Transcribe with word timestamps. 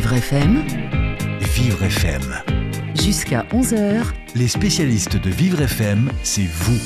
Vivre 0.00 0.14
FM, 0.14 0.64
Vivre 1.54 1.82
FM. 1.82 2.34
jusqu'à 2.94 3.44
11h, 3.52 4.02
Les 4.34 4.48
spécialistes 4.48 5.18
de 5.18 5.28
Vivre 5.28 5.60
FM, 5.60 6.10
c'est 6.22 6.48
vous. 6.50 6.80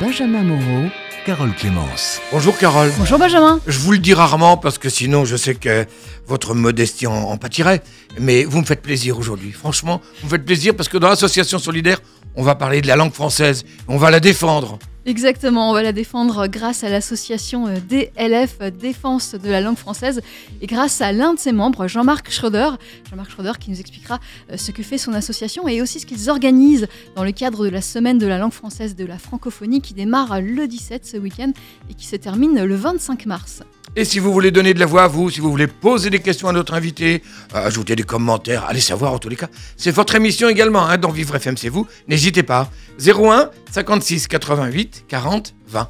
Benjamin 0.00 0.42
Moreau, 0.42 0.88
Carole 1.24 1.54
Clémence. 1.54 2.20
Bonjour 2.32 2.58
Carole. 2.58 2.90
Bonjour 2.98 3.20
Benjamin. 3.20 3.60
Je 3.68 3.78
vous 3.78 3.92
le 3.92 3.98
dis 3.98 4.14
rarement 4.14 4.56
parce 4.56 4.78
que 4.78 4.88
sinon 4.88 5.24
je 5.24 5.36
sais 5.36 5.54
que 5.54 5.86
votre 6.26 6.54
modestie 6.54 7.06
en, 7.06 7.14
en 7.14 7.36
pâtirait. 7.36 7.82
Mais 8.18 8.42
vous 8.42 8.62
me 8.62 8.66
faites 8.66 8.82
plaisir 8.82 9.16
aujourd'hui. 9.16 9.52
Franchement, 9.52 10.00
vous 10.22 10.26
me 10.26 10.30
faites 10.30 10.44
plaisir 10.44 10.74
parce 10.74 10.88
que 10.88 10.98
dans 10.98 11.08
l'association 11.08 11.60
solidaire, 11.60 12.00
on 12.34 12.42
va 12.42 12.56
parler 12.56 12.82
de 12.82 12.88
la 12.88 12.96
langue 12.96 13.12
française. 13.12 13.64
On 13.86 13.96
va 13.96 14.10
la 14.10 14.18
défendre. 14.18 14.80
Exactement, 15.06 15.70
on 15.70 15.72
va 15.72 15.82
la 15.82 15.92
défendre 15.92 16.46
grâce 16.46 16.84
à 16.84 16.90
l'association 16.90 17.66
euh, 17.66 17.76
DLF 17.88 18.58
euh, 18.60 18.70
Défense 18.70 19.34
de 19.34 19.48
la 19.48 19.62
langue 19.62 19.78
française 19.78 20.20
et 20.60 20.66
grâce 20.66 21.00
à 21.00 21.10
l'un 21.10 21.32
de 21.32 21.38
ses 21.38 21.52
membres, 21.52 21.86
Jean-Marc 21.86 22.30
Schroeder. 22.30 22.72
Jean-Marc 23.08 23.30
Schroeder 23.30 23.52
qui 23.58 23.70
nous 23.70 23.80
expliquera 23.80 24.20
euh, 24.50 24.58
ce 24.58 24.72
que 24.72 24.82
fait 24.82 24.98
son 24.98 25.14
association 25.14 25.66
et 25.68 25.80
aussi 25.80 26.00
ce 26.00 26.06
qu'ils 26.06 26.28
organisent 26.28 26.86
dans 27.16 27.24
le 27.24 27.32
cadre 27.32 27.64
de 27.64 27.70
la 27.70 27.80
semaine 27.80 28.18
de 28.18 28.26
la 28.26 28.36
langue 28.36 28.52
française 28.52 28.94
de 28.94 29.06
la 29.06 29.16
francophonie 29.16 29.80
qui 29.80 29.94
démarre 29.94 30.42
le 30.42 30.68
17 30.68 31.06
ce 31.06 31.16
week-end 31.16 31.52
et 31.88 31.94
qui 31.94 32.06
se 32.06 32.16
termine 32.16 32.62
le 32.62 32.74
25 32.74 33.24
mars. 33.24 33.62
Et 33.96 34.04
si 34.04 34.20
vous 34.20 34.32
voulez 34.32 34.52
donner 34.52 34.72
de 34.72 34.78
la 34.78 34.86
voix 34.86 35.02
à 35.04 35.08
vous, 35.08 35.30
si 35.30 35.40
vous 35.40 35.50
voulez 35.50 35.66
poser 35.66 36.10
des 36.10 36.20
questions 36.20 36.48
à 36.48 36.52
notre 36.52 36.74
invité, 36.74 37.22
euh, 37.54 37.66
ajouter 37.66 37.96
des 37.96 38.04
commentaires, 38.04 38.64
allez 38.68 38.80
savoir 38.80 39.12
en 39.12 39.18
tous 39.18 39.28
les 39.28 39.36
cas. 39.36 39.48
C'est 39.76 39.90
votre 39.90 40.14
émission 40.14 40.48
également, 40.48 40.86
hein, 40.86 40.96
dans 40.96 41.10
Vivre 41.10 41.34
FM, 41.34 41.56
c'est 41.56 41.68
vous. 41.68 41.86
N'hésitez 42.06 42.44
pas. 42.44 42.70
01 43.04 43.50
56 43.72 44.28
88 44.28 45.04
40 45.08 45.54
20. 45.68 45.88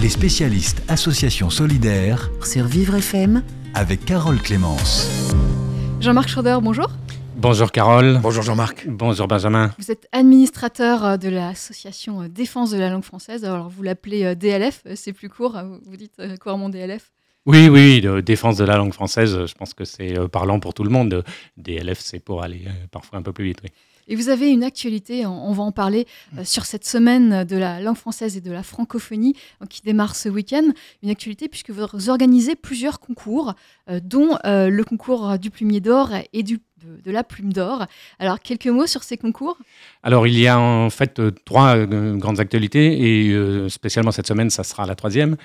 Les 0.00 0.08
spécialistes 0.08 0.82
Association 0.88 1.50
Solidaire 1.50 2.30
sur 2.44 2.64
Vivre 2.66 2.94
FM, 2.94 3.42
avec 3.74 4.04
Carole 4.04 4.40
Clémence. 4.40 5.08
Jean-Marc 6.00 6.28
Schroeder, 6.28 6.58
bonjour. 6.62 6.90
Bonjour 7.38 7.70
Carole. 7.70 8.18
Bonjour 8.22 8.42
Jean-Marc. 8.42 8.86
Bonjour 8.88 9.28
Benjamin. 9.28 9.70
Vous 9.78 9.90
êtes 9.90 10.08
administrateur 10.10 11.04
euh, 11.04 11.16
de 11.18 11.28
l'association 11.28 12.22
euh, 12.22 12.28
Défense 12.28 12.70
de 12.70 12.78
la 12.78 12.88
langue 12.88 13.04
française. 13.04 13.44
Alors 13.44 13.68
vous 13.68 13.82
l'appelez 13.82 14.24
euh, 14.24 14.34
DLF, 14.34 14.82
c'est 14.94 15.12
plus 15.12 15.28
court. 15.28 15.60
Vous 15.84 15.98
dites 15.98 16.18
couramment 16.40 16.70
DLF. 16.70 17.12
Oui, 17.44 17.68
oui, 17.68 18.00
de 18.00 18.20
défense 18.20 18.56
de 18.56 18.64
la 18.64 18.78
langue 18.78 18.94
française, 18.94 19.44
je 19.44 19.54
pense 19.54 19.74
que 19.74 19.84
c'est 19.84 20.14
parlant 20.30 20.60
pour 20.60 20.72
tout 20.72 20.82
le 20.82 20.90
monde. 20.90 21.22
DLF, 21.58 22.00
c'est 22.00 22.20
pour 22.20 22.42
aller 22.42 22.64
parfois 22.90 23.18
un 23.18 23.22
peu 23.22 23.32
plus 23.32 23.44
vite. 23.44 23.58
Oui. 23.62 23.70
Et 24.08 24.14
vous 24.14 24.28
avez 24.28 24.50
une 24.50 24.62
actualité, 24.62 25.26
on 25.26 25.52
va 25.52 25.64
en 25.64 25.72
parler 25.72 26.06
euh, 26.38 26.44
sur 26.44 26.64
cette 26.64 26.86
semaine 26.86 27.44
de 27.44 27.56
la 27.56 27.80
langue 27.80 27.96
française 27.96 28.36
et 28.36 28.40
de 28.40 28.52
la 28.52 28.62
francophonie 28.62 29.34
euh, 29.62 29.66
qui 29.66 29.82
démarre 29.82 30.14
ce 30.14 30.28
week-end. 30.28 30.64
Une 31.02 31.10
actualité 31.10 31.48
puisque 31.48 31.70
vous 31.70 32.08
organisez 32.08 32.54
plusieurs 32.54 33.00
concours, 33.00 33.54
euh, 33.90 34.00
dont 34.02 34.38
le 34.44 34.82
concours 34.82 35.38
du 35.38 35.50
plumier 35.50 35.80
d'or 35.80 36.10
et 36.32 36.42
du, 36.42 36.60
de, 37.04 37.10
la 37.10 37.24
plume 37.24 37.52
d'or. 37.52 37.86
Alors, 38.18 38.40
quelques 38.40 38.66
mots 38.66 38.86
sur 38.86 39.02
ces 39.02 39.16
concours? 39.16 39.56
Alors, 40.02 40.26
il 40.26 40.38
y 40.38 40.46
a 40.46 40.58
en 40.58 40.90
fait 40.90 41.18
euh, 41.18 41.30
trois 41.44 41.76
euh, 41.76 42.16
grandes 42.16 42.40
actualités 42.40 43.26
et 43.26 43.32
euh, 43.32 43.68
spécialement 43.68 44.12
cette 44.12 44.26
semaine, 44.26 44.50
ça 44.50 44.64
sera 44.64 44.86
la 44.86 44.94
troisième. 44.94 45.36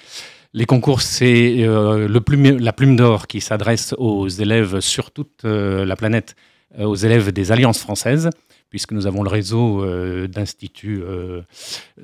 Les 0.54 0.66
concours, 0.66 1.02
c'est 1.02 1.66
la 1.66 2.74
plume 2.74 2.96
d'or 2.98 3.28
qui 3.28 3.40
s'adresse 3.40 3.96
aux 3.98 4.28
élèves 4.28 4.82
sur 4.82 5.12
toute 5.12 5.46
la 5.46 5.96
planète, 5.96 6.36
aux 6.78 6.96
élèves 6.96 7.32
des 7.32 7.54
alliances 7.54 7.80
françaises, 7.80 8.30
puisque 8.72 8.94
nous 8.94 9.06
avons 9.06 9.22
le 9.22 9.30
réseau 9.30 9.84
euh, 9.84 10.28
d'instituts 10.28 11.04
euh, 11.04 11.42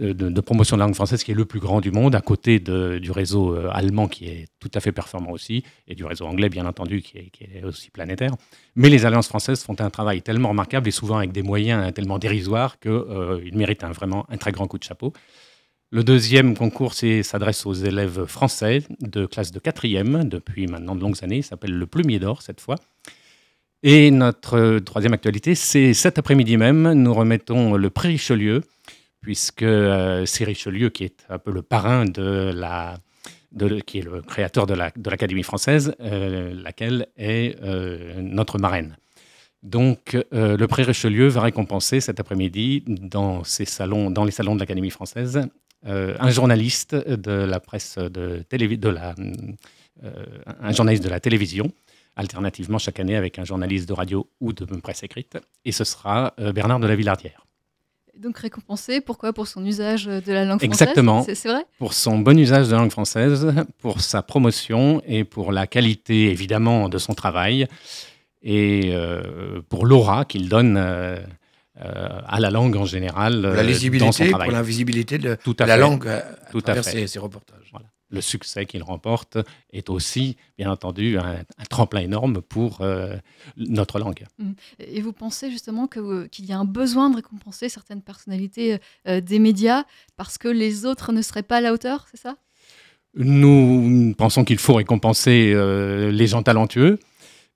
euh, 0.01 0.13
de, 0.13 0.41
promotion 0.41 0.75
de 0.75 0.81
la 0.81 0.85
langue 0.85 0.95
française 0.95 1.23
qui 1.23 1.31
est 1.31 1.33
le 1.35 1.45
plus 1.45 1.59
grand 1.61 1.81
du 1.81 1.91
monde, 1.91 2.13
à 2.13 2.21
côté 2.21 2.59
du 2.59 3.09
réseau 3.09 3.55
euh, 3.55 3.69
allemand 3.71 4.07
qui 4.07 4.25
est 4.27 4.47
tout 4.59 4.69
à 4.75 4.79
fait 4.81 4.91
performant 4.91 5.31
aussi, 5.31 5.63
et 5.87 5.95
du 5.95 6.05
réseau 6.05 6.25
anglais, 6.25 6.49
bien 6.49 6.65
entendu, 6.67 7.01
qui 7.01 7.17
est, 7.17 7.63
aussi 7.63 7.89
planétaire. 7.89 8.33
Mais 8.75 8.89
les 8.89 9.05
alliances 9.05 9.29
françaises 9.29 9.63
font 9.63 9.75
un 9.79 9.89
travail 9.89 10.21
tellement 10.21 10.49
remarquable 10.49 10.87
et 10.87 10.91
souvent 10.91 11.17
avec 11.17 11.31
des 11.31 11.41
moyens 11.41 11.91
tellement 11.93 12.19
dérisoires 12.19 12.77
qu'ils 12.79 13.55
méritent 13.57 13.83
un- 13.83 13.91
vraiment 13.91 14.25
un 14.29 14.37
très 14.37 14.51
grand 14.51 14.67
coup 14.67 14.77
de 14.77 14.83
chapeau. 14.83 15.13
Le 15.89 16.03
deuxième 16.03 16.57
concours 16.57 16.93
s'adresse 16.93 17.65
aux 17.65 17.73
élèves 17.73 18.25
français 18.25 18.83
de 18.99 19.25
classe 19.25 19.53
de 19.53 19.59
quatrième 19.59 20.25
depuis 20.25 20.67
maintenant 20.67 20.95
de 20.95 21.01
longues 21.01 21.23
années. 21.23 21.37
Il 21.37 21.43
s'appelle 21.43 21.71
le 21.71 21.85
Plumier 21.87 22.19
d'Or 22.19 22.41
cette 22.41 22.59
fois. 22.59 22.75
Et 23.83 24.09
notre 24.11 24.79
troisième 24.79 25.13
actualité, 25.13 25.53
c'est 25.55 25.93
cet 25.93 26.17
après-midi 26.17 26.57
même, 26.57 26.93
nous 26.93 27.13
remettons 27.13 27.75
le 27.75 27.89
prix 27.89 28.09
Richelieu, 28.09 28.63
puisque 29.21 29.61
euh, 29.63 30.25
c'est 30.25 30.45
Richelieu 30.45 30.89
qui 30.89 31.03
est 31.03 31.25
un 31.29 31.37
peu 31.37 31.51
le 31.51 31.61
parrain 31.61 32.05
de 32.05 32.51
la, 32.55 32.97
qui 33.85 33.99
est 33.99 34.01
le 34.01 34.21
créateur 34.21 34.65
de 34.65 34.73
la- 34.73 34.91
de 34.95 35.09
l'Académie 35.09 35.43
française, 35.43 35.93
euh, 36.01 36.53
laquelle 36.63 37.07
est 37.17 37.55
euh, 37.63 38.19
notre 38.21 38.57
marraine. 38.57 38.97
Donc, 39.63 40.17
euh, 40.33 40.57
le 40.57 40.67
prix 40.67 40.83
Richelieu 40.83 41.27
va 41.27 41.41
récompenser 41.41 41.99
cet 41.99 42.19
après-midi 42.19 42.83
dans, 42.87 43.43
les 43.57 43.65
salons 43.65 44.09
de 44.09 44.59
l'Académie 44.59 44.91
française 44.91 45.47
un 45.85 46.31
journaliste 46.31 46.95
de 46.95 47.31
la 47.31 47.59
presse 47.59 47.97
de, 47.97 48.43
un 50.61 50.71
journaliste 50.73 51.03
de 51.03 51.09
la 51.09 51.19
télévision, 51.19 51.71
alternativement 52.17 52.77
chaque 52.79 52.99
année 52.99 53.15
avec 53.15 53.39
un 53.39 53.45
journaliste 53.45 53.87
de 53.87 53.93
radio 53.93 54.29
ou 54.41 54.51
de 54.51 54.65
presse 54.81 55.03
écrite, 55.03 55.37
et 55.63 55.71
ce 55.71 55.83
sera 55.85 56.33
euh, 56.39 56.51
Bernard 56.51 56.79
de 56.81 56.87
la 56.87 56.95
Villardière. 56.95 57.45
Donc 58.17 58.39
récompensé, 58.39 58.99
pourquoi? 58.99 59.31
Pour 59.31 59.47
son 59.47 59.63
usage 59.63 60.05
de 60.05 60.33
la 60.33 60.43
langue 60.43 60.59
française? 60.59 60.81
Exactement. 60.81 61.23
C'est 61.23 61.47
vrai? 61.47 61.63
Pour 61.77 61.93
son 61.93 62.17
bon 62.17 62.37
usage 62.39 62.65
de 62.67 62.71
la 62.71 62.79
langue 62.79 62.91
française, 62.91 63.53
pour 63.77 64.01
sa 64.01 64.23
promotion 64.23 65.03
et 65.05 65.23
pour 65.23 65.51
la 65.51 65.67
qualité 65.67 66.31
évidemment 66.31 66.89
de 66.89 66.97
son 66.97 67.13
travail 67.13 67.67
et 68.41 68.89
euh, 68.93 69.61
pour 69.69 69.85
l'aura 69.85 70.25
qu'il 70.25 70.49
donne 70.49 70.77
euh, 70.77 71.19
euh, 71.79 72.19
à 72.27 72.39
la 72.39 72.49
langue 72.49 72.75
en 72.75 72.85
général 72.85 73.33
Pour 73.33 73.51
la 73.51 73.55
dans 73.57 73.61
son 73.61 73.67
lisibilité, 73.67 74.23
pour 74.23 74.29
travail. 74.39 74.51
l'invisibilité 74.51 75.19
de, 75.19 75.35
Tout 75.43 75.55
à 75.59 75.67
la 75.67 75.75
fait. 75.75 75.79
langue 75.81 76.07
à, 76.07 76.17
à 76.17 76.21
Tout 76.51 76.57
à 76.57 76.61
travers 76.63 76.85
fait. 76.85 76.91
ces, 77.01 77.07
ces 77.07 77.19
reportages. 77.19 77.71
Le 78.09 78.21
succès 78.21 78.65
qu'il 78.65 78.83
remporte 78.83 79.37
est 79.73 79.89
aussi, 79.89 80.37
bien 80.57 80.71
entendu, 80.71 81.17
un, 81.17 81.39
un 81.57 81.65
tremplin 81.69 81.99
énorme 82.01 82.41
pour 82.41 82.79
euh, 82.81 83.17
notre 83.57 83.99
langue. 83.99 84.25
Et 84.79 85.01
vous 85.01 85.11
pensez 85.11 85.51
justement 85.51 85.89
euh, 85.97 86.27
qu'il 86.27 86.45
y 86.45 86.53
a 86.53 86.57
un 86.57 86.63
besoin 86.65 87.09
de 87.09 87.17
récompenser 87.17 87.67
certaines 87.67 88.01
personnalités 88.01 88.77
euh, 89.07 89.19
des 89.19 89.39
médias 89.39 89.83
parce 90.15 90.37
que 90.37 90.47
les 90.47 90.85
autres 90.85 91.11
ne 91.11 91.21
seraient 91.21 91.43
pas 91.43 91.57
à 91.57 91.61
la 91.61 91.73
hauteur, 91.73 92.07
c'est 92.09 92.19
ça? 92.19 92.37
Nous 93.15 94.13
pensons 94.17 94.43
qu'il 94.45 94.59
faut 94.59 94.75
récompenser 94.75 95.51
euh, 95.53 96.11
les 96.11 96.27
gens 96.27 96.43
talentueux. 96.43 96.99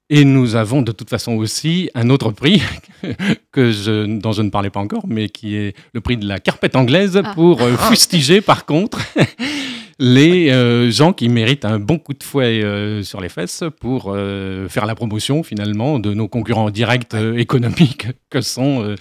Et 0.09 0.25
nous 0.25 0.55
avons 0.55 0.81
de 0.81 0.91
toute 0.91 1.09
façon 1.09 1.35
aussi 1.37 1.89
un 1.95 2.09
autre 2.09 2.31
prix 2.31 2.61
que 3.53 3.71
je, 3.71 4.05
dont 4.19 4.33
je 4.33 4.41
ne 4.41 4.49
parlais 4.49 4.69
pas 4.69 4.81
encore, 4.81 5.07
mais 5.07 5.29
qui 5.29 5.55
est 5.55 5.73
le 5.93 6.01
prix 6.01 6.17
de 6.17 6.27
la 6.27 6.39
carpette 6.41 6.75
anglaise 6.75 7.21
Ah. 7.23 7.31
pour 7.33 7.61
fustiger 7.87 8.41
par 8.41 8.65
contre 8.65 8.99
les 10.03 10.49
euh, 10.49 10.89
gens 10.89 11.13
qui 11.13 11.29
méritent 11.29 11.63
un 11.63 11.77
bon 11.77 11.99
coup 11.99 12.13
de 12.13 12.23
fouet 12.23 12.63
euh, 12.63 13.03
sur 13.03 13.21
les 13.21 13.29
fesses 13.29 13.63
pour 13.79 14.11
euh, 14.15 14.67
faire 14.67 14.87
la 14.87 14.95
promotion 14.95 15.43
finalement 15.43 15.99
de 15.99 16.15
nos 16.15 16.27
concurrents 16.27 16.71
directs 16.71 17.13
euh, 17.13 17.37
économiques 17.37 18.07
que 18.31 18.41
sont 18.41 18.83
euh, 18.83 18.95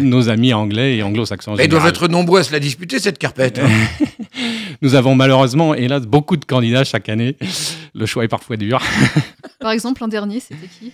nos 0.00 0.30
amis 0.30 0.54
anglais 0.54 0.96
et 0.96 1.02
anglo-saxons. 1.02 1.56
ils 1.58 1.68
doivent 1.68 1.86
être 1.88 2.08
nombreux 2.08 2.40
à 2.40 2.42
se 2.42 2.52
la 2.52 2.58
disputer, 2.58 2.98
cette 2.98 3.18
carpette. 3.18 3.58
hein. 3.58 3.68
Nous 4.82 4.94
avons 4.94 5.14
malheureusement, 5.14 5.74
hélas, 5.74 6.06
beaucoup 6.06 6.38
de 6.38 6.44
candidats 6.46 6.84
chaque 6.84 7.10
année. 7.10 7.36
Le 7.94 8.06
choix 8.06 8.24
est 8.24 8.28
parfois 8.28 8.56
dur. 8.56 8.80
Par 9.60 9.72
exemple, 9.72 10.00
l'an 10.00 10.08
dernier, 10.08 10.40
c'était 10.40 10.68
qui? 10.78 10.92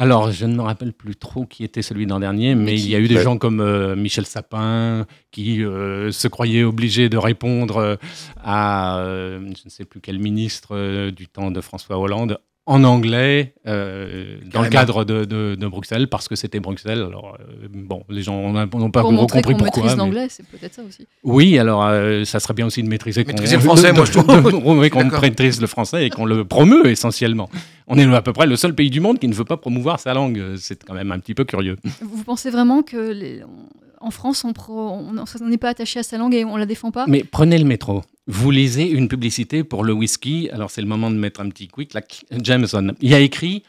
Alors, 0.00 0.30
je 0.30 0.46
ne 0.46 0.54
me 0.54 0.62
rappelle 0.62 0.92
plus 0.92 1.16
trop 1.16 1.44
qui 1.44 1.64
était 1.64 1.82
celui 1.82 2.06
d'an 2.06 2.20
dernier, 2.20 2.54
mais 2.54 2.74
il 2.80 2.88
y 2.88 2.94
a 2.94 3.00
eu 3.00 3.08
des 3.08 3.16
Ouais. 3.16 3.22
gens 3.24 3.36
comme 3.36 3.60
euh, 3.60 3.96
Michel 3.96 4.24
Sapin 4.26 5.06
qui 5.32 5.64
euh, 5.64 6.12
se 6.12 6.28
croyaient 6.28 6.62
obligés 6.62 7.08
de 7.08 7.16
répondre 7.16 7.78
euh, 7.78 7.96
à 8.36 9.00
euh, 9.00 9.40
je 9.40 9.62
ne 9.64 9.70
sais 9.70 9.84
plus 9.84 10.00
quel 10.00 10.20
ministre 10.20 11.10
du 11.10 11.26
temps 11.26 11.50
de 11.50 11.60
François 11.60 11.98
Hollande 11.98 12.38
en 12.70 12.84
anglais 12.84 13.54
euh, 13.66 14.36
dans 14.52 14.60
le 14.62 14.68
cadre 14.68 15.04
de, 15.04 15.24
de- 15.24 15.54
de 15.58 15.66
Bruxelles 15.66 16.06
parce 16.08 16.28
que 16.28 16.36
c'était 16.36 16.60
Bruxelles. 16.60 16.98
Alors 17.02 17.38
euh, 17.40 17.66
bon, 17.72 18.04
les 18.10 18.22
gens 18.22 18.52
n'ont 18.52 18.90
pas 18.90 19.02
montrer 19.02 19.38
compris 19.40 19.54
qu'on 19.54 19.58
pourquoi. 19.64 19.82
maîtrise 19.82 19.84
mais- 19.96 19.96
l'anglais, 19.96 20.26
c'est 20.28 20.46
peut-être 20.46 20.74
ça 20.74 20.82
aussi. 20.86 21.06
Oui, 21.24 21.58
alors 21.58 21.82
euh, 21.84 22.24
ça 22.24 22.40
serait 22.40 22.52
bien 22.54 22.66
aussi 22.66 22.82
de 22.82 22.88
maîtriser, 22.88 23.24
qu'on- 23.24 23.30
Maîtriser 23.32 23.56
le 23.56 23.62
français, 23.62 23.90
de- 23.90 23.96
moi, 23.96 24.04
je 24.04 24.12
trouve. 24.52 24.78
oui, 24.78 24.90
qu'on 24.90 25.04
maîtrise 25.04 25.60
le 25.60 25.66
français 25.66 26.06
et 26.06 26.10
qu'on 26.10 26.26
le 26.26 26.44
promeut 26.44 26.86
essentiellement. 26.88 27.48
On 27.86 27.98
est 27.98 28.04
à 28.14 28.20
peu 28.20 28.34
près 28.34 28.46
le 28.46 28.56
seul 28.56 28.74
pays 28.74 28.90
du 28.90 29.00
monde 29.00 29.18
qui 29.18 29.28
ne 29.28 29.34
veut 29.34 29.44
pas 29.46 29.56
promouvoir 29.56 29.98
sa 29.98 30.12
langue. 30.12 30.38
C'est 30.58 30.84
quand 30.84 30.94
même 30.94 31.10
un 31.10 31.18
petit 31.20 31.34
peu 31.34 31.44
curieux. 31.44 31.78
Vous 32.02 32.22
pensez 32.22 32.50
vraiment 32.50 32.82
que 32.82 33.12
les- 33.12 33.42
on- 33.44 33.87
en 34.00 34.10
France, 34.10 34.44
on 34.44 34.52
pro- 34.52 34.90
on 34.90 35.14
on 35.40 35.48
n'est 35.48 35.58
pas 35.58 35.70
attaché 35.70 36.00
à 36.00 36.02
sa 36.02 36.18
langue 36.18 36.34
et 36.34 36.44
on 36.44 36.56
la 36.56 36.66
défend 36.66 36.90
pas 36.90 37.06
Mais 37.08 37.24
prenez 37.24 37.58
le 37.58 37.64
métro. 37.64 38.02
Vous 38.26 38.50
lisez 38.50 38.88
une 38.90 39.08
publicité 39.08 39.64
pour 39.64 39.84
le 39.84 39.92
whisky. 39.92 40.48
Alors 40.52 40.70
c'est 40.70 40.80
le 40.82 40.86
moment 40.86 41.10
de 41.10 41.16
mettre 41.16 41.40
un 41.40 41.48
petit 41.48 41.68
quick. 41.68 41.94
Là, 41.94 42.02
Jameson. 42.30 42.94
Il 43.00 43.10
y 43.10 43.14
a 43.14 43.20
écrit 43.20 43.62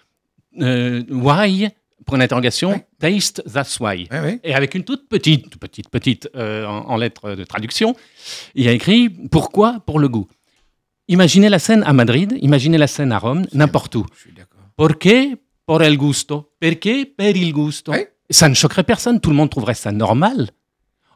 euh, 0.62 1.04
Why 1.10 1.70
Pour 2.06 2.16
une 2.16 2.22
interrogation. 2.22 2.72
Ouais. 2.72 2.86
Taste, 3.00 3.44
that's 3.52 3.80
why. 3.80 4.08
Ouais, 4.12 4.20
ouais. 4.20 4.40
Et 4.44 4.54
avec 4.54 4.76
une 4.76 4.84
toute 4.84 5.08
petite, 5.08 5.58
petite, 5.58 5.90
petite, 5.90 6.30
euh, 6.36 6.66
en, 6.66 6.90
en 6.90 6.98
lettres 6.98 7.36
de 7.36 7.44
traduction, 7.44 7.96
il 8.56 8.66
y 8.66 8.68
a 8.68 8.72
écrit 8.72 9.10
Pourquoi 9.10 9.80
Pour 9.86 10.00
le 10.00 10.10
goût? 10.10 10.28
Imaginez 11.08 11.50
la 11.50 11.60
scène 11.60 11.84
à 11.86 11.94
Madrid, 11.94 12.38
imaginez 12.42 12.78
la 12.78 12.88
scène 12.88 13.12
à 13.12 13.18
Rome, 13.20 13.46
n'importe 13.54 13.96
où. 13.96 14.06
Je 14.16 14.20
suis 14.22 14.32
d'accord. 14.34 14.60
Perché 14.76 15.38
por 15.66 15.82
el 15.84 15.98
gusto 15.98 16.52
Perché 16.60 17.06
per 17.06 17.36
il 17.36 17.52
gusto. 17.54 17.92
Ça 18.30 18.48
ne 18.50 18.54
choquerait 18.54 18.84
personne, 18.84 19.20
tout 19.20 19.30
le 19.30 19.36
monde 19.36 19.50
trouverait 19.50 19.74
ça 19.74 19.92
normal. 19.92 20.50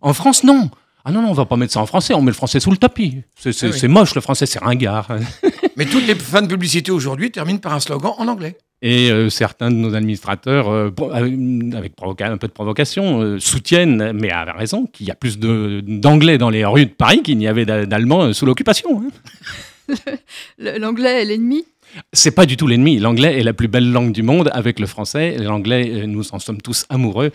En 0.02 0.14
France, 0.14 0.44
non. 0.44 0.70
Ah 1.06 1.12
non, 1.12 1.22
non, 1.22 1.30
on 1.30 1.34
va 1.34 1.46
pas 1.46 1.58
mettre 1.58 1.74
ça 1.74 1.82
en 1.82 1.86
français, 1.86 2.14
on 2.14 2.22
met 2.22 2.32
le 2.32 2.36
français 2.36 2.60
sous 2.62 2.72
le 2.72 2.78
tapis. 2.78 3.24
C'est 3.36 3.52
c'est- 3.52 3.68
Ah 3.68 3.70
oui. 3.74 3.78
c'est 3.80 3.88
moche, 3.90 4.16
le 4.16 4.22
français, 4.22 4.46
c'est 4.46 4.60
ringard. 4.60 5.10
Mais 5.78 5.86
toutes 5.86 6.08
les 6.08 6.16
fins 6.16 6.42
de 6.42 6.48
publicité 6.48 6.92
aujourd'hui 6.92 7.30
terminent 7.32 7.60
par 7.60 7.74
un 7.74 7.80
slogan 7.80 8.14
en 8.18 8.28
anglais. 8.28 8.58
Et 8.82 9.12
euh, 9.12 9.30
certains 9.30 9.70
de 9.70 9.76
nos 9.76 9.96
administrateurs, 9.96 10.70
euh, 10.70 10.92
euh, 11.00 11.72
avec 11.76 11.96
provoca- 11.96 12.32
un 12.32 12.38
peu 12.38 12.48
de 12.48 12.54
provocation, 12.54 13.22
euh, 13.22 13.40
soutiennent, 13.40 14.12
mais 14.14 14.30
à 14.32 14.44
raison, 14.54 14.86
qu'il 14.86 15.08
y 15.08 15.12
a 15.12 15.16
plus 15.16 15.40
de- 15.40 15.82
d'anglais 15.86 16.38
dans 16.38 16.50
les 16.50 16.64
rues 16.66 16.86
de 16.86 16.92
Paris 16.92 17.22
qu'il 17.24 17.38
n'y 17.38 17.48
avait 17.48 17.66
d'a- 17.66 17.86
d'allemands 17.86 18.24
euh, 18.24 18.34
sous 18.34 18.46
l'occupation. 18.46 19.04
hein. 19.06 19.96
Le- 20.58 20.78
L'anglais 20.80 21.22
est 21.22 21.26
l'ennemi. 21.26 21.66
C'est 22.12 22.32
pas 22.32 22.46
du 22.46 22.58
tout 22.58 22.68
l'ennemi. 22.68 23.00
L'anglais 23.00 23.40
est 23.40 23.44
la 23.44 23.54
plus 23.54 23.68
belle 23.68 23.92
langue 23.92 24.12
du 24.12 24.24
monde 24.24 24.50
avec 24.54 24.80
le 24.80 24.88
français. 24.88 25.38
L'anglais, 25.38 25.90
euh, 25.92 26.06
nous 26.06 26.34
en 26.34 26.40
sommes 26.40 26.62
tous 26.62 26.86
amoureux. 26.90 27.32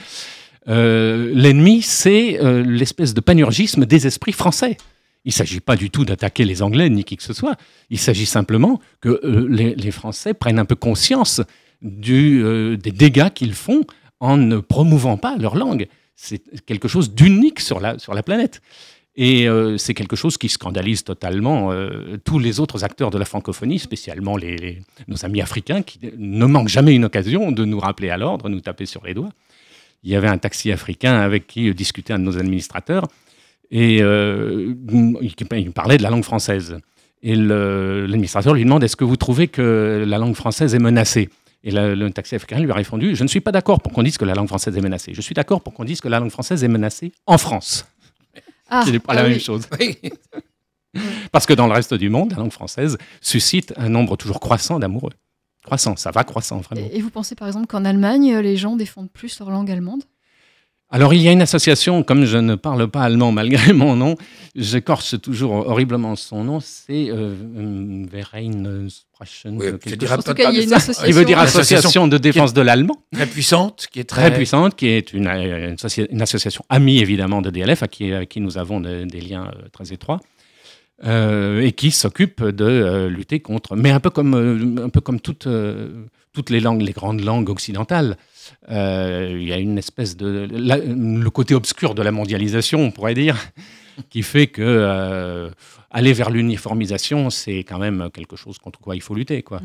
Euh, 0.68 1.30
L'ennemi, 1.34 1.82
c'est 1.82 2.42
euh, 2.42 2.62
l'espèce 2.62 3.14
de 3.14 3.20
panurgisme 3.20 3.86
des 3.86 4.06
esprits 4.06 4.32
français. 4.32 4.76
Il 5.24 5.28
ne 5.28 5.32
s'agit 5.32 5.60
pas 5.60 5.76
du 5.76 5.90
tout 5.90 6.04
d'attaquer 6.04 6.44
les 6.44 6.62
Anglais 6.62 6.88
ni 6.88 7.04
qui 7.04 7.16
que 7.16 7.22
ce 7.22 7.32
soit. 7.32 7.56
Il 7.90 7.98
s'agit 7.98 8.26
simplement 8.26 8.80
que 9.00 9.20
les, 9.48 9.90
Français 9.90 10.32
prennent 10.32 10.58
un 10.58 10.64
peu 10.64 10.76
conscience 10.76 11.42
des 11.82 12.78
dégâts 12.78 13.28
qu'ils 13.30 13.52
font 13.52 13.82
en 14.20 14.36
ne 14.36 14.58
promouvant 14.58 15.16
pas 15.16 15.36
leur 15.36 15.56
langue. 15.56 15.88
C'est 16.14 16.40
quelque 16.64 16.88
chose 16.88 17.12
d'unique 17.12 17.60
sur 17.60 17.78
la, 17.80 17.98
sur 17.98 18.14
la 18.14 18.22
planète. 18.22 18.62
Et 19.20 19.48
euh, 19.48 19.76
c'est 19.78 19.94
quelque 19.94 20.14
chose 20.14 20.38
qui 20.38 20.48
scandalise 20.48 21.02
totalement 21.02 21.72
euh, 21.72 22.18
tous 22.24 22.38
les 22.38 22.60
autres 22.60 22.84
acteurs 22.84 23.10
de 23.10 23.18
la 23.18 23.24
francophonie, 23.24 23.80
spécialement 23.80 24.36
les, 24.36 24.80
nos 25.08 25.24
amis 25.24 25.40
africains, 25.40 25.82
qui 25.82 25.98
ne 26.16 26.46
manquent 26.46 26.68
jamais 26.68 26.94
une 26.94 27.04
occasion 27.04 27.50
de 27.50 27.64
nous 27.64 27.80
rappeler 27.80 28.10
à 28.10 28.16
l'ordre, 28.16 28.48
nous 28.48 28.60
taper 28.60 28.86
sur 28.86 29.04
les 29.04 29.14
doigts. 29.14 29.30
Il 30.04 30.10
y 30.12 30.14
avait 30.14 30.28
un 30.28 30.38
taxi 30.38 30.70
africain 30.70 31.14
avec 31.18 31.48
qui 31.48 31.74
discutait 31.74 32.12
un 32.12 32.20
de 32.20 32.24
nos 32.24 32.38
administrateurs, 32.38 33.08
et 33.72 33.98
euh, 34.02 34.72
il, 35.20 35.72
parlait 35.72 35.96
de 35.98 36.02
la 36.04 36.10
langue 36.10 36.22
française. 36.24 36.78
Et 37.24 37.34
le- 37.34 38.06
l'administrateur 38.06 38.54
lui 38.54 38.62
demande 38.62 38.84
Est-ce 38.84 38.94
que 38.94 39.04
vous 39.04 39.16
trouvez 39.16 39.48
que 39.48 40.04
la 40.06 40.18
langue 40.18 40.36
française 40.36 40.76
est 40.76 40.78
menacée? 40.78 41.28
Et 41.64 41.72
la- 41.72 41.96
le 41.96 42.08
taxi 42.12 42.36
africain 42.36 42.60
lui 42.60 42.70
a 42.70 42.74
répondu 42.74 43.16
Je 43.16 43.24
ne 43.24 43.28
suis 43.28 43.40
pas 43.40 43.50
d'accord 43.50 43.80
pour 43.82 43.92
qu'on 43.92 44.04
dise 44.04 44.16
que 44.16 44.24
la 44.24 44.34
langue 44.34 44.46
française 44.46 44.76
est 44.78 44.80
menacée. 44.80 45.12
Je 45.12 45.20
suis 45.20 45.34
d'accord 45.34 45.60
pour 45.60 45.74
qu'on 45.74 45.84
dise 45.84 46.00
que 46.00 46.06
la 46.08 46.20
langue 46.20 46.30
française 46.30 46.62
est 46.62 46.68
menacée 46.68 47.10
en 47.26 47.36
France. 47.36 47.84
Ah, 48.68 48.84
Ce 48.84 48.90
n'est 48.90 48.98
pas 48.98 49.12
ah 49.12 49.16
la 49.16 49.24
oui. 49.24 49.30
même 49.30 49.40
chose. 49.40 49.66
Oui. 49.80 49.98
Parce 51.32 51.46
que 51.46 51.52
dans 51.52 51.66
le 51.66 51.72
reste 51.72 51.94
du 51.94 52.08
monde, 52.08 52.30
la 52.32 52.38
langue 52.38 52.52
française 52.52 52.96
suscite 53.20 53.72
un 53.76 53.88
nombre 53.88 54.16
toujours 54.16 54.40
croissant 54.40 54.78
d'amoureux. 54.78 55.12
Croissant, 55.64 55.96
ça 55.96 56.10
va 56.10 56.24
croissant, 56.24 56.58
vraiment. 56.60 56.86
Et 56.92 56.98
et 56.98 57.02
vous 57.02 57.10
pensez 57.10 57.34
par 57.34 57.46
exemple 57.48 57.66
qu'en 57.66 57.84
Allemagne, 57.84 58.34
euh, 58.34 58.42
les 58.42 58.56
gens 58.56 58.76
défendent 58.76 59.10
plus 59.10 59.38
leur 59.38 59.50
langue 59.50 59.70
allemande? 59.70 60.02
Alors, 60.90 61.12
il 61.12 61.20
y 61.20 61.28
a 61.28 61.32
une 61.32 61.42
association, 61.42 62.02
comme 62.02 62.24
je 62.24 62.38
ne 62.38 62.54
parle 62.54 62.88
pas 62.88 63.02
allemand 63.02 63.30
malgré 63.30 63.72
mon 63.74 63.94
nom, 63.94 64.14
j'écorche 64.56 65.20
toujours 65.20 65.52
horriblement 65.52 66.16
son 66.16 66.44
nom, 66.44 66.60
c'est 66.60 67.10
euh, 67.10 67.34
Vereinssprachen, 68.10 69.56
Oui, 69.58 69.66
quelque 69.66 69.90
je 69.90 69.94
dirais 69.96 70.16
chose. 70.16 70.24
En 70.26 70.30
tout 70.30 70.34
cas, 70.34 70.50
il 70.50 70.56
y 70.56 70.60
a 70.60 70.62
une 70.64 70.72
association. 70.72 71.06
Il 71.08 71.14
veut 71.14 71.24
dire 71.24 71.38
Association 71.38 72.08
de 72.08 72.16
défense 72.18 72.54
de 72.54 72.60
l'allemand, 72.62 73.02
Très 73.12 73.26
puissante, 73.26 73.86
qui 73.92 74.00
est 74.00 74.04
très 74.04 74.28
très, 74.30 74.34
puissante, 74.36 74.76
qui 74.76 74.86
est 74.88 75.12
une, 75.12 75.26
euh, 75.26 75.68
une 75.70 75.74
associa- 75.74 76.06
une 76.10 76.22
association 76.22 76.64
amie 76.68 76.98
évidemment 77.00 77.42
de 77.42 77.50
DLF, 77.50 77.82
à 77.82 77.88
qui, 77.88 78.12
avec 78.12 78.28
qui 78.30 78.40
nous 78.40 78.56
avons 78.58 78.80
de- 78.80 79.04
des 79.04 79.20
liens 79.20 79.46
euh, 79.54 79.68
très 79.72 79.92
étroits. 79.92 80.20
euh, 81.04 81.60
et 81.60 81.70
qui 81.72 81.92
s'occupe 81.92 82.42
de 82.42 82.64
euh, 82.64 83.08
lutter 83.08 83.38
contre, 83.38 83.76
mais 83.76 83.90
un 83.90 84.00
peu 84.00 84.10
comme, 84.10 84.34
euh, 84.34 84.84
un 84.86 84.88
peu 84.88 85.00
comme 85.00 85.20
toutes, 85.20 85.46
euh, 85.46 86.06
toutes 86.32 86.50
les 86.50 86.58
langues, 86.58 86.82
les 86.82 86.90
grandes 86.92 87.20
langues 87.20 87.50
occidentales. 87.50 88.16
Euh, 88.70 89.36
Il 89.40 89.46
y 89.48 89.52
a 89.52 89.58
une 89.58 89.78
espèce 89.78 90.16
de. 90.16 90.48
la- 90.50 90.78
le 90.78 91.30
côté 91.30 91.54
obscur 91.54 91.94
de 91.94 92.02
la 92.02 92.10
mondialisation, 92.12 92.80
on 92.80 92.90
pourrait 92.90 93.14
dire, 93.14 93.36
qui 94.10 94.22
fait 94.22 94.46
que 94.46 94.62
euh, 94.62 95.50
aller 95.90 96.12
vers 96.12 96.30
l'uniformisation, 96.30 97.30
c'est 97.30 97.58
quand 97.60 97.78
même 97.78 98.10
quelque 98.12 98.36
chose 98.36 98.58
contre 98.58 98.78
quoi 98.80 98.94
il 98.96 99.02
faut 99.02 99.14
lutter. 99.14 99.42
Quoi. 99.42 99.60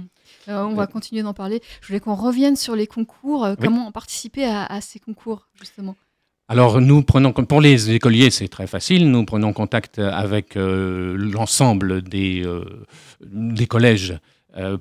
Euh, 0.49 0.63
on 0.63 0.73
va 0.73 0.87
continuer 0.87 1.21
d'en 1.23 1.33
parler. 1.33 1.61
Je 1.81 1.87
voulais 1.87 1.99
qu'on 1.99 2.15
revienne 2.15 2.55
sur 2.55 2.75
les 2.75 2.87
concours. 2.87 3.45
euh, 3.45 3.55
Oui. 3.59 3.65
Comment 3.65 3.91
participer 3.91 4.45
à, 4.45 4.65
à 4.65 4.81
ces 4.81 4.99
concours, 4.99 5.47
justement? 5.59 5.95
Alors, 6.49 6.81
nous 6.81 7.01
prenons, 7.03 7.31
pour 7.31 7.61
les 7.61 7.91
écoliers, 7.91 8.29
c'est 8.29 8.49
très 8.49 8.67
facile. 8.67 9.09
Nous 9.09 9.23
prenons 9.25 9.53
contact 9.53 9.97
avec 9.99 10.55
l'ensemble 10.55 12.01
des, 12.01 12.43
des 13.21 13.65
collèges 13.67 14.15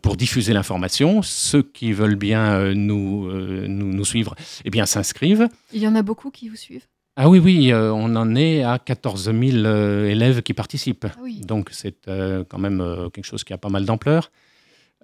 pour 0.02 0.16
diffuser 0.16 0.52
l'information. 0.52 1.22
Ceux 1.22 1.62
qui 1.62 1.92
veulent 1.92 2.16
bien 2.16 2.54
euh, 2.54 2.74
nous, 2.74 3.26
euh, 3.28 3.66
nous, 3.68 3.92
nous 3.92 4.04
suivre, 4.04 4.34
eh 4.64 4.70
bien, 4.70 4.86
s'inscrivent. 4.86 5.48
Il 5.72 5.80
y 5.80 5.88
en 5.88 5.94
a 5.94 6.02
beaucoup 6.02 6.30
qui 6.30 6.48
vous 6.48 6.56
suivent? 6.56 6.86
Ah 7.16 7.28
oui, 7.28 7.38
oui, 7.38 7.72
euh, 7.72 7.92
on 7.92 8.16
en 8.16 8.34
est 8.34 8.62
à 8.62 8.78
14 8.78 9.24
000 9.24 9.36
euh, 9.66 10.06
élèves 10.08 10.40
qui 10.42 10.54
participent. 10.54 11.06
Ah 11.10 11.18
oui. 11.22 11.40
Donc 11.40 11.68
c'est 11.70 12.08
euh, 12.08 12.42
quand 12.48 12.58
même 12.58 12.80
euh, 12.80 13.10
quelque 13.10 13.26
chose 13.26 13.44
qui 13.44 13.52
a 13.52 13.58
pas 13.58 13.68
mal 13.68 13.84
d'ampleur. 13.84 14.30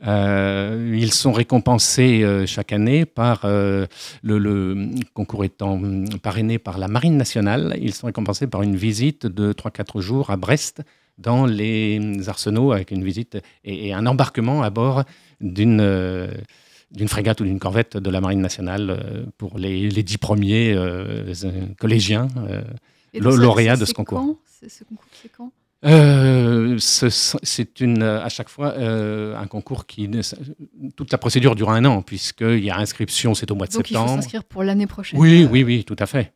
Euh, 0.07 0.97
ils 0.97 1.13
sont 1.13 1.33
récompensés 1.33 2.23
euh, 2.23 2.47
chaque 2.47 2.73
année 2.73 3.05
par 3.05 3.41
euh, 3.45 3.87
le, 4.23 4.39
le 4.39 4.89
concours 5.13 5.45
étant 5.45 5.81
parrainé 6.23 6.59
par 6.59 6.79
la 6.79 6.89
Marine 6.89 7.17
nationale. 7.17 7.77
Ils 7.81 7.93
sont 7.93 8.07
récompensés 8.07 8.47
par 8.47 8.63
une 8.63 8.77
visite 8.77 9.27
de 9.27 9.53
3-4 9.53 10.01
jours 10.01 10.31
à 10.31 10.37
Brest 10.37 10.83
dans 11.19 11.47
les 11.47 12.29
arsenaux 12.29 12.73
avec 12.73 12.91
une 12.91 13.05
visite 13.05 13.39
et, 13.65 13.89
et 13.89 13.93
un 13.93 14.07
embarquement 14.07 14.63
à 14.63 14.71
bord 14.71 15.05
d'une 15.41 15.81
euh, 15.81 16.29
d'une 16.91 17.09
frégate 17.09 17.41
ou 17.41 17.45
d'une 17.45 17.59
corvette 17.59 17.97
de 17.99 18.09
la 18.11 18.21
Marine 18.21 18.41
nationale 18.41 18.89
euh, 18.91 19.25
pour 19.37 19.59
les, 19.59 19.91
les 19.91 20.03
dix 20.03 20.17
premiers 20.17 20.73
euh, 20.75 21.35
collégiens. 21.79 22.29
euh, 22.49 22.63
Et 23.13 23.19
Le- 23.19 23.25
donc 23.25 23.35
ça, 23.35 23.41
lauréat 23.43 23.75
ça, 23.75 23.81
de 23.81 23.85
ce 23.85 23.87
c'est 23.89 23.95
concours. 23.95 24.19
quand 24.19 24.39
Ce 24.69 24.85
concours, 24.85 25.05
c'est 25.23 25.31
quand? 25.37 25.53
Euh, 25.85 26.77
ce- 26.79 27.37
c'est 27.43 27.81
une, 27.81 28.03
à 28.03 28.29
chaque 28.29 28.49
fois 28.49 28.75
un 28.77 29.47
concours 29.47 29.87
qui. 29.87 30.09
Toute 30.97 31.13
la 31.13 31.19
procédure 31.19 31.55
dure 31.55 31.71
un 31.71 31.85
an, 31.85 32.03
puisqu'il 32.03 32.65
y 32.65 32.71
a 32.71 32.79
inscription, 32.79 33.35
c'est 33.35 33.51
au 33.51 33.55
mois 33.55 33.67
de 33.67 33.73
Donc 33.73 33.89
il 33.91 33.95
faut 33.95 34.01
septembre. 34.01 34.23
s'inscrire 34.23 34.45
pour 34.45 34.63
l'année 34.65 34.87
prochaine. 34.87 35.21
Oui, 35.21 35.47
oui, 35.51 35.63
oui, 35.65 35.85
tout 35.85 35.97
à 35.99 36.07
fait. 36.07 36.33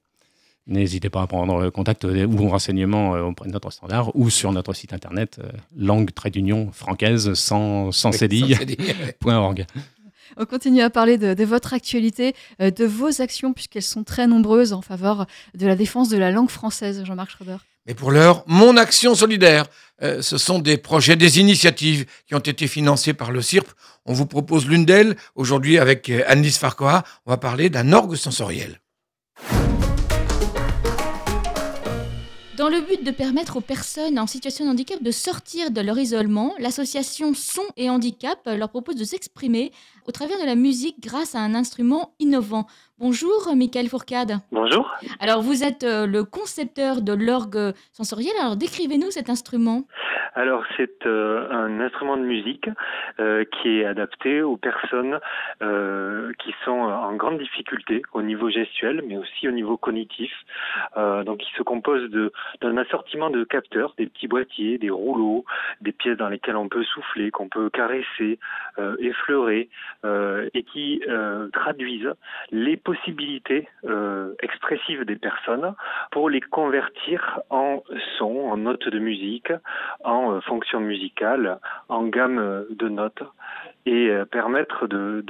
N'hésitez 0.67 1.11
pas 1.11 1.23
à 1.23 1.27
prendre 1.27 1.71
contact 1.71 2.05
euh, 2.05 2.27
ou 2.27 2.49
renseignements 2.49 3.17
euh, 3.17 3.23
auprès 3.23 3.49
de 3.49 3.53
notre 3.53 3.71
standard 3.71 4.15
ou 4.15 4.31
sur 4.31 4.53
notre 4.53 4.73
site 4.75 4.93
internet 4.93 5.41
euh, 5.43 5.49
langue 5.77 6.13
trait 6.15 6.31
d'union 6.31 6.71
francaise 6.73 7.35
sans, 7.35 7.91
sans 7.91 8.11
Oui, 8.11 8.19
cédille, 8.19 8.53
sans 8.55 8.61
cédille. 8.61 8.95
point 9.21 9.39
org. 9.39 9.67
On 10.37 10.47
continue 10.47 10.81
à 10.81 10.91
parler 10.91 11.19
de, 11.19 11.35
de 11.35 11.45
votre 11.45 11.75
actualité, 11.75 12.35
euh, 12.61 12.71
de 12.71 12.85
vos 12.85 13.21
actions, 13.21 13.53
puisqu'elles 13.53 13.83
sont 13.83 14.05
très 14.05 14.27
nombreuses 14.27 14.73
en 14.73 14.83
faveur 14.83 15.27
de 15.55 15.67
la 15.67 15.77
défense 15.77 16.09
de 16.09 16.17
la 16.17 16.31
langue 16.31 16.51
française, 16.51 17.05
Jean-Marc 17.05 17.31
Schroeder. 17.31 17.57
Mais 17.87 17.95
pour 17.95 18.13
l'heure, 18.13 18.45
mon 18.47 18.77
action 18.77 19.15
solidaire, 19.15 19.67
euh, 20.03 20.23
ce 20.23 20.39
sont 20.39 20.59
des 20.59 20.79
projets, 20.79 21.17
des 21.17 21.41
initiatives 21.41 22.07
qui 22.27 22.35
ont 22.35 22.39
été 22.39 22.67
financées 22.67 23.13
par 23.13 23.33
le 23.33 23.43
CIRP. 23.43 23.69
On 24.07 24.13
vous 24.13 24.27
propose 24.27 24.67
l'une 24.67 24.85
d'elles. 24.85 25.17
Aujourd'hui, 25.35 25.79
avec 25.79 26.09
euh, 26.09 26.23
Annelise 26.27 26.59
Farquhar, 26.59 27.03
on 27.27 27.31
va 27.31 27.37
parler 27.37 27.71
d'un 27.71 27.93
orgue 27.93 28.15
sensoriel. 28.15 28.81
Dans 32.57 32.69
le 32.69 32.83
but 32.83 33.03
de 33.03 33.11
permettre 33.11 33.57
aux 33.57 33.63
personnes 33.63 34.19
en 34.19 34.27
situation 34.27 34.67
de 34.67 34.71
handicap 34.71 35.03
de 35.03 35.11
sortir 35.11 35.71
de 35.71 35.81
leur 35.81 35.99
isolement, 35.99 36.53
l'association 36.59 37.33
Son 37.33 37.63
et 37.79 37.89
Handicap 37.89 38.39
leur 38.45 38.69
propose 38.69 38.97
de 38.97 39.05
s'exprimer 39.05 39.73
au 40.07 40.13
travers 40.13 40.39
de 40.39 40.47
la 40.47 40.55
musique 40.55 40.97
grâce 41.01 41.35
à 41.35 41.41
un 41.41 41.55
instrument 41.55 42.15
innovant. 42.19 42.67
Bonjour, 42.99 43.49
Michael 43.57 43.89
Fourcade. 43.89 44.39
Bonjour. 44.53 44.91
Alors, 45.21 45.43
vous 45.43 45.65
êtes 45.65 45.83
euh, 45.85 46.07
le 46.07 46.25
concepteur 46.25 47.03
de 47.03 47.13
l'orgue 47.13 47.73
sensoriel. 47.93 48.33
Alors, 48.41 48.57
décrivez-nous 48.57 49.11
cet 49.11 49.29
instrument. 49.29 49.85
Alors 50.35 50.65
c'est 50.77 51.07
euh, 51.07 51.51
un 51.51 51.81
instrument 51.81 52.17
de 52.17 52.23
musique 52.23 52.69
euh, 53.21 53.45
qui 53.45 53.81
est 53.81 53.85
adapté 53.85 54.41
aux 54.41 54.57
personnes 54.57 55.21
euh, 55.63 56.33
qui 56.39 56.55
sont 56.65 56.71
en 56.71 57.15
grande 57.15 57.39
difficulté 57.39 58.03
au 58.15 58.23
niveau 58.23 58.49
gestuel, 58.49 59.03
mais 59.07 59.19
aussi 59.19 59.47
au 59.47 59.51
niveau 59.51 59.77
cognitif. 59.77 60.33
Donc 60.97 61.43
il 61.47 61.57
se 61.57 61.63
compose 61.63 62.11
d'un 62.61 62.77
assortiment 62.77 63.31
de 63.31 63.45
capteurs, 63.45 63.95
des 63.99 64.07
petits 64.07 64.29
boîtiers, 64.29 64.79
des 64.79 64.91
rouleaux, 64.91 65.45
des 65.81 65.93
pièces 65.93 66.17
dans 66.17 66.29
lesquelles 66.29 66.57
on 66.57 66.69
peut 66.69 66.85
souffler, 66.85 67.31
qu'on 67.31 67.49
peut 67.49 67.71
caresser, 67.71 68.39
effleurer, 68.99 69.69
euh, 70.05 70.49
et 70.55 70.65
qui 70.65 71.01
euh, 71.09 71.49
traduisent 71.53 72.13
les 72.51 72.77
possibilités 72.77 73.69
euh, 73.85 74.35
expressives 74.43 75.05
des 75.05 75.17
personnes 75.17 75.75
pour 76.11 76.29
les 76.29 76.41
convertir 76.41 77.41
en 77.51 77.83
sons, 78.19 78.51
en 78.51 78.57
notes 78.57 78.89
de 78.89 78.99
musique, 78.99 79.53
en 80.05 80.33
euh, 80.33 80.41
fonction 80.41 80.81
musicale, 80.81 81.59
en 81.89 82.05
gamme 82.05 82.67
de 82.71 82.89
notes. 82.89 83.23
et 83.85 84.11
permettre 84.31 84.87
de, 84.87 85.25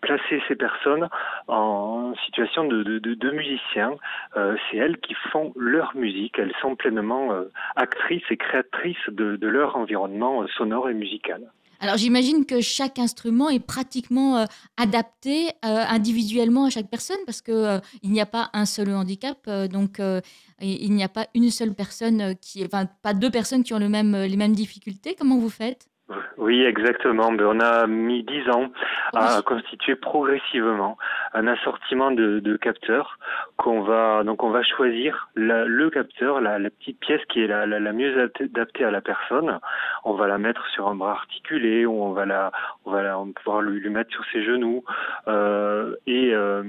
placer 0.00 0.40
ces 0.46 0.54
personnes 0.54 1.08
en 1.48 2.14
situation 2.24 2.64
de, 2.64 3.30
musiciens. 3.30 3.94
C'est 4.34 4.76
elles 4.76 4.98
qui 4.98 5.14
font 5.32 5.52
leur 5.56 5.96
musique, 5.96 6.38
elles 6.38 6.54
sont 6.60 6.76
pleinement 6.76 7.34
actrices 7.74 8.30
et 8.30 8.36
créatrices 8.36 9.08
de, 9.08 9.48
leur 9.48 9.76
environnement 9.76 10.46
sonore 10.56 10.88
et 10.88 10.94
musical. 10.94 11.42
Alors 11.80 11.96
j'imagine 11.96 12.46
que 12.46 12.60
chaque 12.60 12.98
instrument 12.98 13.48
est 13.48 13.60
pratiquement 13.60 14.46
adapté 14.76 15.50
individuellement 15.62 16.64
à 16.64 16.70
chaque 16.70 16.88
personne 16.88 17.18
parce 17.26 17.42
que 17.42 17.80
il 18.02 18.10
n'y 18.10 18.20
a 18.20 18.26
pas 18.26 18.50
un 18.52 18.66
seul 18.66 18.94
handicap, 18.94 19.48
donc 19.70 20.00
il 20.60 20.92
n'y 20.92 21.04
a 21.04 21.08
pas 21.08 21.26
une 21.34 21.50
seule 21.50 21.74
personne 21.74 22.34
qui, 22.40 22.64
enfin 22.64 22.86
pas 23.02 23.14
deux 23.14 23.30
personnes 23.30 23.62
qui 23.62 23.74
ont 23.74 23.78
les 23.78 23.88
mêmes 23.88 24.54
difficultés. 24.54 25.14
Comment 25.18 25.38
vous 25.38 25.50
faites? 25.50 25.88
Oui, 26.38 26.62
exactement. 26.62 27.32
Ben, 27.32 27.46
on 27.46 27.60
a 27.60 27.86
mis 27.88 28.22
dix 28.22 28.48
ans 28.50 28.68
à 29.14 29.42
constituer 29.42 29.96
progressivement 29.96 30.96
un 31.34 31.48
assortiment 31.48 32.12
de, 32.12 32.38
de 32.38 32.56
capteurs 32.56 33.18
qu'on 33.56 33.82
va 33.82 34.22
donc 34.22 34.42
on 34.44 34.50
va 34.50 34.62
choisir 34.62 35.28
le 35.34 35.90
capteur, 35.90 36.40
la, 36.40 36.58
la, 36.58 36.70
petite 36.70 37.00
pièce 37.00 37.22
qui 37.28 37.42
est 37.42 37.48
la, 37.48 37.66
la, 37.66 37.92
mieux 37.92 38.30
adaptée 38.40 38.84
à 38.84 38.90
la 38.92 39.00
personne. 39.00 39.58
On 40.04 40.14
va 40.14 40.28
la 40.28 40.38
mettre 40.38 40.66
sur 40.68 40.88
un 40.88 40.94
bras 40.94 41.12
articulé 41.12 41.86
ou 41.86 42.00
on 42.02 42.12
va 42.12 42.24
la 42.24 42.52
on 42.84 42.92
va, 42.92 43.18
on 43.18 43.32
pouvoir 43.32 43.62
lui, 43.62 43.80
lui, 43.80 43.90
mettre 43.90 44.12
sur 44.12 44.24
ses 44.32 44.44
genoux. 44.44 44.84
Euh, 45.26 45.96
et, 46.06 46.32
euh, 46.32 46.62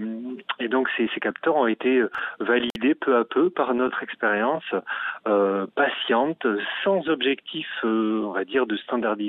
et 0.60 0.68
donc 0.68 0.90
ces, 0.98 1.10
ces 1.14 1.20
capteurs 1.20 1.56
ont 1.58 1.68
été 1.68 2.04
validés 2.40 2.96
peu 2.96 3.18
à 3.18 3.24
peu 3.24 3.52
par 3.52 3.74
notre 3.76 4.02
expérience 4.02 4.74
euh, 5.28 5.68
patiente, 5.76 6.48
sans 6.84 7.08
objectif, 7.10 7.68
euh, 7.84 8.22
on 8.24 8.32
va 8.32 8.46
dire, 8.46 8.66
de 8.66 8.78
standardisation 8.78 9.27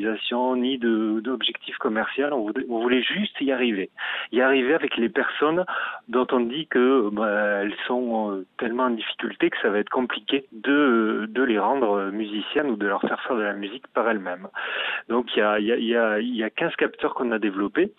ni 0.56 0.78
d'objectif 0.78 1.76
commercial. 1.78 2.32
On 2.32 2.52
voulait, 2.80 3.02
juste 3.02 3.40
y 3.40 3.52
arriver. 3.52 3.90
Y 4.32 4.40
arriver 4.40 4.74
avec 4.74 4.96
les 4.96 5.08
personnes 5.08 5.64
dont 6.08 6.26
on 6.32 6.40
dit 6.40 6.66
que 6.66 7.08
bah, 7.10 7.62
elles 7.62 7.74
sont 7.86 8.32
euh, 8.32 8.46
tellement 8.58 8.84
en 8.84 8.90
difficulté 8.90 9.50
que 9.50 9.56
ça 9.62 9.70
va 9.70 9.78
être 9.78 9.90
compliqué 9.90 10.46
de, 10.52 11.28
les 11.36 11.58
rendre 11.58 12.10
musiciennes 12.10 12.70
ou 12.70 12.76
de 12.76 12.86
leur 12.86 13.00
faire 13.00 13.20
faire 13.22 13.36
de 13.36 13.42
la 13.42 13.54
musique 13.54 13.86
par 13.88 14.08
elles-mêmes. 14.08 14.48
Donc 15.08 15.34
il 15.34 15.38
y 15.38 15.42
a, 15.42 15.58
y, 15.58 15.96
a, 15.96 16.20
y 16.20 16.42
a 16.42 16.50
15 16.50 16.76
capteurs 16.76 17.14
qu'on 17.14 17.30
a 17.32 17.38
développés. 17.38 17.92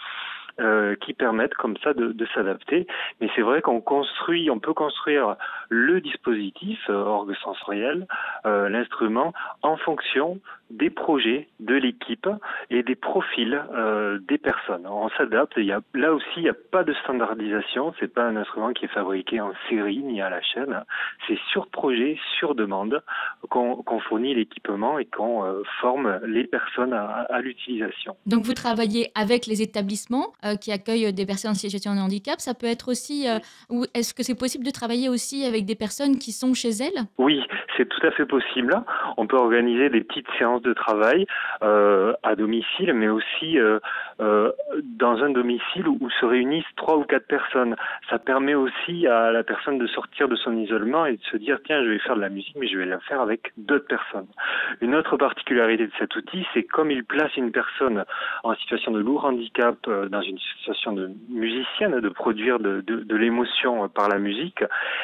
Euh, 0.60 0.96
qui 0.96 1.14
permettent 1.14 1.54
comme 1.54 1.78
ça 1.78 1.94
de, 1.94 2.28
s'adapter. 2.34 2.86
Mais 3.22 3.30
c'est 3.34 3.42
vrai 3.42 3.62
qu'on 3.62 3.80
construit, 3.80 4.50
on 4.50 4.60
peut 4.60 4.74
construire 4.74 5.38
le 5.70 6.02
dispositif 6.02 6.78
euh, 6.90 6.96
orgue 6.96 7.34
sensoriel, 7.38 8.06
euh, 8.46 8.68
l'instrument, 8.68 9.32
en 9.62 9.78
fonction 9.78 10.38
des 10.70 10.90
projets 10.90 11.48
de 11.60 11.76
l'équipe 11.76 12.28
et 12.70 12.84
des 12.84 12.96
profils 12.96 13.60
euh, 13.74 14.20
des 14.28 14.38
personnes. 14.38 14.86
On 14.88 15.10
s'adapte. 15.10 15.54
Il 15.58 15.66
y 15.66 15.72
a, 15.72 15.82
là 15.94 16.14
aussi, 16.14 16.28
il 16.38 16.44
n'y 16.44 16.50
a 16.50 16.54
pas 16.72 16.84
de 16.84 16.94
standardisation. 17.04 17.94
C'est 18.00 18.14
pas 18.14 18.24
un 18.24 18.36
instrument 18.36 18.72
qui 18.74 18.86
est 18.86 18.94
fabriqué 18.94 19.42
en 19.42 19.54
série 19.68 20.00
ni 20.00 20.22
à 20.22 20.30
la 20.30 20.42
chaîne. 20.42 20.84
C'est 21.28 21.40
sur 21.52 21.68
projet, 21.68 22.18
sur 22.38 22.56
demande 22.56 23.02
qu'on 23.50 24.00
fournit 24.08 24.36
l'équipement 24.36 25.00
et 25.00 25.06
qu'on 25.06 25.44
euh, 25.44 25.64
forme 25.82 26.20
les 26.26 26.46
personnes 26.46 26.94
à, 26.94 27.26
à 27.30 27.42
l'utilisation. 27.42 28.16
Donc 28.26 28.44
vous 28.44 28.54
travaillez 28.54 29.12
avec 29.16 29.48
les 29.48 29.62
établissements 29.62 30.34
euh, 30.46 30.56
qui 30.56 30.72
accueillent 30.72 31.14
des 31.14 31.26
personnes 31.26 31.52
en 31.52 31.56
situation 31.56 31.96
de 31.96 32.00
handicap. 32.00 32.40
Ça 32.40 32.54
peut 32.54 32.68
être 32.68 32.90
aussi. 32.90 33.28
Est-ce 33.94 34.14
que 34.14 34.24
c'est 34.24 34.38
possible 34.38 34.66
de 34.66 34.72
travailler 34.72 35.10
aussi 35.10 35.46
avec 35.46 35.66
des 35.66 35.76
personnes 35.76 36.18
qui 36.18 36.32
sont 36.32 36.54
chez 36.54 36.70
elles? 36.70 37.06
Oui, 37.18 37.42
c'est 37.76 37.88
tout 37.88 38.06
à 38.06 38.12
fait 38.12 38.26
possible. 38.26 38.84
On 39.18 39.28
peut 39.28 39.38
organiser 39.38 39.90
des 39.90 40.02
petites 40.02 40.28
séances 40.38 40.59
de 40.62 40.74
travail 40.74 41.26
euh, 41.64 42.14
à 42.24 42.36
domicile, 42.36 42.94
mais 42.94 43.08
aussi 43.08 43.60
euh, 43.60 43.80
euh, 44.20 44.52
dans 44.84 45.24
un 45.24 45.30
domicile 45.30 45.88
où, 45.88 46.10
se 46.10 46.26
réunissent 46.26 46.76
trois 46.76 46.98
ou 46.98 47.04
quatre 47.04 47.28
personnes. 47.28 47.76
Ça 48.10 48.20
permet 48.20 48.56
aussi 48.56 49.08
à 49.08 49.32
la 49.32 49.44
personne 49.44 49.78
de 49.78 49.88
sortir 49.88 50.28
de 50.28 50.36
son 50.36 50.58
isolement 50.58 51.06
et 51.06 51.18
de 51.18 51.24
se 51.32 51.38
dire 51.38 51.60
tiens, 51.66 51.84
je 51.84 51.90
vais 51.90 52.00
faire 52.00 52.16
de 52.16 52.22
la 52.22 52.30
musique, 52.30 52.56
mais 52.60 52.68
je 52.68 52.78
vais 52.78 52.86
la 52.86 53.00
faire 53.00 53.22
avec 53.22 53.52
d'autres 53.58 53.88
personnes. 53.88 54.28
Une 54.82 54.96
autre 54.96 55.18
particularité 55.18 55.88
de 55.88 55.92
cet 55.98 56.16
outil, 56.16 56.46
c'est 56.54 56.64
comme 56.64 56.92
il 56.92 57.04
place 57.04 57.36
une 57.38 57.52
personne 57.52 58.06
en 58.44 58.56
situation 58.56 58.92
de 58.92 59.00
lourd 59.00 59.26
handicap 59.26 59.78
dans 59.88 60.22
une 60.22 60.40
situation 60.40 60.94
de 60.94 61.12
musicienne, 61.30 62.00
de 62.00 62.10
produire 62.10 62.60
de 62.60 63.16
l'émotion 63.16 63.88
par 63.90 64.10
la 64.10 64.20
musique, 64.20 64.64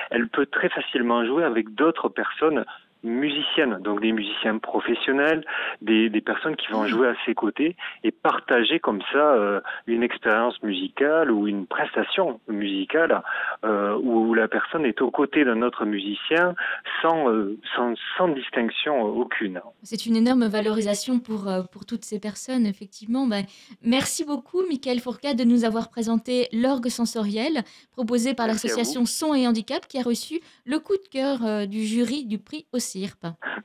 elle 0.10 0.28
peut 0.28 0.46
très 0.46 0.70
facilement 0.70 1.26
jouer 1.26 1.44
avec 1.44 1.74
d'autres 1.76 2.10
personnes 2.10 2.66
musiciennes, 3.04 3.78
donc 3.82 4.02
des 4.02 4.12
musiciens 4.12 4.58
professionnels, 4.58 5.46
des, 5.82 6.10
des, 6.10 6.22
personnes 6.22 6.56
qui 6.56 6.68
vont 6.72 6.84
mmh. 6.84 6.88
jouer 6.88 7.08
à 7.10 7.16
ses 7.26 7.36
côtés 7.36 7.76
et 8.04 8.12
partager 8.12 8.80
comme 8.80 9.02
ça 9.12 9.34
euh, 9.34 9.62
une 9.88 10.04
expérience 10.04 10.62
musicale 10.64 11.32
ou 11.32 11.48
une 11.48 11.68
prestation 11.68 12.40
musicale 12.48 13.22
euh, 13.64 13.96
où 14.02 14.34
la 14.34 14.48
personne 14.48 14.86
est 14.86 15.02
aux 15.02 15.12
côtés 15.12 15.46
d'un 15.46 15.62
autre 15.62 15.86
musicien 15.86 16.56
sans, 17.02 17.30
euh, 17.30 17.58
sans, 17.76 17.94
sans, 18.18 18.28
distinction 18.30 19.02
aucune. 19.02 19.62
C'est 19.84 20.06
une 20.06 20.16
énorme 20.16 20.48
valorisation 20.48 21.20
pour, 21.20 21.48
euh, 21.48 21.62
pour 21.64 21.86
toutes 21.86 22.04
ces 22.04 22.20
personnes, 22.20 22.66
effectivement. 22.66 23.28
Ben, 23.28 23.46
merci 23.82 24.26
beaucoup, 24.26 24.62
Michael 24.68 25.00
Fourcade, 25.00 25.38
de 25.38 25.44
nous 25.44 25.64
avoir 25.64 25.90
présenté 25.90 26.48
l'orgue 26.52 26.90
sensoriel 26.90 27.64
proposé 27.92 28.34
par 28.34 28.48
l'association 28.48 29.06
Son 29.06 29.34
et 29.34 29.48
Handicap 29.48 29.88
qui 29.88 30.00
a 30.00 30.04
reçu 30.04 30.42
le 30.66 30.80
coup 30.80 30.96
de 30.96 31.08
cœur 31.10 31.46
euh, 31.46 31.66
du 31.66 31.86
jury 31.86 32.26
du 32.26 32.38
prix 32.38 32.66
aussi. 32.74 32.95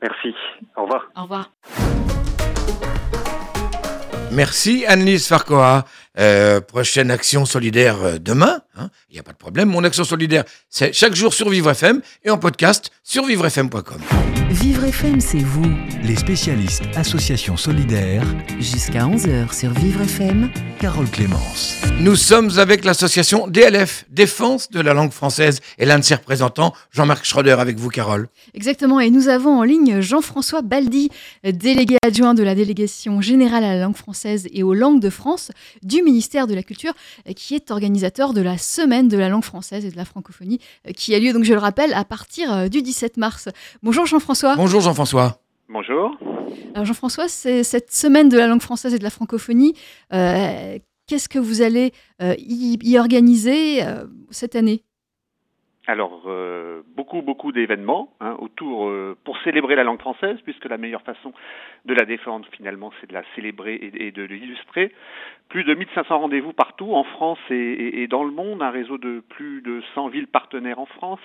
Merci. 0.02 0.34
Au 0.76 0.82
revoir. 0.82 1.06
Au 1.16 1.22
revoir. 1.22 1.50
Merci 4.32 4.84
Annelise 4.86 5.26
Farcoa. 5.26 5.84
Euh, 6.20 6.60
prochaine 6.60 7.10
action 7.10 7.46
solidaire 7.46 7.96
euh, 8.02 8.18
demain. 8.18 8.60
Il 8.76 8.82
hein, 8.82 8.90
n'y 9.10 9.18
a 9.18 9.22
pas 9.22 9.32
de 9.32 9.38
problème. 9.38 9.70
Mon 9.70 9.84
action 9.84 10.04
solidaire, 10.04 10.44
c'est 10.68 10.92
chaque 10.92 11.14
jour 11.14 11.32
sur 11.32 11.48
Vivre 11.48 11.70
FM 11.70 12.02
et 12.24 12.30
en 12.30 12.36
podcast 12.36 12.90
sur 13.02 13.24
vivrefm.com. 13.24 14.00
Vivre 14.50 14.84
FM, 14.84 15.20
c'est 15.20 15.38
vous. 15.38 15.70
Les 16.02 16.16
spécialistes 16.16 16.82
Association 16.94 17.56
Solidaire. 17.56 18.22
Jusqu'à 18.58 19.06
11h 19.06 19.54
sur 19.58 19.70
Vivre 19.70 20.02
FM. 20.02 20.50
Carole 20.78 21.08
Clémence. 21.08 21.80
Nous 22.00 22.16
sommes 22.16 22.50
avec 22.58 22.84
l'association 22.84 23.46
DLF, 23.46 24.04
Défense 24.10 24.70
de 24.70 24.80
la 24.80 24.94
langue 24.94 25.12
française, 25.12 25.60
et 25.78 25.84
l'un 25.84 25.98
de 25.98 26.04
ses 26.04 26.14
représentants, 26.14 26.72
Jean-Marc 26.90 27.24
Schroeder, 27.24 27.56
avec 27.58 27.78
vous, 27.78 27.90
Carole. 27.90 28.28
Exactement. 28.54 28.98
Et 28.98 29.10
nous 29.10 29.28
avons 29.28 29.58
en 29.58 29.62
ligne 29.62 30.00
Jean-François 30.00 30.62
Baldi, 30.62 31.10
délégué 31.44 31.96
adjoint 32.02 32.34
de 32.34 32.42
la 32.42 32.54
délégation 32.54 33.20
générale 33.20 33.64
à 33.64 33.74
la 33.74 33.82
langue 33.82 33.96
française 33.96 34.48
et 34.52 34.62
aux 34.62 34.74
langues 34.74 35.00
de 35.00 35.10
France 35.10 35.52
du 35.82 36.02
ministère 36.02 36.09
de 36.10 36.54
la 36.54 36.62
Culture, 36.62 36.92
qui 37.36 37.54
est 37.54 37.70
organisateur 37.70 38.32
de 38.32 38.40
la 38.40 38.58
Semaine 38.58 39.08
de 39.08 39.16
la 39.16 39.28
langue 39.28 39.44
française 39.44 39.84
et 39.84 39.90
de 39.90 39.96
la 39.96 40.04
francophonie, 40.04 40.60
qui 40.96 41.14
a 41.14 41.18
lieu, 41.18 41.32
donc 41.32 41.44
je 41.44 41.52
le 41.52 41.58
rappelle, 41.58 41.92
à 41.94 42.04
partir 42.04 42.68
du 42.68 42.82
17 42.82 43.16
mars. 43.16 43.48
Bonjour 43.82 44.06
Jean-François. 44.06 44.56
Bonjour 44.56 44.80
Jean-François. 44.80 45.40
Bonjour. 45.68 46.16
Alors 46.74 46.84
Jean-François, 46.84 47.28
c'est 47.28 47.62
cette 47.62 47.92
Semaine 47.92 48.28
de 48.28 48.36
la 48.36 48.46
langue 48.46 48.62
française 48.62 48.94
et 48.94 48.98
de 48.98 49.04
la 49.04 49.10
francophonie. 49.10 49.74
Euh, 50.12 50.78
Qu'est-ce 51.06 51.28
que 51.28 51.40
vous 51.40 51.60
allez 51.60 51.92
euh, 52.22 52.36
y, 52.38 52.78
y, 52.82 52.96
organiser 52.96 53.82
euh, 53.82 54.04
cette 54.30 54.54
année? 54.54 54.84
Alors, 55.86 56.24
euh, 56.26 56.82
beaucoup, 56.94 57.22
beaucoup 57.22 57.52
d'événements 57.52 58.12
hein, 58.20 58.36
autour 58.38 58.88
euh, 58.88 59.16
pour 59.24 59.38
célébrer 59.42 59.76
la 59.76 59.82
langue 59.82 59.98
française, 59.98 60.36
puisque 60.44 60.66
la 60.66 60.76
meilleure 60.76 61.02
façon 61.02 61.32
de 61.86 61.94
la 61.94 62.04
défendre, 62.04 62.46
finalement, 62.52 62.92
c'est 63.00 63.08
de 63.08 63.14
la 63.14 63.22
célébrer 63.34 63.74
et, 63.94 64.12
de 64.12 64.22
l'illustrer. 64.22 64.92
Plus 65.48 65.64
de 65.64 65.74
1500 65.74 66.18
rendez-vous 66.18 66.52
partout, 66.52 66.92
en 66.92 67.02
France 67.02 67.38
et, 67.50 67.54
et, 67.54 68.02
et, 68.02 68.06
dans 68.08 68.24
le 68.24 68.30
monde, 68.30 68.62
un 68.62 68.70
réseau 68.70 68.98
de 68.98 69.20
plus 69.30 69.62
de 69.62 69.82
100 69.94 70.08
villes 70.08 70.28
partenaires 70.28 70.78
en 70.78 70.86
France, 70.86 71.20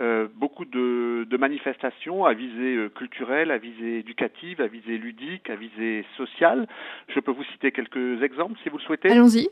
euh, 0.00 0.26
beaucoup 0.34 0.64
de, 0.64 1.26
de, 1.28 1.36
manifestations 1.36 2.24
à 2.24 2.32
visée 2.32 2.76
euh, 2.76 2.88
culturelle, 2.88 3.50
à 3.50 3.58
visée 3.58 3.98
éducative, 3.98 4.62
à 4.62 4.66
visée 4.66 4.96
ludique, 4.96 5.50
à 5.50 5.54
visée 5.54 6.06
sociale. 6.16 6.66
Je 7.08 7.20
peux 7.20 7.30
vous 7.30 7.44
citer 7.44 7.72
quelques 7.72 8.22
exemples, 8.22 8.58
si 8.62 8.70
vous 8.70 8.78
le 8.78 8.82
souhaitez. 8.82 9.10
Allons-y. 9.10 9.48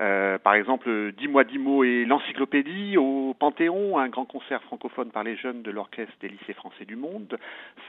Euh, 0.00 0.38
par 0.38 0.54
exemple, 0.54 1.12
Dis-moi 1.16 1.44
dix 1.44 1.58
mots 1.58 1.84
et 1.84 2.04
l'encyclopédie 2.04 2.96
au 2.96 3.34
Panthéon, 3.38 3.98
un 3.98 4.08
grand 4.08 4.24
concert 4.24 4.62
francophone 4.62 5.10
par 5.10 5.22
les 5.22 5.36
jeunes 5.36 5.62
de 5.62 5.70
l'Orchestre 5.70 6.14
des 6.20 6.28
lycées 6.28 6.52
français 6.52 6.84
du 6.84 6.96
monde. 6.96 7.38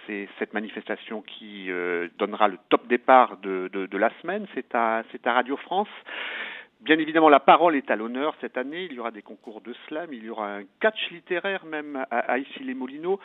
C'est 0.06 0.28
cette 0.40 0.54
manifestation 0.54 1.22
qui 1.22 1.72
euh, 1.72 2.08
donnera 2.18 2.48
le 2.48 2.58
top 2.70 2.88
départ 2.88 3.38
de, 3.38 3.70
de, 3.74 3.86
de 3.86 3.98
la 3.98 4.12
semaine. 4.22 4.46
C'est 4.54 4.76
à, 4.76 5.04
à 5.26 5.34
Radio 5.34 5.58
France. 5.58 5.90
Bien 6.82 7.00
évidemment, 7.00 7.30
la 7.30 7.40
parole 7.40 7.76
est 7.76 7.90
à 7.90 7.96
l'honneur 7.96 8.36
cette 8.42 8.58
année. 8.58 8.86
Il 8.90 8.94
y 8.94 9.00
aura 9.00 9.10
des 9.10 9.24
concours 9.24 9.62
de 9.62 9.74
slam, 9.88 10.10
il 10.14 10.24
y 10.24 10.30
aura 10.30 10.58
un 10.58 10.64
catch 10.80 11.10
littéraire 11.10 11.66
même 11.66 12.06
à, 12.12 12.20
à 12.20 12.38
Issy-les-Moulineaux 12.38 13.20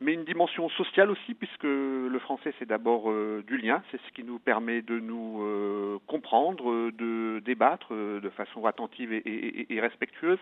mais 0.00 0.14
une 0.14 0.24
dimension 0.24 0.68
sociale 0.70 1.10
aussi, 1.10 1.34
puisque 1.34 1.64
le 1.64 2.18
français 2.20 2.52
c'est 2.58 2.68
d'abord 2.68 3.10
euh, 3.10 3.42
du 3.46 3.56
lien, 3.58 3.82
c'est 3.90 4.00
ce 4.06 4.12
qui 4.14 4.22
nous 4.24 4.38
permet 4.38 4.80
de 4.82 4.98
nous 4.98 5.42
euh, 5.42 5.98
comprendre, 6.06 6.90
de 6.90 7.40
débattre 7.40 7.88
euh, 7.92 8.20
de 8.20 8.28
façon 8.30 8.64
attentive 8.66 9.12
et, 9.12 9.18
et, 9.26 9.74
et 9.74 9.80
respectueuse. 9.80 10.38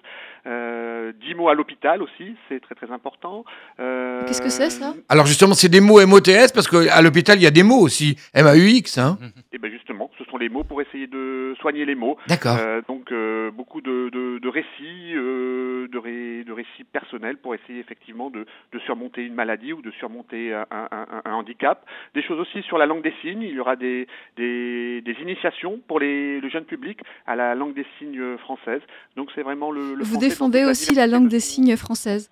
Euh, 0.46 1.12
dix 1.20 1.34
mots 1.34 1.48
à 1.48 1.54
l'hôpital 1.54 2.02
aussi, 2.02 2.34
c'est 2.48 2.60
très 2.60 2.74
très 2.74 2.90
important. 2.90 3.44
Qu'est-ce 3.78 4.42
que 4.42 4.48
c'est 4.50 4.70
ça? 4.70 4.94
Alors 5.08 5.26
justement, 5.26 5.54
c'est 5.54 5.68
des 5.68 5.80
mots 5.80 6.04
MOTS, 6.06 6.52
parce 6.54 6.68
qu'à 6.68 7.00
l'hôpital 7.02 7.38
il 7.38 7.42
y 7.42 7.46
a 7.46 7.50
des 7.50 7.62
mots 7.62 7.80
aussi, 7.80 8.16
M-A-U-X. 8.34 8.98
Hein 8.98 9.18
et 9.52 9.58
bien 9.58 9.70
justement, 9.70 10.10
Ce 10.18 10.24
sont 10.24 10.36
les 10.38 10.48
mots 10.48 10.64
pour 10.64 10.80
essayer 10.82 11.06
de 11.06 11.54
soigner 11.60 11.84
les 11.84 11.94
mots. 11.94 12.18
D'accord. 12.28 12.56
Euh, 12.60 12.82
donc 12.88 13.10
euh, 13.12 13.50
beaucoup 13.50 13.80
de, 13.80 14.10
de, 14.10 14.38
de 14.38 14.48
récits, 14.48 15.14
euh, 15.14 15.88
de, 15.88 15.98
ré- 15.98 16.44
de 16.44 16.52
récits 16.52 16.84
personnels 16.92 17.38
pour 17.38 17.54
essayer 17.54 17.80
effectivement 17.80 18.30
de, 18.30 18.44
de 18.72 18.78
surmonter 18.80 19.22
une 19.22 19.34
maladie 19.34 19.45
ou 19.72 19.82
de 19.82 19.90
surmonter 19.92 20.52
un, 20.52 20.66
un- 20.70 20.88
un- 20.90 21.22
un 21.24 21.32
handicap. 21.32 21.84
Des 22.14 22.22
choses 22.22 22.40
aussi 22.40 22.62
sur 22.62 22.78
la 22.78 22.86
langue 22.86 23.02
des 23.02 23.14
signes. 23.22 23.42
Il 23.42 23.54
y 23.54 23.60
aura 23.60 23.76
des, 23.76 24.06
des, 24.36 25.00
des 25.02 25.16
initiations 25.22 25.80
pour 25.88 26.00
les, 26.00 26.40
le 26.40 26.48
jeune 26.48 26.64
public 26.64 27.00
à 27.26 27.36
la 27.36 27.54
langue 27.54 27.74
des 27.74 27.86
signes 27.98 28.36
française. 28.38 28.82
Donc 29.16 29.30
c'est 29.34 29.42
vraiment 29.42 29.70
le. 29.70 29.94
le 29.94 30.04
Vous 30.04 30.18
défendez 30.18 30.64
aussi 30.64 30.94
la 30.94 31.06
langue 31.06 31.24
de 31.24 31.30
des 31.30 31.40
signes 31.40 31.76
française. 31.76 32.30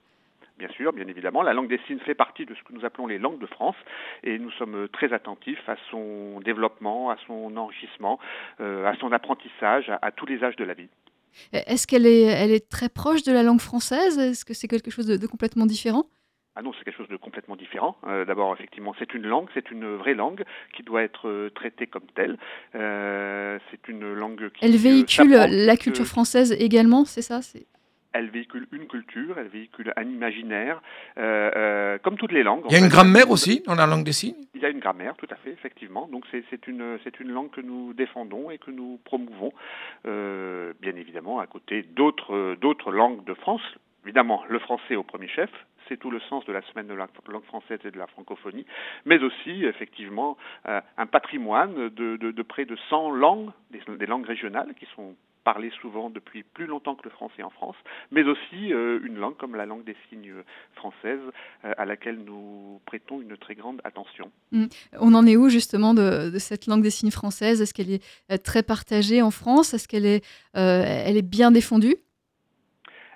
Bien 0.56 0.68
sûr, 0.68 0.92
bien 0.92 1.08
évidemment. 1.08 1.42
La 1.42 1.52
langue 1.52 1.68
des 1.68 1.80
signes 1.86 1.98
fait 1.98 2.14
partie 2.14 2.46
de 2.46 2.54
ce 2.54 2.62
que 2.62 2.72
nous 2.72 2.84
appelons 2.84 3.08
les 3.08 3.18
langues 3.18 3.40
de 3.40 3.46
France 3.46 3.74
et 4.22 4.38
nous 4.38 4.52
sommes 4.52 4.86
très 4.92 5.12
attentifs 5.12 5.68
à 5.68 5.74
son 5.90 6.38
développement, 6.44 7.10
à 7.10 7.16
son 7.26 7.56
enrichissement, 7.56 8.20
euh, 8.60 8.86
à 8.86 8.94
son 9.00 9.10
apprentissage, 9.10 9.90
à, 9.90 9.98
à 10.00 10.12
tous 10.12 10.26
les 10.26 10.44
âges 10.44 10.54
de 10.56 10.62
la 10.64 10.74
vie. 10.74 10.88
Est-ce 11.52 11.88
qu'elle 11.88 12.06
est, 12.06 12.22
elle 12.22 12.52
est 12.52 12.68
très 12.70 12.88
proche 12.88 13.24
de 13.24 13.32
la 13.32 13.42
langue 13.42 13.60
française? 13.60 14.16
Est-ce 14.20 14.44
que 14.44 14.54
c'est 14.54 14.68
quelque 14.68 14.92
chose 14.92 15.06
de, 15.08 15.16
de 15.16 15.26
complètement 15.26 15.66
différent? 15.66 16.04
Ah 16.56 16.62
non, 16.62 16.72
c'est 16.78 16.84
quelque 16.84 16.96
chose 16.98 17.08
de 17.08 17.16
complètement 17.16 17.56
différent. 17.56 17.96
Euh, 18.06 18.24
D'abord, 18.24 18.52
effectivement, 18.54 18.94
c'est 18.98 19.12
une 19.14 19.26
langue, 19.26 19.48
c'est 19.54 19.70
une 19.72 19.96
vraie 19.96 20.14
langue 20.14 20.44
qui 20.74 20.82
doit 20.84 21.02
être 21.02 21.28
euh, 21.28 21.50
traitée 21.50 21.86
comme 21.88 22.06
telle. 22.14 22.36
Euh, 22.76 23.58
c'est 23.70 23.88
une 23.88 24.12
langue 24.14 24.50
qui 24.50 24.64
Elle 24.64 24.76
véhicule 24.76 25.30
la 25.32 25.76
culture 25.76 26.06
française 26.06 26.52
également, 26.52 27.04
c'est 27.04 27.22
ça 27.22 27.42
c'est- 27.42 27.66
Elle 28.12 28.30
véhicule 28.30 28.68
une 28.70 28.86
culture, 28.86 29.36
elle 29.36 29.48
véhicule 29.48 29.92
un 29.96 30.04
imaginaire, 30.04 30.80
euh, 31.18 31.50
euh, 31.56 31.98
comme 31.98 32.16
toutes 32.16 32.30
les 32.30 32.44
langues. 32.44 32.62
Il 32.68 32.72
y 32.72 32.76
a 32.76 32.78
une 32.78 32.84
fait. 32.84 32.90
grammaire 32.90 33.28
aussi 33.32 33.60
dans 33.66 33.74
la 33.74 33.86
langue 33.86 34.04
des 34.04 34.12
signes? 34.12 34.36
Il 34.54 34.62
y 34.62 34.64
a 34.64 34.68
une 34.68 34.78
grammaire, 34.78 35.16
tout 35.16 35.26
à 35.30 35.34
fait, 35.34 35.50
effectivement. 35.50 36.06
Donc 36.12 36.24
c'est 36.30 36.44
c'est 36.50 36.68
une, 36.68 36.98
c'est 37.02 37.18
une 37.18 37.32
langue 37.32 37.50
que 37.50 37.60
nous 37.60 37.92
défendons 37.94 38.52
et 38.52 38.58
que 38.58 38.70
nous 38.70 39.00
promouvons, 39.04 39.52
euh, 40.06 40.72
bien 40.80 40.94
évidemment, 40.94 41.40
à 41.40 41.48
côté 41.48 41.82
d'autres 41.82 42.54
d'autres 42.60 42.92
langues 42.92 43.24
de 43.24 43.34
France. 43.34 43.62
Évidemment, 44.04 44.44
le 44.48 44.58
français 44.60 44.94
au 44.96 45.02
premier 45.02 45.28
chef, 45.28 45.50
c'est 45.88 45.98
tout 45.98 46.10
le 46.10 46.20
sens 46.28 46.44
de 46.46 46.52
la 46.52 46.62
semaine 46.62 46.86
de 46.86 46.94
la 46.94 47.08
langue 47.28 47.44
française 47.44 47.78
et 47.84 47.90
de 47.90 47.98
la 47.98 48.06
francophonie, 48.06 48.66
mais 49.04 49.22
aussi, 49.22 49.64
effectivement, 49.64 50.36
euh, 50.68 50.80
un 50.96 51.06
patrimoine 51.06 51.88
de, 51.90 52.42
près 52.42 52.64
de 52.64 52.76
100 52.90 53.10
langues, 53.12 53.50
des, 53.70 54.06
langues 54.06 54.26
régionales 54.26 54.74
qui 54.78 54.86
sont 54.94 55.14
parlées 55.44 55.72
souvent 55.82 56.08
depuis 56.08 56.42
plus 56.42 56.64
longtemps 56.64 56.94
que 56.94 57.04
le 57.04 57.10
français 57.10 57.42
en 57.42 57.50
France, 57.50 57.76
mais 58.10 58.22
aussi 58.22 58.72
euh, 58.72 58.98
une 59.04 59.16
langue 59.16 59.36
comme 59.36 59.56
la 59.56 59.66
langue 59.66 59.84
des 59.84 59.96
signes 60.08 60.32
française 60.74 61.20
euh, 61.66 61.72
à 61.76 61.84
laquelle 61.84 62.18
nous 62.24 62.80
prêtons 62.86 63.20
une 63.20 63.36
très 63.36 63.54
grande 63.54 63.80
attention. 63.84 64.30
On 64.98 65.12
en 65.12 65.26
est 65.26 65.36
où 65.36 65.50
justement 65.50 65.92
de, 65.92 66.30
cette 66.38 66.66
langue 66.66 66.82
des 66.82 66.90
signes 66.90 67.10
française 67.10 67.60
Est-ce 67.60 67.74
qu'elle 67.74 67.90
est 67.90 68.38
très 68.42 68.62
partagée 68.62 69.20
en 69.20 69.30
France? 69.30 69.74
Est-ce 69.74 69.86
qu'elle 69.86 70.06
est, 70.06 70.24
elle 70.54 71.16
est 71.16 71.28
bien 71.28 71.50
défendue? 71.50 71.96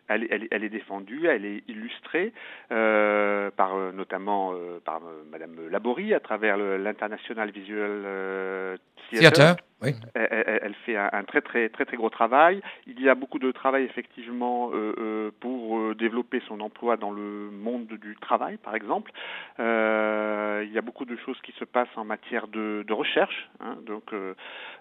Elle, 0.09 0.25
est- 0.25 0.49
défendue, 0.69 1.27
elle 1.27 1.45
est 1.45 1.62
illustrée 1.69 2.33
euh, 2.73 3.38
par 3.50 3.76
euh, 3.76 3.93
notamment 3.93 4.52
euh, 4.52 4.81
par 4.85 4.97
euh, 4.99 5.23
Madame 5.31 5.57
Laborie 5.71 6.14
à 6.14 6.21
travers 6.21 6.57
l'International 6.57 7.50
Visual 7.50 8.02
euh, 8.05 8.76
Theatre. 9.11 9.33
Théâtre 9.37 9.62
Oui. 9.83 9.95
Elle, 10.14 10.75
fait 10.85 10.97
un, 10.97 11.09
un 11.12 11.25
très 11.25 11.40
très 11.40 11.69
très 11.69 11.85
très 11.85 11.97
gros 11.97 12.11
travail. 12.11 12.61
Il 12.87 13.00
y 13.00 13.09
a 13.09 13.14
beaucoup 13.14 13.38
de 13.38 13.50
travail 13.52 13.85
effectivement 13.85 14.71
euh, 14.73 14.95
euh, 14.99 15.31
pour 15.40 15.78
euh, 15.78 15.95
développer 15.95 16.43
son 16.49 16.61
emploi 16.61 16.97
dans 16.97 17.11
le 17.11 17.50
monde 17.50 17.87
du 17.87 18.17
travail, 18.21 18.57
par 18.57 18.75
exemple. 18.75 19.12
Euh, 19.61 20.64
il 20.67 20.73
y 20.73 20.78
a 20.78 20.83
beaucoup 20.83 21.05
de 21.05 21.17
choses 21.17 21.40
qui 21.43 21.52
se 21.52 21.64
passent 21.64 21.97
en 21.97 22.05
matière 22.05 22.49
de, 22.49 22.85
de 22.87 22.93
recherche, 22.93 23.49
hein, 23.61 23.76
donc 23.87 24.12
euh, 24.12 24.35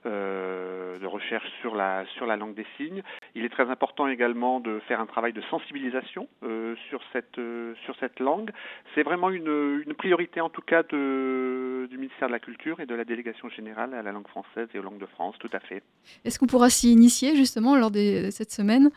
euh, 0.05 0.97
de 0.99 1.05
recherche 1.05 1.47
sur 1.61 1.75
la 1.75 2.05
sur 2.15 2.25
la 2.25 2.35
langue 2.35 2.55
des 2.55 2.65
signes. 2.77 3.03
Il 3.35 3.45
est 3.45 3.49
très 3.49 3.69
important 3.69 4.07
également 4.07 4.59
de 4.59 4.79
faire 4.87 4.99
un 4.99 5.05
travail 5.05 5.33
de 5.33 5.41
sensibilisation 5.49 6.27
euh, 6.43 6.75
sur 6.89 7.01
cette 7.13 7.37
euh, 7.37 7.73
sur 7.85 7.95
cette 7.97 8.19
langue. 8.19 8.51
C'est 8.95 9.03
vraiment 9.03 9.29
une, 9.29 9.83
priorité 9.97 10.41
en 10.41 10.49
tout 10.49 10.61
cas 10.61 10.83
du 10.83 11.97
ministère 11.97 12.27
de 12.27 12.33
la 12.33 12.39
Culture 12.39 12.79
et 12.79 12.85
de 12.85 12.95
la 12.95 13.03
délégation 13.03 13.49
générale 13.49 13.93
à 13.93 14.01
la 14.01 14.11
langue 14.11 14.27
française 14.27 14.67
et 14.73 14.79
aux 14.79 14.83
langues 14.83 14.99
de 14.99 15.05
France, 15.05 15.35
tout 15.39 15.49
à 15.53 15.59
fait. 15.59 15.83
Est-ce 16.25 16.39
qu'on 16.39 16.47
pourra 16.47 16.69
s'y 16.69 16.91
initier 16.91 17.35
justement 17.35 17.75
lors 17.75 17.91
de 17.91 18.29
cette 18.31 18.51
semaine? 18.51 18.91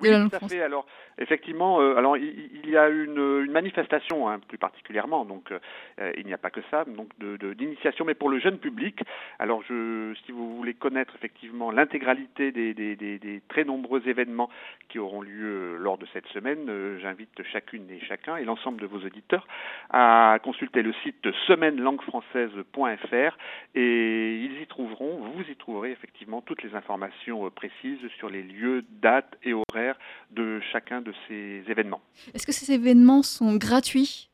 Oui, 0.00 0.10
tout 0.18 0.36
à 0.36 0.40
fait. 0.40 0.60
Alors, 0.60 0.86
effectivement, 1.18 1.80
euh, 1.80 1.96
alors 1.96 2.18
il, 2.18 2.50
il 2.64 2.68
y 2.70 2.76
a 2.76 2.88
une, 2.90 3.16
une 3.44 3.50
manifestation, 3.52 4.28
hein, 4.28 4.40
plus 4.46 4.58
particulièrement. 4.58 5.24
Donc, 5.24 5.50
euh, 5.52 6.12
il 6.18 6.26
n'y 6.26 6.34
a 6.34 6.38
pas 6.38 6.50
que 6.50 6.60
ça, 6.70 6.84
donc 6.84 7.08
de 7.18 7.36
de- 7.38 7.54
d'initiation, 7.54 8.04
mais 8.04 8.14
pour 8.14 8.28
le 8.28 8.38
jeune 8.38 8.58
public. 8.58 9.00
Alors, 9.38 9.62
je, 9.68 10.14
si 10.26 10.32
vous 10.32 10.56
voulez 10.56 10.74
connaître 10.74 11.14
effectivement 11.16 11.70
l'intégralité 11.70 12.52
des, 12.52 12.74
des, 12.74 12.94
des, 12.96 13.18
des 13.18 13.40
très 13.48 13.64
nombreux 13.64 14.06
événements 14.06 14.50
qui 14.90 14.98
auront 14.98 15.22
lieu 15.22 15.76
euh, 15.76 15.76
lors 15.78 15.96
de 15.96 16.06
cette 16.12 16.26
semaine, 16.28 16.68
euh, 16.68 16.98
j'invite 17.00 17.42
chacune 17.52 17.90
et 17.90 18.00
chacun 18.00 18.36
et 18.36 18.44
l'ensemble 18.44 18.80
de 18.82 18.86
vos 18.86 18.98
auditeurs 18.98 19.46
à 19.90 20.38
consulter 20.42 20.82
le 20.82 20.92
site 21.04 21.26
semaine-langue-française.fr 21.46 23.36
et 23.74 24.36
ils 24.36 24.60
y 24.60 24.66
trouveront, 24.66 25.16
vous 25.20 25.42
y 25.50 25.56
trouverez 25.56 25.90
effectivement 25.92 26.42
toutes 26.42 26.62
les 26.62 26.74
informations 26.74 27.46
euh, 27.46 27.50
précises 27.50 28.06
sur 28.18 28.28
les 28.28 28.42
lieux, 28.42 28.84
dates 29.00 29.36
et 29.42 29.54
horaires 29.54 29.85
de 30.30 30.60
chacun 30.72 31.00
de 31.00 31.12
ces 31.28 31.62
événements. 31.68 32.00
Est-ce 32.34 32.46
que 32.46 32.52
ces 32.52 32.72
événements 32.72 33.22
sont 33.22 33.56
gratuits? 33.56 34.30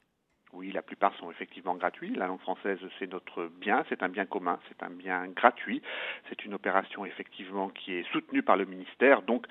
Oui, 0.53 0.71
la 0.71 0.83
plupart 0.83 1.17
sont 1.19 1.31
effectivement 1.31 1.75
gratuits. 1.75 2.15
La 2.15 2.27
langue 2.27 2.41
française, 2.41 2.79
c'est 2.99 3.11
notre 3.11 3.51
bien, 3.59 3.85
c'est 3.89 4.03
un 4.03 4.11
bien 4.11 4.27
commun, 4.27 4.59
c'est 4.69 4.83
un 4.85 4.91
bien 4.91 5.29
gratuit. 5.29 5.81
C'est 6.29 6.45
une 6.45 6.53
opération 6.53 7.07
effectivement 7.07 7.71
qui 7.71 7.95
est 7.95 8.07
soutenue 8.13 8.43
par 8.43 8.59
le 8.59 8.67
ministère. 8.67 9.23
Donc, 9.23 9.47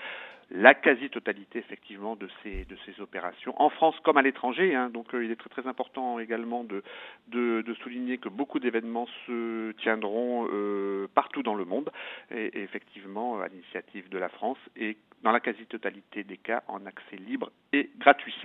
la 0.54 0.74
quasi-totalité 0.74 1.60
effectivement 1.60 2.16
de 2.16 2.28
ces 2.44 3.02
opérations 3.02 3.54
en 3.62 3.70
France 3.70 3.96
comme 4.04 4.18
à 4.18 4.22
l'étranger. 4.22 4.76
hein. 4.76 4.90
donc 4.90 5.14
euh, 5.14 5.24
il 5.24 5.32
est 5.32 5.36
très 5.36 5.66
important 5.68 6.20
également 6.20 6.64
de 6.64 7.74
souligner 7.84 8.18
que 8.18 8.30
beaucoup 8.30 8.60
d'événements 8.60 9.08
se 9.26 9.72
tiendront 9.84 10.48
euh, 10.52 11.08
partout 11.14 11.42
dans 11.44 11.56
le 11.56 11.66
monde 11.66 11.90
effectivement 12.32 13.40
à 13.42 13.48
l'initiative 13.48 14.10
de 14.10 14.18
la 14.18 14.30
France 14.30 14.58
et 14.76 14.98
dans 15.24 15.32
la 15.32 15.40
quasi-totalité 15.40 16.24
des 16.24 16.38
cas 16.38 16.64
en 16.68 16.86
accès 16.86 17.16
libre 17.16 17.52
et 17.74 17.92
gratuit. 18.00 18.36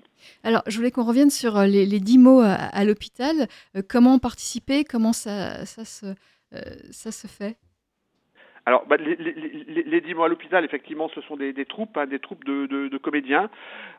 Alors, 0.44 0.62
je 0.66 0.76
voulais 0.76 0.90
qu'on 0.90 1.04
revienne 1.04 1.30
sur 1.30 1.56
euh, 1.56 1.66
les, 1.66 1.86
les 1.86 2.00
10 2.00 2.18
mots 2.18 2.40
à, 2.40 2.84
l'hôpital. 2.84 3.48
Comment 3.88 4.18
participer? 4.18 4.84
Comment 4.84 5.12
ça 5.12 5.64
se 5.64 6.14
fait? 7.26 7.56
Alors, 8.68 8.84
bah, 8.86 8.96
les, 8.96 9.14
les, 9.14 9.84
les, 9.84 10.00
dix 10.00 10.12
mois 10.12 10.26
à 10.26 10.28
l'hôpital, 10.28 10.64
effectivement, 10.64 11.08
ce 11.10 11.20
sont 11.20 11.36
des, 11.36 11.52
des 11.52 11.66
troupes, 11.66 11.96
hein, 11.96 12.06
des 12.06 12.18
troupes 12.18 12.44
de, 12.44 12.66
de, 12.66 12.88
de 12.88 12.98
comédiens 12.98 13.48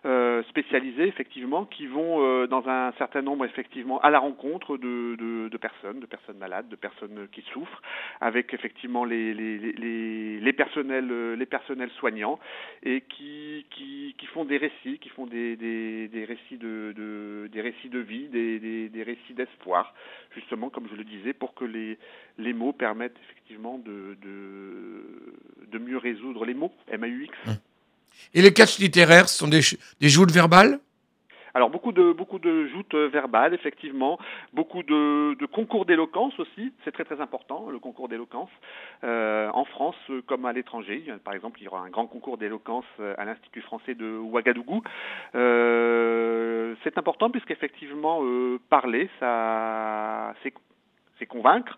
euh, 0.05 0.43
spécialisés, 0.49 1.07
effectivement, 1.07 1.63
qui 1.63 1.87
vont 1.87 2.21
euh, 2.21 2.47
dans 2.47 2.67
un 2.67 2.91
certain 2.97 3.21
nombre, 3.21 3.45
effectivement, 3.45 4.01
à 4.01 4.09
la 4.09 4.19
rencontre 4.19 4.75
de, 4.75 5.15
de, 5.15 5.47
de 5.47 5.57
personnes, 5.57 6.01
de 6.01 6.05
personnes 6.05 6.37
malades, 6.37 6.67
de 6.67 6.75
personnes 6.75 7.29
qui 7.31 7.43
souffrent, 7.53 7.81
avec 8.19 8.53
effectivement 8.53 9.05
les, 9.05 9.33
les, 9.33 9.57
les, 9.57 10.39
les 10.41 10.53
personnels, 10.53 11.07
euh, 11.11 11.37
les 11.37 11.45
personnels 11.45 11.91
soignants, 11.91 12.37
et 12.83 12.99
qui, 13.07 13.65
qui, 13.69 14.15
qui 14.17 14.25
font 14.25 14.43
des 14.43 14.57
récits, 14.57 14.99
qui 14.99 15.07
font 15.07 15.27
des, 15.27 15.55
des, 15.55 16.09
des 16.09 16.25
récits 16.25 16.57
de, 16.57 16.93
de, 16.93 17.49
des 17.53 17.61
récits 17.61 17.89
de 17.89 17.99
vie, 17.99 18.27
des, 18.27 18.59
des, 18.59 18.89
des 18.89 19.03
récits 19.03 19.33
d'espoir, 19.33 19.93
justement, 20.35 20.69
comme 20.69 20.89
je 20.91 20.95
le 20.97 21.05
disais, 21.05 21.31
pour 21.31 21.53
que 21.53 21.63
les, 21.63 21.97
les 22.37 22.51
mots 22.51 22.73
permettent 22.73 23.17
effectivement 23.23 23.77
de, 23.77 24.17
de, 24.21 24.56
de 25.71 25.77
mieux 25.77 25.97
résoudre 25.97 26.45
les 26.45 26.53
mots, 26.53 26.73
M-A-U-X. 26.89 27.33
Et 28.33 28.41
les 28.41 28.53
catchs 28.53 28.79
littéraires, 28.79 29.29
ce 29.29 29.37
sont 29.37 29.47
des, 29.47 29.61
des 29.99 30.09
joutes 30.09 30.31
verbales? 30.31 30.79
Alors 31.53 31.71
beaucoup 31.71 31.91
de 31.91 32.11
beaucoup 32.11 32.37
de 32.37 32.67
joutes 32.67 32.93
euh, 32.93 33.07
verbales, 33.07 33.55
effectivement, 33.55 34.19
beaucoup 34.53 34.83
de, 34.83 35.33
de 35.39 35.45
concours 35.47 35.85
d'éloquence 35.87 36.39
aussi, 36.39 36.71
c'est 36.83 36.91
très 36.91 37.03
très 37.03 37.19
important 37.19 37.71
le 37.71 37.79
concours 37.79 38.07
d'éloquence 38.09 38.51
Euh, 39.03 39.49
en 39.53 39.65
France 39.65 39.95
euh, 40.09 40.21
comme 40.25 40.45
à 40.45 40.53
l'étranger. 40.53 41.03
Par 41.23 41.33
exemple, 41.33 41.59
il 41.59 41.65
y 41.65 41.67
aura 41.67 41.81
un 41.81 41.89
grand 41.89 42.07
concours 42.07 42.37
d'éloquence 42.37 42.85
à 43.17 43.25
l'Institut 43.25 43.61
français 43.61 43.95
de 43.95 44.17
Ouagadougou. 44.17 44.81
Euh, 45.35 46.75
c'est 46.83 46.97
important 46.97 47.29
puisqu'effectivement 47.29 48.23
euh, 48.23 48.59
parler, 48.69 49.09
ça 49.19 50.33
c'est 51.17 51.25
convaincre, 51.27 51.77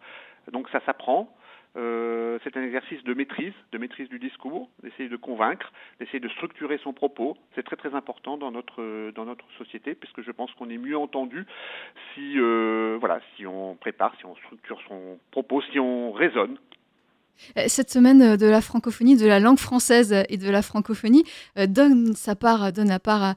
donc 0.51 0.69
ça 0.69 0.81
s'apprend. 0.85 1.33
Euh, 1.77 2.39
c'est 2.43 2.57
un 2.57 2.63
exercice 2.63 3.03
de 3.03 3.13
maîtrise, 3.13 3.53
de 3.71 3.77
maîtrise 3.77 4.09
du 4.09 4.17
discours, 4.17 4.69
d'essayer 4.81 5.07
de 5.07 5.15
convaincre, 5.15 5.71
d'essayer 5.99 6.19
de 6.19 6.29
structurer 6.29 6.79
son 6.79 6.93
propos. 6.93 7.37
C'est 7.53 7.63
très 7.63 7.75
très 7.75 7.93
important 7.93 8.37
dans 8.37 8.51
notre 8.51 9.11
dans 9.11 9.25
notre 9.25 9.45
société, 9.57 9.93
puisque 9.93 10.21
je 10.21 10.31
pense 10.31 10.51
qu'on 10.53 10.69
est 10.69 10.77
mieux 10.77 10.97
entendu 10.97 11.45
si 12.13 12.39
euh, 12.39 12.97
voilà 12.99 13.19
si 13.35 13.45
on 13.45 13.75
prépare, 13.75 14.15
si 14.17 14.25
on 14.25 14.35
structure 14.37 14.81
son 14.87 15.19
propos, 15.31 15.61
si 15.71 15.79
on 15.79 16.11
raisonne. 16.11 16.57
Euh, 17.57 17.65
Cette 17.67 17.91
semaine 17.91 18.21
euh, 18.21 18.37
de 18.37 18.45
la 18.45 18.61
francophonie, 18.61 19.17
de 19.17 19.25
la 19.25 19.39
langue 19.39 19.59
française 19.59 20.15
et 20.29 20.37
de 20.37 20.49
la 20.49 20.61
francophonie 20.61 21.23
euh, 21.57 21.67
donne 21.67 22.15
sa 22.15 22.35
part, 22.35 22.71
donne 22.73 22.89
la 22.89 22.99
part 22.99 23.35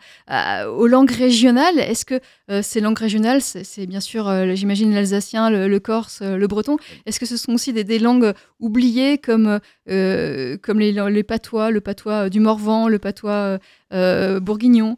aux 0.68 0.87
langues 0.87 1.11
régionales. 1.11 1.78
Est-ce 1.78 2.05
que 2.05 2.20
ces 2.62 2.81
langues 2.81 2.98
régionales, 2.98 3.40
c'est 3.40 3.87
bien 3.87 4.00
sûr, 4.00 4.31
j'imagine, 4.55 4.92
l'alsacien, 4.94 5.50
le, 5.50 5.78
corse, 5.78 6.22
le 6.22 6.46
breton. 6.46 6.76
Est-ce 7.07 7.20
que 7.20 7.26
ce 7.26 7.37
sont 7.37 7.52
aussi 7.52 7.72
des, 7.72 7.98
langues 7.98 8.33
oubliées 8.61 9.18
comme, 9.18 9.59
comme 9.87 10.81
les, 10.81 11.22
patois, 11.22 11.70
le 11.70 11.81
patois 11.81 12.28
du 12.28 12.40
Morvan, 12.40 12.88
le 12.88 12.98
patois 12.98 13.59
bourguignon? 13.90 14.96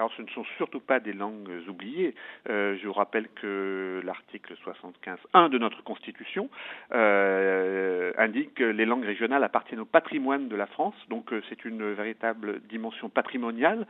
Alors, 0.00 0.14
ce 0.16 0.22
ne 0.22 0.28
sont 0.28 0.44
surtout 0.56 0.80
pas 0.80 0.98
des 0.98 1.12
langues 1.12 1.50
oubliées. 1.68 2.14
Euh, 2.48 2.74
je 2.80 2.86
vous 2.86 2.94
rappelle 2.94 3.28
que 3.34 4.00
l'article 4.02 4.54
75.1 4.64 5.50
de 5.50 5.58
notre 5.58 5.84
Constitution 5.84 6.48
euh, 6.94 8.10
indique 8.16 8.54
que 8.54 8.64
les 8.64 8.86
langues 8.86 9.04
régionales 9.04 9.44
appartiennent 9.44 9.80
au 9.80 9.84
patrimoine 9.84 10.48
de 10.48 10.56
la 10.56 10.64
France, 10.64 10.94
donc 11.10 11.34
euh, 11.34 11.42
c'est 11.50 11.66
une 11.66 11.92
véritable 11.92 12.60
dimension 12.60 13.10
patrimoniale. 13.10 13.86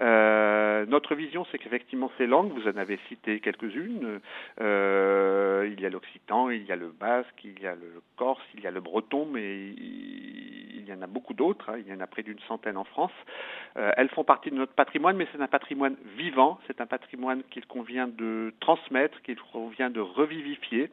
Notre 0.00 1.14
vision, 1.14 1.46
c'est 1.52 1.58
qu'effectivement 1.58 2.10
ces 2.18 2.26
langues, 2.26 2.50
vous 2.50 2.66
en 2.66 2.76
avez 2.76 2.98
cité 3.08 3.38
quelques-unes, 3.38 4.18
il 4.58 5.80
y 5.80 5.86
a 5.86 5.90
l'occitan, 5.90 6.50
il 6.50 6.64
y 6.64 6.72
a 6.72 6.76
le 6.76 6.88
basque, 6.88 7.44
il 7.44 7.62
y 7.62 7.68
a 7.68 7.76
le 7.76 8.02
corse, 8.16 8.42
il 8.56 8.64
y 8.64 8.66
a 8.66 8.72
le 8.72 8.80
breton, 8.80 9.28
mais 9.32 9.70
y 10.94 10.98
en 10.98 11.02
a 11.02 11.06
beaucoup 11.06 11.34
d'autres, 11.34 11.70
hein, 11.70 11.76
il 11.78 11.92
y 11.92 11.94
en 11.94 12.00
a 12.00 12.06
près 12.06 12.22
d'une 12.22 12.38
centaine 12.48 12.76
en 12.76 12.84
France. 12.84 13.12
Euh, 13.76 13.92
elles 13.96 14.08
font 14.10 14.24
partie 14.24 14.50
de 14.50 14.56
notre 14.56 14.72
patrimoine, 14.72 15.16
mais 15.16 15.26
c'est 15.32 15.40
un 15.40 15.46
patrimoine 15.48 15.96
vivant, 16.16 16.58
c'est 16.66 16.80
un 16.80 16.86
patrimoine 16.86 17.42
qu'il 17.50 17.66
convient 17.66 18.08
de 18.08 18.52
transmettre, 18.60 19.20
qu'il 19.22 19.36
convient 19.36 19.90
de 19.90 20.00
revivifier. 20.00 20.90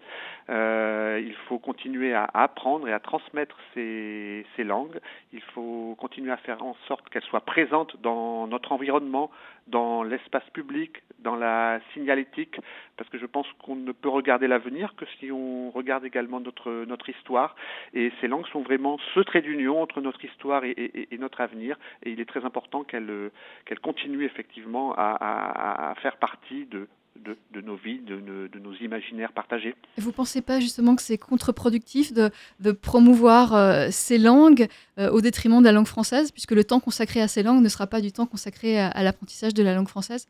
Euh, 0.49 1.21
il 1.23 1.35
faut 1.47 1.59
continuer 1.59 2.13
à 2.13 2.29
apprendre 2.33 2.87
et 2.87 2.93
à 2.93 2.99
transmettre 2.99 3.57
ces 3.73 4.45
langues. 4.59 4.99
Il 5.33 5.41
faut 5.41 5.95
continuer 5.99 6.31
à 6.31 6.37
faire 6.37 6.63
en 6.63 6.75
sorte 6.87 7.09
qu'elles 7.09 7.23
soient 7.23 7.41
présentes 7.41 7.95
dans 8.01 8.47
notre 8.47 8.71
environnement, 8.71 9.29
dans 9.69 10.03
l'espace 10.03 10.47
public, 10.53 11.01
dans 11.19 11.35
la 11.35 11.79
signalétique, 11.93 12.57
parce 12.97 13.09
que 13.09 13.17
je 13.17 13.25
pense 13.25 13.47
qu'on 13.63 13.75
ne 13.75 13.91
peut 13.91 14.09
regarder 14.09 14.47
l'avenir 14.47 14.95
que 14.95 15.05
si 15.19 15.31
on 15.31 15.69
regarde 15.71 16.05
également 16.05 16.39
notre, 16.39 16.85
notre 16.85 17.09
histoire. 17.09 17.55
Et 17.93 18.11
ces 18.21 18.27
langues 18.27 18.47
sont 18.47 18.61
vraiment 18.61 18.97
ce 19.13 19.19
trait 19.21 19.41
d'union 19.41 19.81
entre 19.81 20.01
notre 20.01 20.23
histoire 20.23 20.63
et, 20.63 21.07
notre 21.19 21.41
avenir. 21.41 21.77
Et 22.03 22.11
il 22.11 22.19
est 22.19 22.25
très 22.25 22.45
important 22.45 22.83
qu'elles 22.83 23.31
qu'elles 23.65 23.79
continuent 23.79 24.23
effectivement 24.25 24.93
à, 24.93 25.17
à- 25.19 25.91
à 25.91 25.95
faire 25.95 26.17
partie 26.17 26.65
de, 26.65 26.87
de, 27.15 27.61
nos 27.61 27.75
vies, 27.75 27.99
de, 27.99 28.19
nos- 28.59 28.73
imaginaires 28.81 29.33
partagés. 29.33 29.75
Vous 29.97 30.09
ne 30.09 30.13
pensez 30.13 30.41
pas 30.41 30.59
justement 30.59 30.95
que 30.95 31.01
c'est 31.01 31.17
contre-productif 31.17 32.13
de, 32.13 32.71
promouvoir 32.71 33.53
euh, 33.53 33.87
ces 33.91 34.17
langues 34.17 34.67
euh, 34.97 35.09
au 35.09 35.21
détriment 35.21 35.59
de 35.59 35.65
la 35.65 35.71
langue 35.71 35.87
française, 35.87 36.31
puisque 36.31 36.51
le 36.51 36.63
temps 36.63 36.79
consacré 36.79 37.21
à 37.21 37.27
ces 37.27 37.43
langues 37.43 37.61
ne 37.61 37.69
sera 37.69 37.87
pas 37.87 38.01
du 38.01 38.11
temps 38.11 38.25
consacré 38.25 38.79
à 38.79 39.03
l'apprentissage 39.03 39.53
de 39.53 39.63
la 39.63 39.73
langue 39.75 39.89
française? 39.89 40.27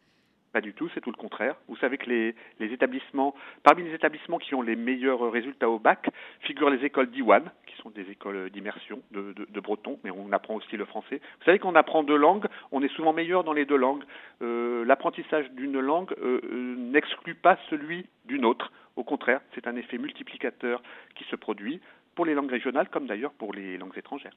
Pas 0.52 0.62
du 0.62 0.74
tout, 0.74 0.90
c'est 0.94 1.02
tout 1.02 1.12
le 1.12 1.16
contraire. 1.16 1.56
Vous 1.68 1.76
savez 1.78 1.98
que 1.98 2.10
les, 2.10 2.34
établissements, 2.60 3.36
parmi 3.64 3.84
les 3.84 3.94
établissements 3.94 4.40
qui 4.40 4.56
ont 4.56 4.64
les 4.64 4.76
meilleurs 4.76 5.32
résultats 5.32 5.70
au 5.70 5.78
bac, 5.78 6.10
figurent 6.42 6.72
les 6.72 6.84
écoles 6.84 7.12
d'Iwan, 7.12 7.52
qui 7.68 7.76
sont 7.82 7.92
des 7.92 8.10
écoles 8.10 8.50
d'immersion 8.50 9.00
de, 9.12 9.34
de, 9.34 9.46
de 9.48 9.60
breton, 9.60 10.00
mais 10.04 10.10
on 10.10 10.32
apprend 10.32 10.56
aussi 10.56 10.76
le 10.76 10.86
français. 10.86 11.22
Vous 11.40 11.46
savez 11.46 11.60
qu'on 11.60 11.76
apprend 11.76 12.02
deux 12.02 12.18
langues, 12.18 12.48
on 12.72 12.82
est 12.82 12.94
souvent 12.96 13.14
meilleur 13.14 13.44
dans 13.44 13.54
les 13.54 13.66
deux 13.66 13.78
langues. 13.78 14.04
Euh, 14.42 14.84
L'apprentissage 14.86 15.52
d'une 15.52 15.80
langue 15.80 16.14
euh, 16.14 16.42
euh, 16.44 16.76
n'exclut 16.78 17.36
pas 17.36 17.58
celui 17.70 18.08
d'une 18.26 18.46
autre. 18.46 18.72
Au 18.96 19.04
contraire, 19.04 19.42
c'est 19.54 19.68
un 19.68 19.76
effet 19.76 19.98
multiplicateur 19.98 20.82
qui 21.16 21.26
se 21.26 21.36
produit 21.36 21.80
pour 22.16 22.26
les 22.26 22.34
langues 22.34 22.52
régionales 22.52 22.90
comme 22.90 23.06
d'ailleurs 23.06 23.32
pour 23.34 23.54
les 23.54 23.78
langues 23.78 23.98
étrangères. 23.98 24.34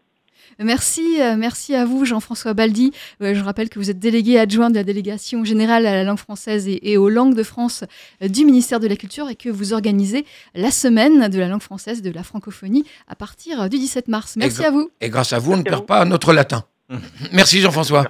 Merci, 0.58 1.20
euh, 1.20 1.36
merci 1.36 1.74
à 1.74 1.84
vous, 1.84 2.04
Jean-François 2.04 2.54
Baldi. 2.54 2.92
Euh, 3.22 3.34
je 3.34 3.42
rappelle 3.42 3.68
que 3.68 3.78
vous 3.78 3.90
êtes 3.90 3.98
délégué 3.98 4.38
adjoint 4.38 4.70
de 4.70 4.74
la 4.74 4.84
délégation 4.84 5.44
générale 5.44 5.86
à 5.86 5.92
la 5.94 6.04
langue 6.04 6.18
française 6.18 6.68
et, 6.68 6.92
et 6.92 6.96
aux 6.96 7.08
langues 7.08 7.34
de 7.34 7.42
France 7.42 7.84
euh, 8.22 8.28
du 8.28 8.44
ministère 8.44 8.80
de 8.80 8.86
la 8.86 8.96
Culture 8.96 9.28
et 9.28 9.34
que 9.36 9.48
vous 9.48 9.72
organisez 9.72 10.24
la 10.54 10.70
semaine 10.70 11.28
de 11.28 11.38
la 11.38 11.48
langue 11.48 11.62
française 11.62 11.98
et 11.98 12.02
de 12.02 12.10
la 12.10 12.22
francophonie 12.22 12.84
à 13.08 13.14
partir 13.16 13.68
du 13.70 13.78
17 13.78 14.08
mars. 14.08 14.34
Merci 14.36 14.64
à 14.64 14.70
vous. 14.70 14.90
Et 15.00 15.08
grâce 15.08 15.32
à 15.32 15.38
vous, 15.38 15.52
on 15.52 15.56
ne 15.56 15.62
Merci 15.62 15.70
perd 15.70 15.80
vous. 15.80 15.86
pas 15.86 16.04
notre 16.04 16.32
latin. 16.32 16.64
Merci 17.32 17.60
Jean-François. 17.60 18.04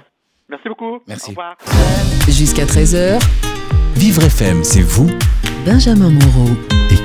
Merci 0.49 0.67
beaucoup. 0.69 0.99
Merci. 1.07 1.27
Au 1.27 1.29
revoir. 1.29 1.57
Jusqu'à 2.27 2.65
13h, 2.65 3.19
Vivre 3.95 4.23
FM, 4.23 4.63
c'est 4.63 4.81
vous 4.81 5.09
Benjamin 5.65 6.09
Moreau. 6.09 6.49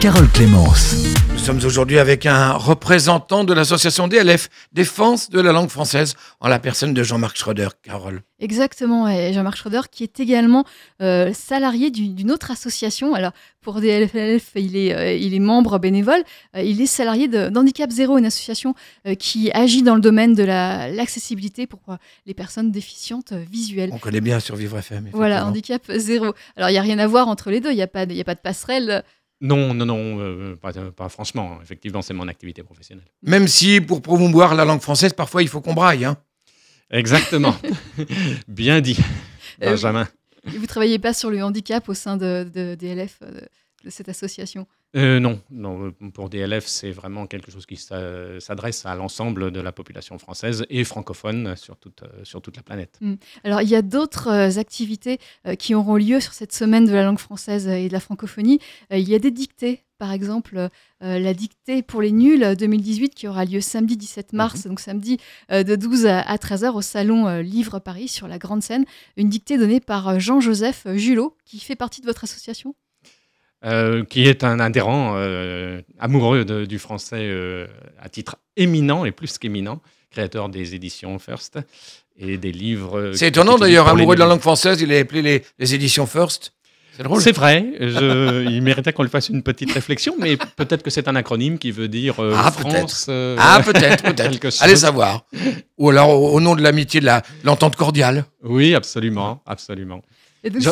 Carole 0.01 0.29
Clémence. 0.31 0.95
Nous 1.33 1.39
sommes 1.39 1.59
aujourd'hui 1.65 1.99
avec 1.99 2.25
un 2.27 2.53
représentant 2.53 3.43
de 3.45 3.53
l'association 3.53 4.07
DLF, 4.07 4.49
Défense 4.73 5.29
de 5.31 5.41
la 5.41 5.53
langue 5.53 5.69
française, 5.71 6.15
en 6.41 6.49
la 6.49 6.59
personne 6.59 6.95
de 6.95 7.03
Jean-Marc 7.03 7.37
Schroeder. 7.37 7.69
Carole. 7.83 8.23
Exactement, 8.41 9.09
et 9.09 9.33
Jean-Marc 9.33 9.57
Schroeder 9.57 9.81
qui 9.91 10.05
est 10.05 10.21
également 10.21 10.65
euh, 11.03 11.33
salarié 11.33 11.91
du- 11.91 12.09
d'une 12.09 12.31
autre 12.31 12.51
association. 12.53 13.15
Alors 13.15 13.33
pour 13.61 13.81
DLF, 13.81 14.51
il 14.55 14.77
est, 14.77 14.95
euh, 14.95 15.13
il 15.15 15.35
est 15.35 15.39
membre 15.41 15.79
bénévole, 15.79 16.23
Euh, 16.57 16.63
il 16.63 16.81
est 16.81 16.87
salarié 16.87 17.27
de- 17.29 17.49
d'Handicap 17.49 17.91
Zéro, 17.91 18.19
une 18.19 18.27
association 18.27 18.75
euh, 19.07 19.15
qui 19.15 19.51
agit 19.53 19.83
dans 19.83 19.95
le 19.97 20.01
domaine 20.01 20.35
de 20.35 20.45
la- 20.45 20.89
l'accessibilité 20.91 21.67
pour 21.67 21.81
les 22.27 22.35
personnes 22.35 22.71
déficientes 22.71 23.33
euh, 23.33 23.45
visuelles. 23.51 23.91
On 23.93 23.99
connaît 23.99 24.21
bien 24.21 24.39
sur 24.41 24.55
Vivre 24.57 24.79
FM. 24.79 25.09
Voilà. 25.13 25.45
Handicap 25.47 25.83
Zéro. 25.97 26.33
Alors 26.57 26.69
il 26.71 26.73
n'y 26.73 26.79
a 26.79 26.83
rien 26.83 26.99
à 27.01 27.07
voir 27.07 27.27
entre 27.29 27.51
les 27.51 27.61
deux, 27.61 27.71
il 27.71 27.77
n'y 27.77 27.83
a, 27.83 27.87
pas 27.89 28.07
de- 28.07 28.13
il 28.13 28.17
y 28.19 28.21
a 28.21 28.25
pas 28.25 28.35
de 28.37 28.41
passerelle. 28.41 29.03
Non, 29.41 29.73
non, 29.75 29.87
non, 29.87 30.19
euh, 30.21 30.57
pas, 30.57 30.73
pas 30.73 31.09
franchement. 31.09 31.59
Effectivement, 31.63 32.03
c'est 32.03 32.15
mon 32.15 32.27
activité 32.29 32.63
professionnelle. 32.63 33.07
Même 33.23 33.47
si 33.47 33.81
pour 33.81 34.03
promouvoir 34.03 34.55
la 34.55 34.65
langue 34.65 34.81
française, 34.81 35.13
parfois 35.13 35.43
il 35.43 35.49
faut 35.49 35.61
qu'on 35.61 35.75
braille. 35.75 36.05
hein. 36.05 36.17
Exactement. 36.91 37.55
Bien 38.49 38.81
dit, 38.81 38.97
Euh, 39.63 39.71
Benjamin. 39.71 40.09
Et 40.47 40.57
vous 40.57 40.63
ne 40.63 40.67
travaillez 40.67 40.99
pas 40.99 41.13
sur 41.13 41.31
le 41.31 41.43
handicap 41.45 41.89
au 41.89 41.95
sein 41.95 42.17
de, 42.17 42.49
de 42.53 42.75
DLF, 42.75 43.19
euh, 43.23 43.31
de, 43.31 43.41
de 43.41 43.49
cette 43.87 44.09
association 44.09 44.67
Euh, 44.97 45.21
non, 45.21 45.41
non, 45.51 45.87
euh, 46.03 46.11
pour 46.15 46.31
DLF, 46.31 46.67
c'est 46.67 46.91
vraiment 46.91 47.27
quelque 47.27 47.51
chose 47.53 47.67
qui 47.67 47.77
s'a- 47.77 48.41
s'adresse 48.41 48.87
à 48.87 48.95
l'ensemble 48.95 49.51
de 49.51 49.61
la 49.61 49.71
population 49.71 50.19
française 50.19 50.65
et 50.71 50.83
francophone 50.85 51.55
sur 51.57 51.77
toute, 51.77 52.03
euh, 52.03 52.25
sur 52.25 52.41
toute 52.41 52.57
la 52.57 52.63
planète. 52.63 52.99
Alors, 53.45 53.61
il 53.61 53.69
y 53.69 53.77
a 53.77 53.83
d'autres 53.83 54.59
activités 54.59 55.19
qui 55.59 55.75
auront 55.75 55.97
lieu 55.97 56.21
sur 56.21 56.33
cette 56.33 56.53
semaine 56.55 56.87
de 56.87 56.93
la 56.93 57.05
langue 57.05 57.19
française 57.19 57.69
et 57.69 57.89
de 57.89 57.93
la 57.93 58.01
francophonie. 58.01 58.61
Il 58.91 59.09
y 59.09 59.15
a 59.15 59.19
des 59.19 59.31
dictées, 59.31 59.85
par 59.99 60.13
exemple, 60.13 60.57
euh, 61.03 61.19
la 61.19 61.35
dictée 61.35 61.83
pour 61.83 62.01
les 62.01 62.13
nuls 62.13 62.43
euh, 62.43 62.55
2018 62.55 63.15
qui 63.15 63.27
aura 63.29 63.45
lieu 63.45 63.61
samedi 63.61 63.97
17 63.97 64.33
mars, 64.33 64.67
donc 64.67 64.79
samedi 64.81 65.19
euh, 65.51 65.65
de 65.65 65.75
12 65.77 66.07
à, 66.07 66.37
13h 66.37 66.73
au 66.75 66.83
salon 66.83 67.27
euh, 67.27 67.43
Livre 67.43 67.79
Paris 67.81 68.09
sur 68.09 68.29
la 68.29 68.39
grande 68.39 68.63
scène. 68.63 68.85
Une 69.17 69.29
dictée 69.29 69.59
donnée 69.59 69.81
par 69.81 70.19
Jean-Joseph 70.21 70.87
Julot 70.95 71.37
qui 71.45 71.59
fait 71.61 71.77
partie 71.77 72.01
de 72.01 72.07
votre 72.07 72.25
association? 72.25 72.75
Euh, 73.65 74.05
qui 74.05 74.23
est 74.29 74.45
un 74.45 74.61
adhérent 74.61 75.15
euh, 75.17 75.81
amoureux 75.99 76.45
de- 76.45 76.65
du 76.65 76.79
français 76.79 77.17
euh, 77.23 77.67
à 78.01 78.09
titre 78.09 78.37
éminent 78.57 79.05
et 79.05 79.11
plus 79.11 79.37
qu'éminent, 79.37 79.81
créateur 80.13 80.49
des 80.49 80.77
éditions 80.77 81.19
First 81.19 81.59
et 82.21 82.37
des 82.39 82.53
livres. 82.53 83.11
C'est 83.17 83.27
étonnant 83.27 83.59
d'ailleurs, 83.59 83.89
amoureux 83.89 84.15
de 84.15 84.21
la 84.21 84.27
langue 84.27 84.41
française, 84.41 84.81
il 84.81 84.93
a 84.95 84.99
appelé 85.01 85.23
les, 85.23 85.43
les 85.59 85.75
éditions 85.75 86.07
First. 86.07 86.53
C'est 86.97 87.03
drôle. 87.03 87.21
C'est 87.21 87.33
vrai, 87.35 87.65
je- 87.81 88.45
il 88.49 88.63
méritait 88.63 88.93
qu'on 88.93 89.03
lui 89.03 89.11
fasse 89.11 89.29
une 89.29 89.43
petite 89.43 89.73
réflexion, 89.73 90.15
mais 90.21 90.37
peut-être 90.37 90.85
que 90.85 90.91
c'est 90.91 91.09
un 91.09 91.17
acronyme 91.17 91.59
qui 91.59 91.73
veut 91.73 91.89
dire 91.89 92.21
euh, 92.23 92.35
Ah, 92.37 92.53
France. 92.53 93.07
euh, 93.09 93.37
Ah, 93.41 93.61
peut-être, 93.65 94.05
peut-être. 94.05 94.57
Allez 94.63 94.77
savoir. 94.77 95.25
Ou 95.79 95.91
alors 95.91 96.11
au, 96.11 96.35
au 96.35 96.41
nom 96.41 96.55
de 96.55 96.63
l'amitié, 96.63 97.01
de 97.01 97.07
la- 97.07 97.21
de 97.23 97.27
l'entente 97.47 97.75
cordiale. 97.75 98.25
Oui, 98.45 98.75
absolument, 98.77 99.43
absolument. 99.47 100.03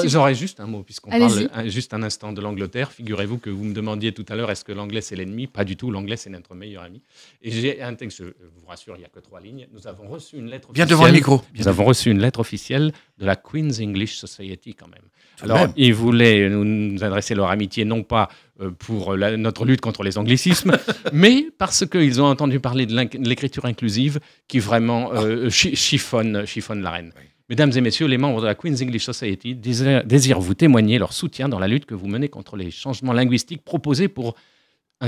J'aurais 0.06 0.34
juste 0.34 0.60
un 0.60 0.66
mot, 0.66 0.82
puisqu'on 0.82 1.10
parle 1.10 1.48
un- 1.52 1.66
juste 1.68 1.92
un 1.94 2.02
instant 2.02 2.32
de 2.32 2.40
l'Angleterre. 2.40 2.92
Figurez-vous 2.92 3.38
que 3.38 3.50
vous 3.50 3.64
me 3.64 3.74
demandiez 3.74 4.12
tout 4.12 4.24
à 4.28 4.36
l'heure, 4.36 4.50
est-ce 4.50 4.64
que 4.64 4.72
l'anglais 4.72 5.00
c'est 5.00 5.16
l'ennemi? 5.16 5.46
Pas 5.46 5.64
du 5.64 5.76
tout, 5.76 5.90
l'anglais 5.90 6.16
c'est 6.16 6.30
notre 6.30 6.54
meilleur 6.54 6.82
ami. 6.84 7.02
Et 7.42 7.50
j'ai 7.50 7.82
un 7.82 7.94
texte, 7.94 8.18
je 8.18 8.24
vous 8.24 8.66
rassure, 8.66 8.94
il 8.96 9.00
n'y 9.00 9.04
a 9.04 9.08
que 9.08 9.20
trois 9.20 9.40
lignes. 9.40 9.66
Nous 9.72 9.86
avons 9.86 10.06
reçu 10.08 10.36
une 10.36 10.46
lettre 10.50 10.72
Bien 10.72 10.84
officielle. 10.84 10.88
devant 10.98 11.06
le 11.06 11.12
micro. 11.12 11.38
Bien 11.52 11.62
Nous 11.64 11.68
avons 11.68 11.84
reçu 11.84 12.10
une 12.10 12.20
lettre 12.20 12.40
officielle 12.40 12.92
de 13.18 13.26
la 13.26 13.34
Queen's 13.36 13.80
English 13.80 14.16
Society 14.16 14.74
quand 14.74 14.88
même. 14.88 15.02
Tout 15.36 15.44
Alors, 15.44 15.58
même. 15.58 15.72
ils 15.76 15.92
voulaient 15.92 16.48
nous, 16.48 16.64
nous 16.64 17.04
adresser 17.04 17.34
leur 17.34 17.50
amitié 17.50 17.84
non 17.84 18.02
pas 18.02 18.28
euh, 18.60 18.70
pour 18.70 19.14
la- 19.16 19.36
notre 19.36 19.66
lutte 19.66 19.82
contre 19.82 20.02
les 20.02 20.16
anglicismes, 20.16 20.72
mais 21.12 21.48
parce 21.58 21.84
qu'ils 21.86 22.22
ont 22.22 22.26
entendu 22.26 22.58
parler 22.60 22.86
de 22.86 22.96
l'écriture 23.28 23.66
inclusive 23.66 24.18
qui 24.48 24.60
vraiment 24.60 25.12
euh, 25.12 25.50
chi- 25.50 25.76
chiffonne, 25.76 26.46
chiffonne 26.46 26.80
la 26.82 26.90
reine. 26.92 27.12
Mesdames 27.48 27.70
et 27.76 27.80
messieurs, 27.80 28.06
les 28.06 28.18
membres 28.18 28.40
de 28.40 28.46
la 28.46 28.56
Queen's 28.56 28.82
English 28.82 29.04
Society 29.04 29.54
désirent, 29.54 30.40
vous 30.40 30.54
témoigner 30.54 30.98
leur 30.98 31.12
soutien 31.12 31.48
dans 31.48 31.60
la 31.60 31.68
lutte 31.68 31.86
que 31.86 31.94
vous 31.94 32.08
menez 32.08 32.28
contre 32.28 32.56
les 32.56 32.72
changements 32.72 33.12
linguistiques 33.12 33.64
proposés 33.64 34.08
pour 34.08 34.34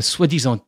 soi-disant, 0.01 0.61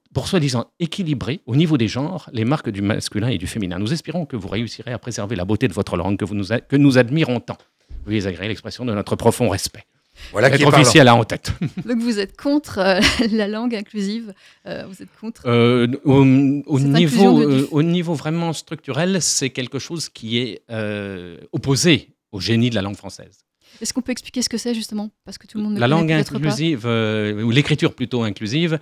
équilibrer 0.81 1.43
au 1.47 1.55
niveau 1.55 1.79
des 1.79 1.87
genres 1.87 2.29
les 2.33 2.45
marques 2.45 2.71
du 2.71 2.83
masculin 2.83 3.29
et 3.29 3.39
du 3.39 3.47
féminin. 3.47 3.79
Nous 3.79 3.93
espérons 3.93 4.27
que 4.27 4.35
vous 4.35 4.49
réussirez 4.49 4.93
à 4.93 4.99
préserver 4.99 5.37
la 5.37 5.45
beauté 5.45 5.69
de 5.69 5.73
votre 5.73 5.97
langue 5.97 6.17
que, 6.17 6.25
nous, 6.35 6.47
que 6.69 6.77
nous 6.77 6.99
admirons 6.99 7.39
tant. 7.39 7.59
Veuillez 8.05 8.27
agréer 8.27 8.49
l'expression 8.49 8.85
de 8.85 8.93
notre 8.93 9.15
profond 9.15 9.49
respect. 9.49 9.85
Voilà 10.33 10.49
qui 10.51 10.63
Être 10.63 10.63
est 10.63 10.75
officiel 10.81 11.09
en 11.09 11.25
tête. 11.25 11.53
Donc 11.85 11.99
vous 11.99 12.19
êtes 12.19 12.37
contre 12.37 12.79
euh, 12.79 13.01
la 13.33 13.49
langue 13.49 13.75
inclusive. 13.75 14.33
euh, 14.67 14.85
vous 14.89 15.03
êtes 15.03 15.09
contre. 15.21 15.43
Euh, 15.47 15.87
au, 16.05 16.25
niveau, 16.25 16.77
inclusion 16.79 17.39
de- 17.39 17.47
du- 17.47 17.53
euh, 17.63 17.67
au 17.73 17.83
niveau 17.83 18.15
vraiment 18.15 18.53
structurel, 18.53 19.21
c'est 19.21 19.51
quelque 19.51 19.79
chose 19.79 20.09
qui 20.09 20.39
est 20.39 20.63
euh, 20.71 21.37
opposé 21.53 22.11
au 22.33 22.39
génie 22.41 22.71
de 22.71 22.75
la 22.77 22.83
langue 22.83 22.97
française. 22.97 23.39
Est-ce 23.81 23.93
qu'on 23.93 24.03
peut 24.03 24.13
expliquer 24.13 24.43
ce 24.43 24.49
que 24.49 24.59
c'est 24.59 24.75
justement? 24.75 25.11
Parce 25.25 25.39
que 25.39 25.47
tout 25.47 25.59
le 25.59 25.65
monde 25.65 25.75
ne 25.75 25.81
La 25.81 25.89
langue 25.89 26.13
inclusive, 26.13 26.83
euh, 26.85 27.43
ou 27.43 27.51
l'écriture 27.51 27.95
plutôt 27.95 28.23
inclusive, 28.23 28.79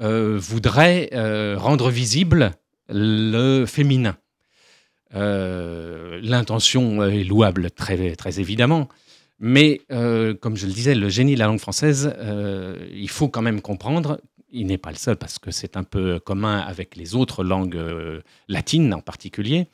euh, 0.00 0.36
voudrait 0.38 1.08
euh, 1.14 1.56
rendre 1.58 1.90
visible 1.90 2.52
le 2.88 3.64
féminin. 3.66 4.16
Euh, 5.14 6.20
L'intention 6.22 7.04
est 7.04 7.24
louable, 7.24 7.70
très, 7.70 8.14
très 8.16 8.40
évidemment. 8.40 8.88
Mais, 9.38 9.82
euh, 9.92 10.34
comme 10.34 10.56
je 10.56 10.66
le 10.66 10.72
disais, 10.72 10.94
le 10.94 11.08
génie 11.08 11.34
de 11.34 11.38
la 11.38 11.46
langue 11.46 11.60
française, 11.60 12.14
euh, 12.18 12.88
il 12.94 13.10
faut 13.10 13.28
quand 13.28 13.42
même 13.42 13.60
comprendre, 13.60 14.20
il 14.50 14.66
n'est 14.66 14.78
pas 14.78 14.90
le 14.90 14.96
seul 14.96 15.16
parce 15.16 15.38
que 15.38 15.50
c'est 15.50 15.76
un 15.76 15.84
peu 15.84 16.18
commun 16.18 16.58
avec 16.58 16.96
les 16.96 17.14
autres 17.14 17.44
langues 17.44 17.76
euh, 17.76 18.20
latines 18.48 18.94
en 18.94 19.00
particulier, 19.00 19.66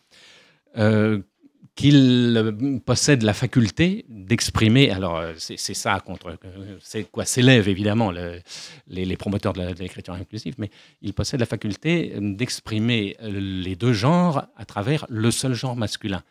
qu'il 1.74 2.80
possède 2.84 3.22
la 3.22 3.34
faculté 3.34 4.04
d'exprimer. 4.08 4.90
Alors, 4.90 5.22
c'est 5.38 5.56
ça 5.56 6.00
contre. 6.00 6.36
C'est 6.80 7.10
quoi 7.10 7.24
S'élève 7.24 7.68
évidemment 7.68 8.10
le- 8.10 8.40
les, 8.88 9.16
promoteurs 9.16 9.52
de 9.52 9.62
l'écriture 9.78 10.14
inclusive, 10.14 10.54
mais 10.58 10.70
il 11.02 11.14
possède 11.14 11.40
la 11.40 11.46
faculté 11.46 12.14
d'exprimer 12.18 13.16
les 13.22 13.76
deux 13.76 13.92
genres 13.92 14.46
à 14.56 14.64
travers 14.64 15.06
le 15.08 15.30
seul 15.30 15.54
genre 15.54 15.76
masculin. 15.76 16.22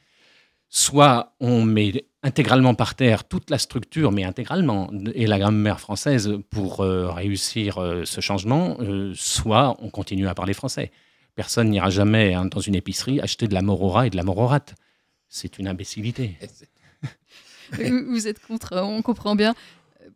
Soit 0.73 1.33
on 1.41 1.65
met 1.65 2.05
intégralement 2.23 2.73
par 2.75 2.95
terre 2.95 3.25
toute 3.25 3.49
la 3.49 3.57
structure, 3.57 4.11
mais 4.13 4.23
intégralement, 4.23 4.89
et 5.15 5.27
la 5.27 5.37
grammaire 5.37 5.81
française 5.81 6.31
pour 6.49 6.79
euh, 6.79 7.11
réussir 7.11 7.77
euh, 7.79 8.05
ce 8.05 8.21
changement, 8.21 8.77
euh, 8.79 9.11
soit 9.13 9.75
on 9.79 9.89
continue 9.89 10.29
à 10.29 10.33
parler 10.33 10.53
français. 10.53 10.91
Personne 11.35 11.69
n'ira 11.69 11.89
jamais 11.89 12.33
hein, 12.33 12.45
dans 12.45 12.61
une 12.61 12.75
épicerie 12.75 13.19
acheter 13.19 13.49
de 13.49 13.53
la 13.53 13.61
morora 13.61 14.07
et 14.07 14.09
de 14.09 14.15
la 14.15 14.23
mororate. 14.23 14.75
C'est 15.27 15.59
une 15.59 15.67
imbécilité. 15.67 16.37
Vous 18.07 18.27
êtes 18.27 18.39
contre, 18.45 18.77
on 18.77 19.01
comprend 19.01 19.35
bien. 19.35 19.53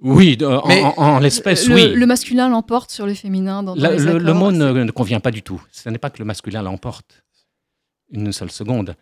Oui, 0.01 0.37
en, 0.41 0.65
Mais, 0.67 0.81
en- 0.83 0.93
en 0.97 1.19
l'espèce, 1.19 1.67
le, 1.67 1.75
oui. 1.75 1.93
le 1.95 2.05
masculin 2.05 2.47
l'emporte 2.49 2.91
sur 2.91 3.05
le 3.05 3.13
féminin 3.13 3.61
dans, 3.63 3.75
dans 3.75 3.81
La- 3.81 3.91
les 3.91 3.99
le, 4.19 4.33
mot 4.33 4.51
ne, 4.51 4.71
ne 4.71 4.91
convient 4.91 5.19
pas 5.19 5.31
du 5.31 5.41
tout. 5.41 5.61
Ce 5.71 5.89
n'est 5.89 5.97
pas 5.97 6.09
que 6.09 6.19
le 6.19 6.25
masculin 6.25 6.61
l'emporte. 6.61 7.23
Une 8.11 8.31
seule 8.31 8.51
seconde. 8.51 8.95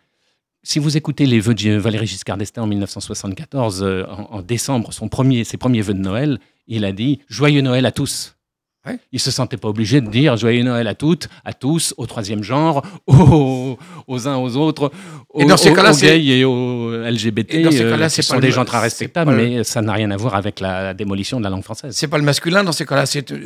Si 0.66 0.78
vous 0.78 0.96
écoutez 0.96 1.26
les 1.26 1.40
vœux 1.40 1.52
de 1.54 1.76
Valéry 1.76 2.06
Giscard 2.06 2.38
d'Estaing 2.38 2.62
en 2.62 2.66
1974, 2.66 3.82
euh, 3.82 4.04
en, 4.08 4.36
en 4.38 4.42
décembre, 4.42 4.94
son 4.94 5.08
premier, 5.08 5.44
ses 5.44 5.58
premiers 5.58 5.82
vœux 5.82 5.92
de 5.92 5.98
Noël, 5.98 6.38
il 6.66 6.86
a 6.86 6.92
dit 6.92 7.20
Joyeux 7.28 7.60
Noël 7.60 7.84
à 7.84 7.92
tous. 7.92 8.34
Ouais. 8.86 8.98
Il 9.12 9.20
se 9.20 9.30
sentait 9.30 9.58
pas 9.58 9.68
obligé 9.68 10.00
de 10.00 10.08
dire 10.10 10.38
Joyeux 10.38 10.62
Noël 10.62 10.86
à 10.88 10.94
toutes, 10.94 11.28
à 11.44 11.52
tous, 11.52 11.92
au 11.98 12.06
troisième 12.06 12.42
genre, 12.42 12.82
aux, 13.06 13.76
aux 14.06 14.26
uns, 14.28 14.36
aux 14.36 14.56
autres, 14.56 14.90
aux, 15.28 15.40
Et 15.42 15.44
dans 15.44 15.58
ces 15.58 15.70
aux- 15.70 15.74
cas-là, 15.74 15.90
aux 15.90 15.94
c'est- 15.94 16.18
gays 16.18 16.38
et 16.38 16.44
aux 16.46 16.92
LGBT. 16.92 17.54
Et 17.54 17.62
dans 17.62 17.70
ces 17.70 17.82
euh, 17.82 17.90
cas-là, 17.90 18.08
qui 18.08 18.14
c'est 18.16 18.22
sont 18.22 18.38
des 18.38 18.50
gens 18.50 18.64
très 18.64 18.80
respectables, 18.80 19.32
le- 19.32 19.36
mais 19.36 19.64
ça 19.64 19.82
n'a 19.82 19.92
rien 19.92 20.10
à 20.10 20.16
voir 20.16 20.34
avec 20.34 20.60
la 20.60 20.94
démolition 20.94 21.38
de 21.38 21.44
la 21.44 21.50
langue 21.50 21.62
française. 21.62 21.94
C'est 21.94 22.08
pas 22.08 22.18
le 22.18 22.24
masculin 22.24 22.64
dans 22.64 22.72
ces 22.72 22.86
cas-là, 22.86 23.04
c'est 23.04 23.32
euh, 23.32 23.38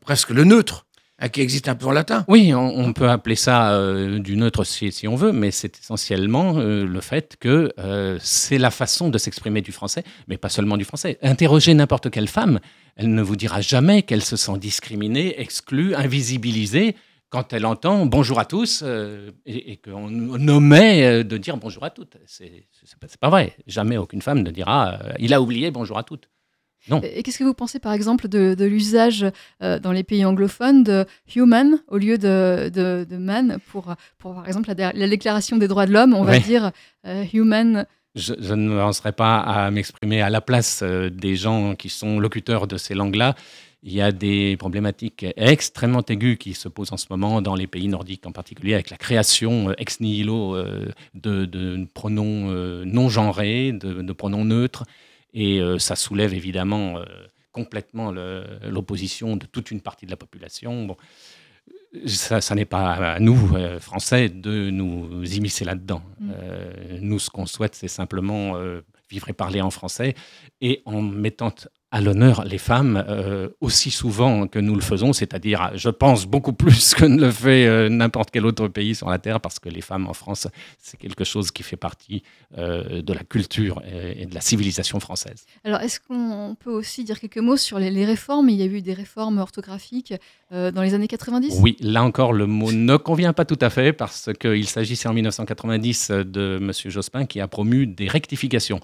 presque 0.00 0.30
le 0.30 0.42
neutre 0.42 0.86
qui 1.28 1.40
existe 1.40 1.68
un 1.68 1.74
peu 1.74 1.86
en 1.86 1.92
latin. 1.92 2.24
Oui, 2.28 2.52
on, 2.54 2.92
peut 2.92 3.08
appeler 3.08 3.36
ça 3.36 3.72
euh, 3.72 4.18
du 4.18 4.36
neutre 4.36 4.64
si, 4.64 5.08
on 5.08 5.14
veut, 5.14 5.32
mais 5.32 5.50
c'est 5.50 5.78
essentiellement 5.78 6.58
euh, 6.58 6.84
le 6.84 7.00
fait 7.00 7.36
que 7.38 7.72
euh, 7.78 8.18
c'est 8.20 8.58
la 8.58 8.70
façon 8.70 9.08
de 9.08 9.18
s'exprimer 9.18 9.60
du 9.60 9.72
français, 9.72 10.04
mais 10.28 10.36
pas 10.36 10.48
seulement 10.48 10.76
du 10.76 10.84
français. 10.84 11.18
Interrogez 11.22 11.74
n'importe 11.74 12.10
quelle 12.10 12.28
femme, 12.28 12.60
elle 12.96 13.12
ne 13.12 13.22
vous 13.22 13.36
dira 13.36 13.60
jamais 13.60 14.02
qu'elle 14.02 14.22
se 14.22 14.36
sent 14.36 14.58
discriminée, 14.58 15.40
exclue, 15.40 15.94
invisibilisée 15.94 16.96
quand 17.30 17.52
elle 17.52 17.66
entend 17.66 18.06
bonjour 18.06 18.38
à 18.38 18.44
tous 18.44 18.82
euh, 18.84 19.30
et, 19.44 19.78
qu'on 19.78 20.08
nommait 20.08 21.24
de 21.24 21.36
dire 21.36 21.56
bonjour 21.56 21.84
à 21.84 21.90
toutes. 21.90 22.16
C'est 22.26 22.66
pas, 23.00 23.08
pas 23.20 23.30
vrai. 23.30 23.56
Jamais 23.66 23.96
aucune 23.96 24.22
femme 24.22 24.42
ne 24.42 24.50
dira 24.50 24.98
il 25.18 25.34
a 25.34 25.40
oublié 25.40 25.70
bonjour 25.70 25.98
à 25.98 26.04
toutes. 26.04 26.28
Et 27.02 27.22
qu'est-ce 27.22 27.38
que 27.38 27.44
vous 27.44 27.54
pensez 27.54 27.78
par 27.78 27.94
exemple 27.94 28.28
de, 28.28 28.54
de 28.54 28.64
l'usage 28.66 29.24
euh, 29.62 29.78
dans 29.78 29.92
les 29.92 30.02
pays 30.02 30.22
anglophones 30.24 30.84
de 30.84 31.06
human 31.34 31.78
au 31.88 31.96
lieu 31.96 32.18
de, 32.18 32.68
de, 32.68 33.06
de 33.08 33.16
man 33.16 33.58
pour, 33.68 33.94
pour 34.18 34.34
par 34.34 34.46
exemple 34.46 34.70
la, 34.76 34.92
la 34.92 35.08
déclaration 35.08 35.56
des 35.56 35.66
droits 35.66 35.86
de 35.86 35.92
l'homme, 35.92 36.12
on 36.12 36.24
va 36.24 36.38
dire 36.38 36.72
euh, 37.06 37.24
human? 37.32 37.86
Je, 38.14 38.34
je 38.38 38.52
ne 38.52 38.68
m'avancerai 38.68 39.12
pas 39.12 39.38
à 39.38 39.70
m'exprimer 39.70 40.20
à 40.20 40.28
la 40.28 40.42
place 40.42 40.80
euh, 40.82 41.08
des 41.08 41.36
gens 41.36 41.74
qui 41.74 41.88
sont 41.88 42.20
locuteurs 42.20 42.66
de 42.66 42.76
ces 42.76 42.94
langues-là. 42.94 43.34
Il 43.82 43.92
y 43.92 44.02
a 44.02 44.12
des 44.12 44.56
problématiques 44.58 45.24
extrêmement 45.36 46.02
aiguës 46.06 46.36
qui 46.38 46.52
se 46.52 46.68
posent 46.68 46.92
en 46.92 46.98
ce 46.98 47.06
moment 47.10 47.40
dans 47.40 47.54
les 47.54 47.66
pays 47.66 47.88
nordiques, 47.88 48.26
en 48.26 48.32
particulier 48.32 48.74
avec 48.74 48.90
la 48.90 48.96
création 48.98 49.72
ex 49.78 50.00
nihilo 50.00 50.56
de, 51.14 51.44
de 51.44 51.86
pronoms 51.92 52.48
non 52.86 53.08
genrés, 53.10 53.72
de, 53.72 54.00
de 54.00 54.12
pronoms 54.12 54.46
neutres. 54.46 54.84
Et 55.34 55.60
euh, 55.60 55.78
ça 55.78 55.96
soulève 55.96 56.32
évidemment 56.32 56.98
euh, 56.98 57.04
complètement 57.52 58.12
l'opposition 58.12 59.36
de 59.36 59.46
toute 59.46 59.70
une 59.70 59.80
partie 59.80 60.06
de 60.06 60.10
la 60.10 60.16
population. 60.16 60.86
Bon, 60.86 60.96
ça, 62.06 62.40
ça 62.40 62.54
n'est 62.54 62.64
pas 62.64 62.92
à 62.92 63.20
nous, 63.20 63.54
euh, 63.54 63.78
Français, 63.78 64.28
de 64.28 64.70
nous 64.70 65.24
immiscer 65.24 65.64
là-dedans. 65.64 66.02
Mm. 66.18 66.30
Euh, 66.36 66.98
nous, 67.00 67.18
ce 67.18 67.30
qu'on 67.30 67.46
souhaite, 67.46 67.74
c'est 67.74 67.88
simplement 67.88 68.56
euh, 68.56 68.80
vivre 69.10 69.28
et 69.28 69.32
parler 69.32 69.60
en 69.60 69.70
français 69.70 70.14
et 70.60 70.82
en 70.84 71.02
mettant 71.02 71.54
à 71.94 72.00
l'honneur 72.00 72.44
les 72.44 72.58
femmes 72.58 73.04
euh, 73.08 73.50
aussi 73.60 73.92
souvent 73.92 74.48
que 74.48 74.58
nous 74.58 74.74
le 74.74 74.80
faisons, 74.80 75.12
c'est-à-dire, 75.12 75.70
je 75.76 75.90
pense, 75.90 76.26
beaucoup 76.26 76.52
plus 76.52 76.92
que 76.92 77.04
ne 77.04 77.20
le 77.20 77.30
fait 77.30 77.66
euh, 77.66 77.88
n'importe 77.88 78.32
quel 78.32 78.44
autre 78.46 78.66
pays 78.66 78.96
sur 78.96 79.08
la 79.08 79.20
Terre, 79.20 79.40
parce 79.40 79.60
que 79.60 79.68
les 79.68 79.80
femmes 79.80 80.08
en 80.08 80.12
France, 80.12 80.48
c'est 80.82 80.96
quelque 80.96 81.22
chose 81.22 81.52
qui 81.52 81.62
fait 81.62 81.76
partie 81.76 82.24
euh, 82.58 83.00
de 83.00 83.12
la 83.12 83.22
culture 83.22 83.80
et, 83.86 84.22
et 84.22 84.26
de 84.26 84.34
la 84.34 84.40
civilisation 84.40 84.98
française. 84.98 85.46
Alors 85.62 85.82
est-ce 85.82 86.00
qu'on 86.00 86.56
peut 86.58 86.72
aussi 86.72 87.04
dire 87.04 87.20
quelques 87.20 87.38
mots 87.38 87.56
sur 87.56 87.78
les, 87.78 87.92
les 87.92 88.04
réformes? 88.04 88.48
Il 88.48 88.56
y 88.56 88.62
a 88.62 88.66
eu 88.66 88.82
des 88.82 88.92
réformes 88.92 89.38
orthographiques 89.38 90.14
euh, 90.50 90.72
dans 90.72 90.82
les 90.82 90.94
années 90.94 91.06
90 91.06 91.58
Oui, 91.60 91.76
là 91.78 92.02
encore, 92.02 92.32
le 92.32 92.46
mot 92.46 92.72
ne 92.72 92.96
convient 92.96 93.32
pas 93.32 93.44
tout 93.44 93.58
à 93.60 93.70
fait 93.70 93.92
parce 93.92 94.30
qu'il 94.40 94.66
s'agissait 94.66 95.08
en 95.08 95.12
1990 95.12 96.10
de 96.10 96.58
M. 96.60 96.72
Jospin 96.90 97.24
qui 97.24 97.38
a 97.40 97.46
promu 97.46 97.86
des 97.86 98.08
rectifications. 98.08 98.80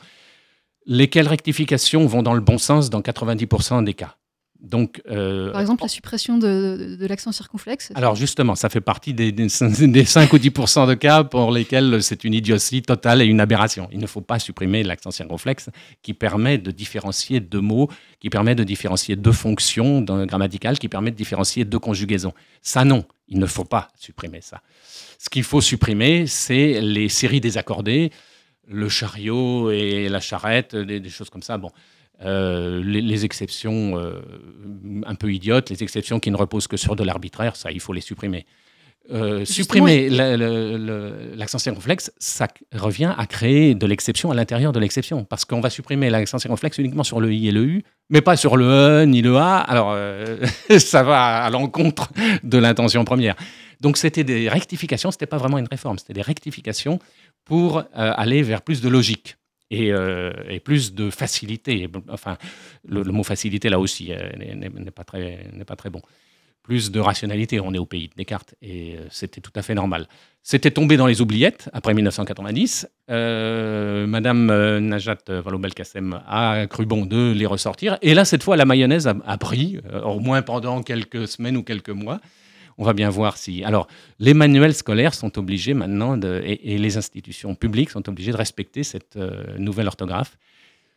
Lesquelles 0.92 1.28
rectifications 1.28 2.04
vont 2.06 2.22
dans 2.22 2.34
le 2.34 2.40
bon 2.40 2.58
sens 2.58 2.90
dans 2.90 3.00
90% 3.00 3.84
des 3.84 3.94
cas. 3.94 4.16
Donc, 4.60 5.00
euh, 5.10 5.50
Par 5.52 5.62
exemple 5.62 5.80
la 5.84 5.88
suppression 5.88 6.36
de, 6.36 6.76
de- 6.78 6.96
de 6.96 7.06
l'accent 7.06 7.32
circonflexe 7.32 7.92
alors 7.94 8.14
justement, 8.14 8.54
ça 8.54 8.68
fait 8.68 8.82
partie 8.82 9.14
des, 9.14 9.32
des, 9.32 9.46
des 9.88 10.04
5 10.04 10.30
ou 10.34 10.36
10% 10.36 10.86
de 10.86 10.92
cas 10.92 11.24
pour 11.24 11.50
lesquels 11.50 12.02
c'est 12.02 12.24
une 12.24 12.34
idiotie 12.34 12.82
totale 12.82 13.22
et 13.22 13.24
une 13.24 13.40
aberration. 13.40 13.88
Il 13.90 14.00
ne 14.00 14.06
faut 14.06 14.20
pas 14.20 14.38
supprimer 14.38 14.82
l'accent 14.82 15.10
circonflexe 15.12 15.70
qui 16.02 16.12
permet 16.12 16.58
de 16.58 16.70
différencier 16.72 17.40
deux 17.40 17.62
mots, 17.62 17.88
qui 18.20 18.28
permet 18.28 18.54
de 18.54 18.64
différencier 18.64 19.16
deux 19.16 19.32
fonctions 19.32 20.02
dans- 20.02 20.26
grammaticales, 20.26 20.78
qui 20.78 20.88
permet 20.88 21.10
de 21.10 21.16
différencier 21.16 21.64
deux 21.64 21.78
conjugaisons. 21.78 22.34
Ça 22.60 22.84
non, 22.84 23.06
il 23.28 23.38
ne 23.38 23.46
faut 23.46 23.64
pas 23.64 23.88
supprimer 23.98 24.42
ça. 24.42 24.60
Ce 25.18 25.30
qu'il 25.30 25.44
faut 25.44 25.62
supprimer, 25.62 26.26
c'est 26.26 26.82
les 26.82 27.08
séries 27.08 27.40
désaccordées, 27.40 28.10
le 28.70 28.88
chariot 28.88 29.70
et 29.70 30.08
la 30.08 30.20
charrette, 30.20 30.76
des, 30.76 31.00
des 31.00 31.10
choses 31.10 31.30
comme 31.30 31.42
ça. 31.42 31.58
Bon, 31.58 31.70
euh, 32.24 32.82
les, 32.84 33.00
les 33.00 33.24
exceptions 33.24 33.98
euh, 33.98 34.20
un 35.06 35.14
peu 35.14 35.32
idiotes, 35.32 35.70
les 35.70 35.82
exceptions 35.82 36.20
qui 36.20 36.30
ne 36.30 36.36
reposent 36.36 36.66
que 36.66 36.76
sur 36.76 36.94
de 36.94 37.02
l'arbitraire, 37.02 37.56
ça, 37.56 37.70
il 37.70 37.80
faut 37.80 37.92
les 37.92 38.02
supprimer. 38.02 38.46
Euh, 39.10 39.44
supprimer 39.46 40.08
l'accent 40.10 41.58
circonflexe, 41.58 42.12
ça 42.18 42.46
revient 42.74 43.12
à 43.16 43.26
créer 43.26 43.74
de 43.74 43.86
l'exception 43.86 44.30
à 44.30 44.34
l'intérieur 44.34 44.72
de 44.72 44.78
l'exception. 44.78 45.24
Parce 45.24 45.46
qu'on 45.46 45.60
va 45.60 45.70
supprimer 45.70 46.10
l'accent 46.10 46.38
circonflexe 46.38 46.76
uniquement 46.78 47.02
sur 47.02 47.20
le 47.20 47.32
i 47.32 47.48
et 47.48 47.52
le 47.52 47.64
u, 47.64 47.84
mais 48.10 48.20
pas 48.20 48.36
sur 48.36 48.56
le 48.58 48.66
e 48.66 49.04
ni 49.06 49.22
le 49.22 49.36
a. 49.36 49.56
Alors, 49.56 49.96
ça 50.78 51.02
va 51.02 51.38
à 51.42 51.50
l'encontre 51.50 52.12
de 52.44 52.58
l'intention 52.58 53.04
première. 53.04 53.34
Donc, 53.80 53.96
c'était 53.96 54.24
des 54.24 54.50
rectifications, 54.50 55.10
c'était 55.10 55.26
pas 55.26 55.38
vraiment 55.38 55.56
une 55.56 55.68
réforme, 55.68 55.98
c'était 55.98 56.12
des 56.12 56.22
rectifications 56.22 56.98
pour 57.44 57.78
euh, 57.78 57.82
aller 57.94 58.42
vers 58.42 58.62
plus 58.62 58.80
de 58.80 58.88
logique 58.88 59.36
et, 59.70 59.92
euh, 59.92 60.32
plus 60.64 60.94
de 60.94 61.10
facilité. 61.10 61.88
Enfin, 62.08 62.36
le, 62.88 63.02
mot 63.04 63.22
facilité, 63.22 63.68
là 63.68 63.78
aussi, 63.78 64.12
euh, 64.12 64.30
n'est- 64.36 64.90
pas, 64.90 65.04
très- 65.04 65.38
pas 65.66 65.76
très 65.76 65.90
bon. 65.90 66.02
Plus 66.62 66.90
de 66.90 67.00
rationalité, 67.00 67.58
on 67.60 67.72
est 67.72 67.78
au 67.78 67.86
pays 67.86 68.08
de 68.08 68.14
Descartes, 68.16 68.54
et 68.62 68.96
c'était 69.10 69.40
tout 69.40 69.52
à 69.56 69.62
fait 69.62 69.74
normal. 69.74 70.06
C'était 70.42 70.70
tombé 70.70 70.96
dans 70.96 71.06
les 71.06 71.20
oubliettes 71.20 71.70
après 71.72 71.94
1990. 71.94 72.86
Euh, 73.10 74.06
Madame 74.06 74.78
Najat 74.78 75.18
Vallaud-Belkacem 75.28 76.20
a 76.28 76.66
cru 76.68 76.84
bon 76.86 77.06
de 77.06 77.32
les 77.32 77.46
ressortir. 77.46 77.98
Et 78.02 78.12
là, 78.14 78.24
cette 78.24 78.42
fois, 78.42 78.56
la 78.56 78.66
mayonnaise 78.66 79.08
a, 79.08 79.38
pris, 79.38 79.80
au 80.04 80.20
moins 80.20 80.42
pendant 80.42 80.82
quelques 80.82 81.26
semaines 81.26 81.56
ou 81.56 81.62
quelques 81.62 81.90
mois. 81.90 82.20
On 82.80 82.84
va 82.84 82.94
bien 82.94 83.10
voir 83.10 83.36
si. 83.36 83.62
Alors, 83.62 83.88
les 84.18 84.32
manuels 84.32 84.74
scolaires 84.74 85.12
sont 85.12 85.38
obligés 85.38 85.74
maintenant, 85.74 86.16
de, 86.16 86.40
et, 86.44 86.72
et 86.72 86.78
les 86.78 86.96
institutions 86.96 87.54
publiques 87.54 87.90
sont 87.90 88.08
obligées 88.08 88.32
de 88.32 88.38
respecter 88.38 88.84
cette 88.84 89.16
euh, 89.16 89.58
nouvelle 89.58 89.86
orthographe. 89.86 90.38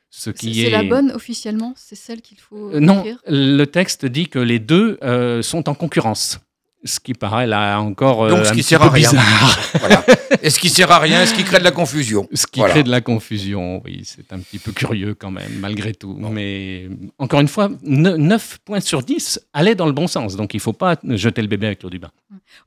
Ce 0.09 0.29
qui 0.29 0.53
c'est 0.53 0.67
est, 0.67 0.69
la 0.69 0.83
bonne 0.83 1.11
officiellement? 1.11 1.73
C'est 1.75 1.95
celle 1.95 2.21
qu'il 2.21 2.39
faut 2.39 2.69
Euh, 2.71 2.79
non, 2.79 3.03
le 3.27 3.65
texte 3.65 4.05
dit 4.05 4.27
que 4.29 4.39
les 4.39 4.59
deux 4.59 4.97
euh, 5.03 5.41
sont 5.41 5.67
en 5.67 5.75
concurrence. 5.75 6.39
Ce 6.85 6.99
qui 6.99 7.13
paraît 7.13 7.47
là 7.47 7.79
encore 7.79 8.25
euh, 8.25 8.29
Donc, 8.29 8.45
ce 8.45 8.49
un 8.51 8.53
qui 8.53 8.57
petit 8.59 8.63
sert 8.69 8.79
peu 8.79 8.87
à 8.87 8.89
rien. 8.89 9.09
bizarre. 9.09 9.59
Voilà. 9.79 10.05
Et 10.41 10.49
ce 10.49 10.59
qui 10.59 10.69
sert 10.69 10.91
à 10.91 10.99
rien, 10.99 11.25
ce 11.25 11.33
qui 11.33 11.43
crée 11.43 11.59
de 11.59 11.63
la 11.63 11.71
confusion. 11.71 12.27
Ce 12.33 12.45
qui 12.45 12.59
Voilà. 12.59 12.73
crée 12.73 12.83
de 12.83 12.89
la 12.91 12.99
confusion, 13.01 13.81
oui, 13.85 14.01
c'est 14.03 14.31
un 14.33 14.39
petit 14.39 14.59
peu 14.59 14.71
curieux 14.73 15.13
quand 15.15 15.31
même, 15.31 15.51
malgré 15.59 15.93
tout. 15.93 16.13
Mais 16.19 16.89
encore 17.17 17.39
une 17.39 17.47
fois, 17.47 17.69
9 17.83 18.57
points 18.65 18.81
sur 18.81 19.01
10 19.03 19.39
allaient 19.53 19.75
dans 19.75 19.85
le 19.85 19.93
bon 19.93 20.07
sens, 20.07 20.35
donc 20.35 20.53
il 20.53 20.57
ne 20.57 20.61
faut 20.61 20.73
pas 20.73 20.97
jeter 21.03 21.41
le 21.41 21.47
bébé 21.47 21.67
avec 21.67 21.83
l'eau 21.83 21.89
du 21.89 21.99
bain. 21.99 22.11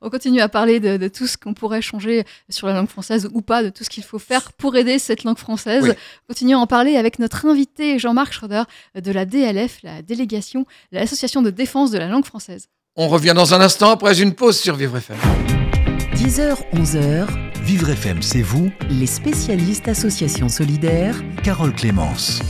On 0.01 0.09
continue 0.09 0.41
à 0.41 0.49
parler 0.49 0.79
de, 0.79 0.97
de 0.97 1.07
tout 1.07 1.27
ce 1.27 1.37
qu'on 1.37 1.53
pourrait 1.53 1.81
changer 1.83 2.23
sur 2.49 2.67
la 2.67 2.73
langue 2.73 2.89
française 2.89 3.29
ou 3.33 3.41
pas, 3.41 3.61
de 3.63 3.69
tout 3.69 3.83
ce 3.83 3.89
qu'il 3.89 4.03
faut 4.03 4.19
faire 4.19 4.51
pour 4.53 4.75
aider 4.75 4.97
cette 4.97 5.23
langue 5.23 5.37
française. 5.37 5.83
Oui. 5.83 5.91
Continuons 6.27 6.59
à 6.59 6.61
en 6.63 6.67
parler 6.67 6.95
avec 6.97 7.19
notre 7.19 7.45
invité 7.45 7.99
Jean-Marc 7.99 8.33
Schroeder 8.33 8.63
de 8.99 9.11
la 9.11 9.25
DLF, 9.25 9.79
la 9.83 10.01
délégation 10.01 10.61
de 10.91 10.97
l'Association 10.97 11.41
de 11.43 11.51
défense 11.51 11.91
de 11.91 11.97
la 11.99 12.07
langue 12.07 12.25
française. 12.25 12.67
On 12.99 13.09
revient 13.09 13.33
dans 13.35 13.53
un 13.53 13.61
instant 13.61 13.91
après 13.91 14.19
une 14.23 14.33
pause 14.33 14.59
sur 14.59 14.75
Vivre 14.75 14.97
FM. 14.97 15.17
10h, 16.15 16.55
11h, 16.73 17.27
Vivre 17.61 17.91
FM, 17.91 18.23
c'est 18.23 18.41
vous 18.41 18.71
les 18.89 19.05
spécialistes 19.05 19.87
associations 19.87 20.49
solidaires 20.49 21.13
Carole 21.43 21.75
Clémence. 21.75 22.41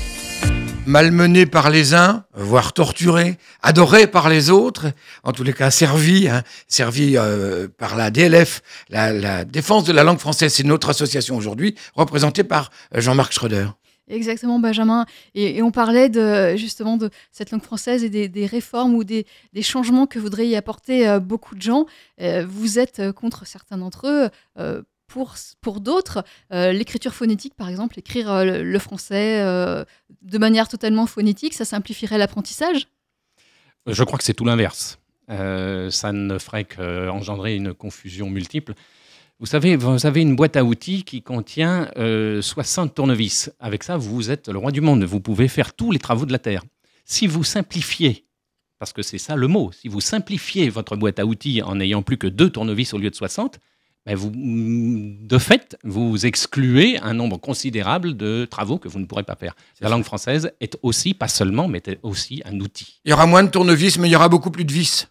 malmené 0.85 1.47
par 1.47 1.69
les 1.69 1.93
uns, 1.93 2.23
voire 2.33 2.71
torturé, 2.71 3.35
adoré 3.61 4.07
par 4.07 4.29
les 4.29 4.49
autres, 4.49 4.93
en 5.25 5.33
tous 5.33 5.43
les 5.43 5.51
cas 5.51 5.69
servi, 5.69 6.29
hein, 6.29 6.43
servi 6.69 7.17
euh, 7.17 7.67
par 7.77 7.97
la 7.97 8.09
DLF, 8.09 8.61
la, 8.87 9.11
la 9.11 9.43
défense 9.43 9.83
de 9.83 9.91
la 9.91 10.05
langue 10.05 10.19
française, 10.19 10.53
c'est 10.53 10.63
notre 10.63 10.89
association 10.89 11.35
aujourd'hui, 11.35 11.75
représentée 11.93 12.45
par 12.45 12.71
euh, 12.95 13.01
Jean-Marc 13.01 13.33
Schröder. 13.33 13.67
Exactement, 14.07 14.59
Benjamin. 14.59 15.05
Et, 15.35 15.61
on 15.61 15.71
parlait 15.71 16.09
justement 16.57 16.97
de 16.97 17.09
cette 17.31 17.51
langue 17.51 17.63
française 17.63 18.03
et 18.03 18.29
des, 18.29 18.45
réformes 18.45 18.95
ou 18.95 19.03
des, 19.03 19.25
changements 19.61 20.07
que 20.07 20.19
voudraient 20.19 20.47
y 20.47 20.55
apporter 20.55 21.07
euh, 21.07 21.19
beaucoup 21.19 21.55
de 21.55 21.61
gens. 21.61 21.85
Euh, 22.21 22.45
vous 22.47 22.79
êtes 22.79 22.99
euh, 22.99 23.11
contre 23.11 23.45
certains 23.45 23.77
d'entre 23.77 24.07
eux. 24.07 24.81
pour, 25.07 25.35
pour 25.61 25.79
d'autres, 25.79 26.23
l'écriture 26.51 27.13
phonétique, 27.13 27.53
par 27.55 27.69
exemple, 27.69 27.97
écrire 27.97 28.43
le, 28.43 28.63
le 28.63 28.79
français 28.79 29.41
de 30.21 30.37
manière 30.37 30.67
totalement 30.67 31.05
phonétique, 31.05 31.53
ça 31.53 31.63
simplifierait 31.63 32.17
l'apprentissage? 32.17 32.87
Je 33.85 34.03
crois 34.03 34.17
que 34.17 34.25
c'est 34.25 34.33
tout 34.33 34.43
l'inverse. 34.43 34.99
Ça 35.29 36.11
ne 36.11 36.37
ferait 36.37 36.65
qu'engendrer 36.65 37.55
une 37.55 37.73
confusion 37.73 38.29
multiple. 38.29 38.73
Vous 39.39 39.45
savez, 39.45 39.75
vous 39.75 40.07
avez 40.07 40.21
une 40.21 40.35
boîte 40.35 40.55
à 40.55 40.63
outils 40.63 41.03
qui 41.03 41.21
contient 41.21 41.91
euh, 41.97 42.41
60 42.41 42.95
tournevis. 42.95 43.51
Avec 43.59 43.83
ça, 43.83 43.95
vous 43.95 44.31
êtes 44.31 44.47
le 44.47 44.57
roi 44.57 44.71
du 44.71 44.81
monde. 44.81 45.03
Vous 45.03 45.19
pouvez 45.19 45.47
faire 45.47 45.75
tous 45.75 45.91
les 45.91 45.99
travaux 45.99 46.25
de 46.25 46.31
la 46.31 46.39
Terre. 46.39 46.63
Si 47.05 47.27
vous 47.27 47.43
simplifiez, 47.43 48.25
parce 48.79 48.93
que 48.93 49.03
c'est 49.03 49.19
ça 49.19 49.35
le 49.35 49.47
mot, 49.47 49.71
si 49.71 49.89
vous 49.89 50.01
simplifiez 50.01 50.69
votre 50.69 50.95
boîte 50.95 51.19
à 51.19 51.25
outils 51.27 51.61
en 51.61 51.75
n'ayant 51.75 52.01
plus 52.01 52.17
que 52.17 52.25
deux 52.25 52.49
tournevis 52.49 52.95
au 52.95 52.97
lieu 52.97 53.11
de 53.11 53.15
60, 53.15 53.59
ben 54.07 54.15
vous, 54.15 54.31
de 54.33 55.37
fait, 55.37 55.77
vous 55.83 56.25
excluez 56.25 56.97
un 56.99 57.13
nombre 57.13 57.37
considérable 57.37 58.17
de 58.17 58.45
travaux 58.49 58.79
que 58.79 58.87
vous 58.87 58.99
ne 58.99 59.05
pourrez 59.05 59.23
pas 59.23 59.35
faire. 59.35 59.55
La 59.81 59.89
langue 59.89 60.03
française 60.03 60.51
est 60.61 60.79
aussi, 60.81 61.13
pas 61.13 61.27
seulement, 61.27 61.67
mais 61.67 61.83
est 61.85 61.99
aussi 62.01 62.41
un 62.45 62.59
outil. 62.59 63.01
Il 63.05 63.11
y 63.11 63.13
aura 63.13 63.27
moins 63.27 63.43
de 63.43 63.49
tournevis, 63.51 63.99
mais 63.99 64.07
il 64.07 64.13
y 64.13 64.15
aura 64.15 64.29
beaucoup 64.29 64.49
plus 64.49 64.65
de 64.65 64.73
vis. 64.73 65.09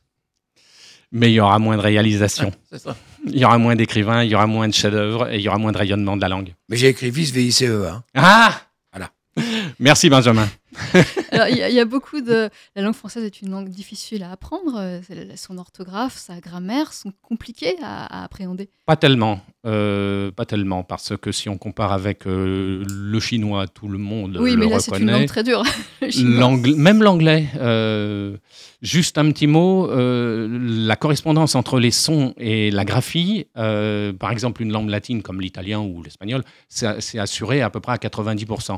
Mais 1.12 1.30
il 1.30 1.34
y 1.34 1.40
aura 1.40 1.60
moins 1.60 1.76
de 1.76 1.82
réalisation. 1.82 2.52
C'est 2.68 2.80
ça. 2.80 2.96
Il 3.26 3.38
y 3.38 3.44
aura 3.44 3.58
moins 3.58 3.74
d'écrivains, 3.76 4.22
il 4.22 4.30
y 4.30 4.34
aura 4.34 4.46
moins 4.46 4.68
de 4.68 4.74
chefs-d'œuvre 4.74 5.28
et 5.30 5.36
il 5.36 5.40
y 5.42 5.48
aura 5.48 5.58
moins 5.58 5.72
de 5.72 5.78
rayonnement 5.78 6.16
de 6.16 6.20
la 6.22 6.28
langue. 6.28 6.54
Mais 6.68 6.76
j'ai 6.76 6.88
écrit 6.88 7.10
vis, 7.10 7.32
V-I-C-E. 7.32 7.86
Hein. 7.88 8.04
Ah 8.14 8.60
Voilà. 8.92 9.10
Merci 9.80 10.08
Benjamin. 10.08 10.48
Alors, 11.32 11.48
il 11.48 11.56
y, 11.56 11.62
a- 11.62 11.68
il 11.70 11.74
y 11.74 11.80
a 11.80 11.84
beaucoup 11.86 12.20
de. 12.20 12.50
La 12.74 12.82
langue 12.82 12.94
française 12.94 13.24
est 13.24 13.40
une 13.40 13.50
langue 13.50 13.68
difficile 13.68 14.22
à 14.22 14.30
apprendre. 14.32 14.74
euh, 14.78 15.00
Son 15.36 15.58
orthographe, 15.58 16.16
sa 16.16 16.38
grammaire 16.40 16.92
sont 16.92 17.12
compliquées 17.22 17.76
à, 17.82 18.20
à 18.20 18.24
appréhender. 18.24 18.68
Pas 18.84 18.96
tellement, 18.96 19.40
euh, 19.66 20.30
pas 20.30 20.46
tellement, 20.46 20.84
parce 20.84 21.16
que 21.16 21.32
si 21.32 21.48
on 21.48 21.58
compare 21.58 21.92
avec 21.92 22.26
euh, 22.26 22.84
le 22.88 23.20
chinois, 23.20 23.66
tout 23.66 23.88
le 23.88 23.98
monde 23.98 24.38
oui, 24.40 24.52
le 24.52 24.58
mais 24.58 24.66
là, 24.68 24.78
c'est 24.78 24.96
une 24.96 25.10
langue 25.10 25.26
très 25.26 25.42
dure. 25.42 25.64
même 26.76 27.02
l'anglais. 27.02 27.46
euh, 27.58 28.36
juste 28.80 29.18
un 29.18 29.30
petit 29.32 29.46
mot, 29.48 29.88
la 29.90 30.96
correspondance 30.96 31.54
entre 31.56 31.80
les 31.80 31.90
sons 31.90 32.32
et 32.38 32.70
la 32.70 32.84
graphie, 32.84 33.46
par 33.54 34.30
exemple 34.30 34.62
une 34.62 34.72
langue 34.72 34.88
latine 34.90 35.22
comme 35.22 35.40
l'italien 35.40 35.80
ou 35.80 36.02
l'espagnol, 36.02 36.42
c'est 36.68 37.00
c'est 37.00 37.18
assuré 37.18 37.60
à 37.62 37.70
peu 37.70 37.80
près 37.80 37.92
à 37.92 37.96
90%. 37.96 38.76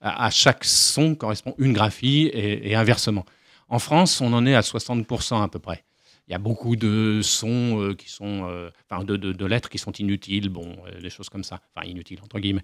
À, 0.00 0.26
à 0.26 0.30
chaque 0.30 0.64
son 0.64 1.14
correspond 1.14 1.54
une 1.58 1.72
graphie 1.72 2.30
et, 2.32 2.70
et 2.70 2.74
inversement. 2.74 3.24
En 3.68 3.78
France, 3.78 4.20
on 4.20 4.32
en 4.32 4.44
est 4.46 4.54
à 4.54 4.60
60% 4.60 5.42
à 5.42 5.48
peu 5.48 5.58
près. 5.58 5.84
Il 6.28 6.32
y 6.32 6.34
a 6.34 6.38
beaucoup 6.38 6.76
de 6.76 7.20
sons 7.22 7.80
euh, 7.80 7.94
qui 7.94 8.08
sont, 8.08 8.48
euh, 8.48 8.70
enfin 8.88 9.04
de, 9.04 9.46
lettres 9.46 9.68
qui 9.68 9.78
sont 9.78 9.92
inutiles, 9.92 10.48
bon, 10.48 10.76
euh, 10.86 11.00
des 11.00 11.10
choses 11.10 11.28
comme 11.28 11.44
ça, 11.44 11.60
enfin 11.74 11.86
inutiles 11.86 12.20
entre 12.22 12.38
guillemets. 12.38 12.62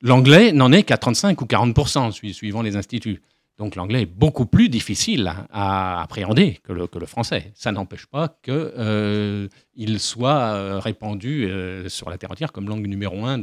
L'anglais 0.00 0.52
n'en 0.52 0.70
est 0.72 0.84
qu'à 0.84 0.96
35 0.96 1.40
ou 1.42 1.44
40%, 1.44 2.12
sui- 2.12 2.34
suivant 2.34 2.62
les 2.62 2.76
instituts. 2.76 3.20
Donc 3.58 3.76
l'anglais 3.76 4.02
est 4.02 4.06
beaucoup 4.06 4.46
plus 4.46 4.68
difficile 4.68 5.32
à, 5.52 6.02
appréhender 6.02 6.58
que 6.64 6.72
le, 6.72 6.88
français. 7.06 7.52
Ça 7.54 7.70
n'empêche 7.72 8.06
pas 8.06 8.36
qu'il 8.42 10.00
soit 10.00 10.54
euh, 10.54 10.80
répandu 10.80 11.44
euh, 11.44 11.88
sur 11.88 12.10
la 12.10 12.18
terre 12.18 12.32
entière 12.32 12.52
comme 12.52 12.68
langue 12.68 12.86
numéro 12.86 13.24
un 13.24 13.40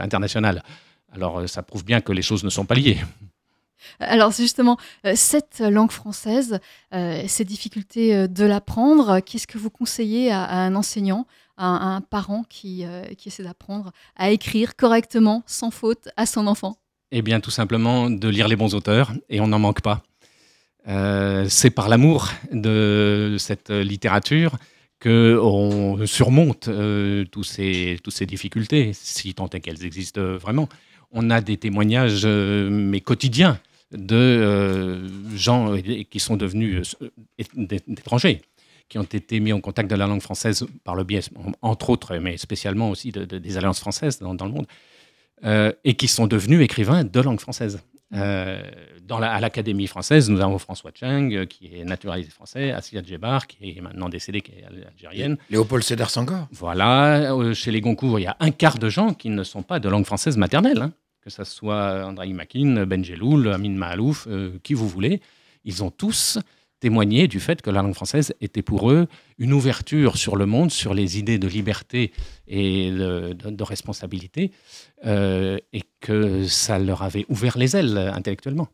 internationale. 0.00 0.62
Alors 1.12 1.48
ça 1.48 1.62
prouve 1.62 1.84
bien 1.84 2.00
que 2.00 2.12
les 2.12 2.22
choses 2.22 2.42
ne 2.42 2.50
sont 2.50 2.64
pas 2.64 2.74
liées. 2.74 2.98
Alors, 4.00 4.32
justement, 4.32 4.76
euh, 5.06 5.12
cette 5.14 5.60
langue 5.60 5.90
française, 5.90 6.60
euh, 6.94 7.22
ces 7.26 7.44
difficultés 7.44 8.14
euh, 8.14 8.26
de 8.26 8.44
l'apprendre, 8.44 9.20
qu'est-ce 9.20 9.46
que 9.46 9.58
vous 9.58 9.70
conseillez 9.70 10.30
à, 10.30 10.50
un 10.50 10.74
enseignant, 10.74 11.26
à 11.56 11.66
un, 11.66 12.00
parent 12.00 12.44
qui, 12.48 12.84
essaie 13.26 13.42
d'apprendre 13.42 13.92
à 14.16 14.30
écrire 14.30 14.76
correctement, 14.76 15.42
sans 15.46 15.70
faute, 15.70 16.08
à 16.16 16.24
son 16.24 16.46
enfant? 16.46 16.78
Eh 17.10 17.22
bien, 17.22 17.40
tout 17.40 17.50
simplement 17.50 18.10
de 18.10 18.28
lire 18.28 18.48
les 18.48 18.56
bons 18.56 18.74
auteurs, 18.74 19.12
et 19.28 19.40
on 19.40 19.48
n'en 19.48 19.58
manque 19.58 19.80
pas. 19.80 20.02
C'est 21.48 21.70
par 21.70 21.88
l'amour 21.88 22.28
de 22.52 23.36
cette 23.38 23.70
littérature 23.70 24.56
que 25.00 25.38
on 25.42 26.06
surmonte 26.06 26.70
ces, 27.42 27.98
toutes 28.02 28.14
ces 28.14 28.26
difficultés, 28.26 28.92
si 28.94 29.34
tant 29.34 29.48
est 29.50 29.60
qu'elles 29.60 29.84
existent 29.84 30.22
vraiment. 30.36 30.68
On 31.10 31.28
a 31.30 31.40
des 31.40 31.56
témoignages, 31.56 32.24
mais 32.24 33.00
quotidiens, 33.00 33.58
de 33.92 34.16
euh, 34.16 35.08
gens 35.36 35.72
euh, 35.74 35.80
qui 36.10 36.20
sont 36.20 36.36
devenus 36.36 36.96
euh, 37.02 37.08
d'étrangers, 37.86 38.42
qui 38.88 38.98
ont 38.98 39.02
été 39.02 39.40
mis 39.40 39.52
en 39.52 39.60
contact 39.60 39.90
de 39.90 39.96
la 39.96 40.06
langue 40.06 40.20
française 40.22 40.66
par 40.84 40.94
le 40.94 41.04
biais, 41.04 41.20
entre 41.62 41.90
autres, 41.90 42.16
mais 42.16 42.36
spécialement 42.36 42.90
aussi 42.90 43.12
de- 43.12 43.24
de- 43.24 43.38
des 43.38 43.56
alliances 43.56 43.80
françaises 43.80 44.18
dans, 44.18 44.34
dans 44.34 44.46
le 44.46 44.52
monde, 44.52 44.66
euh, 45.44 45.72
et 45.84 45.94
qui 45.94 46.08
sont 46.08 46.26
devenus 46.26 46.60
écrivains 46.62 47.04
de 47.04 47.20
langue 47.20 47.40
française. 47.40 47.80
Euh, 48.14 48.62
dans 49.02 49.18
la, 49.18 49.32
à 49.32 49.40
l'Académie 49.40 49.86
française, 49.86 50.30
nous 50.30 50.40
avons 50.40 50.56
François 50.58 50.90
Cheng, 50.94 51.46
qui 51.46 51.66
est 51.74 51.84
naturalisé 51.84 52.30
français, 52.30 52.70
Assia 52.72 53.02
Djebar, 53.02 53.46
qui 53.46 53.76
est 53.76 53.80
maintenant 53.82 54.08
décédée, 54.08 54.40
qui 54.40 54.52
est 54.52 54.64
al- 54.64 54.86
algérienne. 54.90 55.36
Léopold 55.50 55.82
Sédar 55.84 56.08
Senghor. 56.08 56.46
Voilà, 56.52 57.34
euh, 57.34 57.52
chez 57.52 57.70
les 57.70 57.82
Goncourt, 57.82 58.18
il 58.18 58.22
y 58.22 58.26
a 58.26 58.36
un 58.40 58.50
quart 58.50 58.78
de 58.78 58.88
gens 58.88 59.12
qui 59.12 59.28
ne 59.28 59.44
sont 59.44 59.62
pas 59.62 59.78
de 59.78 59.88
langue 59.90 60.06
française 60.06 60.36
maternelle, 60.38 60.80
hein. 60.82 60.92
Que 61.28 61.34
ce 61.34 61.44
soit 61.44 62.06
André 62.06 62.32
Makin, 62.32 62.86
Ben 62.86 63.04
Jeloul, 63.04 63.48
Amin 63.48 63.74
Mahalouf, 63.74 64.26
euh, 64.30 64.58
qui 64.62 64.72
vous 64.72 64.88
voulez. 64.88 65.20
Ils 65.64 65.84
ont 65.84 65.90
tous 65.90 66.38
témoigné 66.80 67.28
du 67.28 67.38
fait 67.38 67.60
que 67.60 67.68
la 67.68 67.82
langue 67.82 67.94
française 67.94 68.32
était 68.40 68.62
pour 68.62 68.90
eux 68.90 69.08
une 69.36 69.52
ouverture 69.52 70.16
sur 70.16 70.36
le 70.36 70.46
monde, 70.46 70.70
sur 70.70 70.94
les 70.94 71.18
idées 71.18 71.38
de 71.38 71.46
liberté 71.46 72.12
et 72.48 72.90
de, 72.90 73.32
de- 73.34 73.50
de 73.56 73.64
responsabilité, 73.64 74.50
euh, 75.06 75.56
et 75.72 75.82
que 76.00 76.44
ça 76.44 76.78
leur 76.78 77.02
avait 77.02 77.24
ouvert 77.28 77.58
les 77.58 77.76
ailes 77.76 77.96
euh, 77.98 78.12
intellectuellement. 78.12 78.68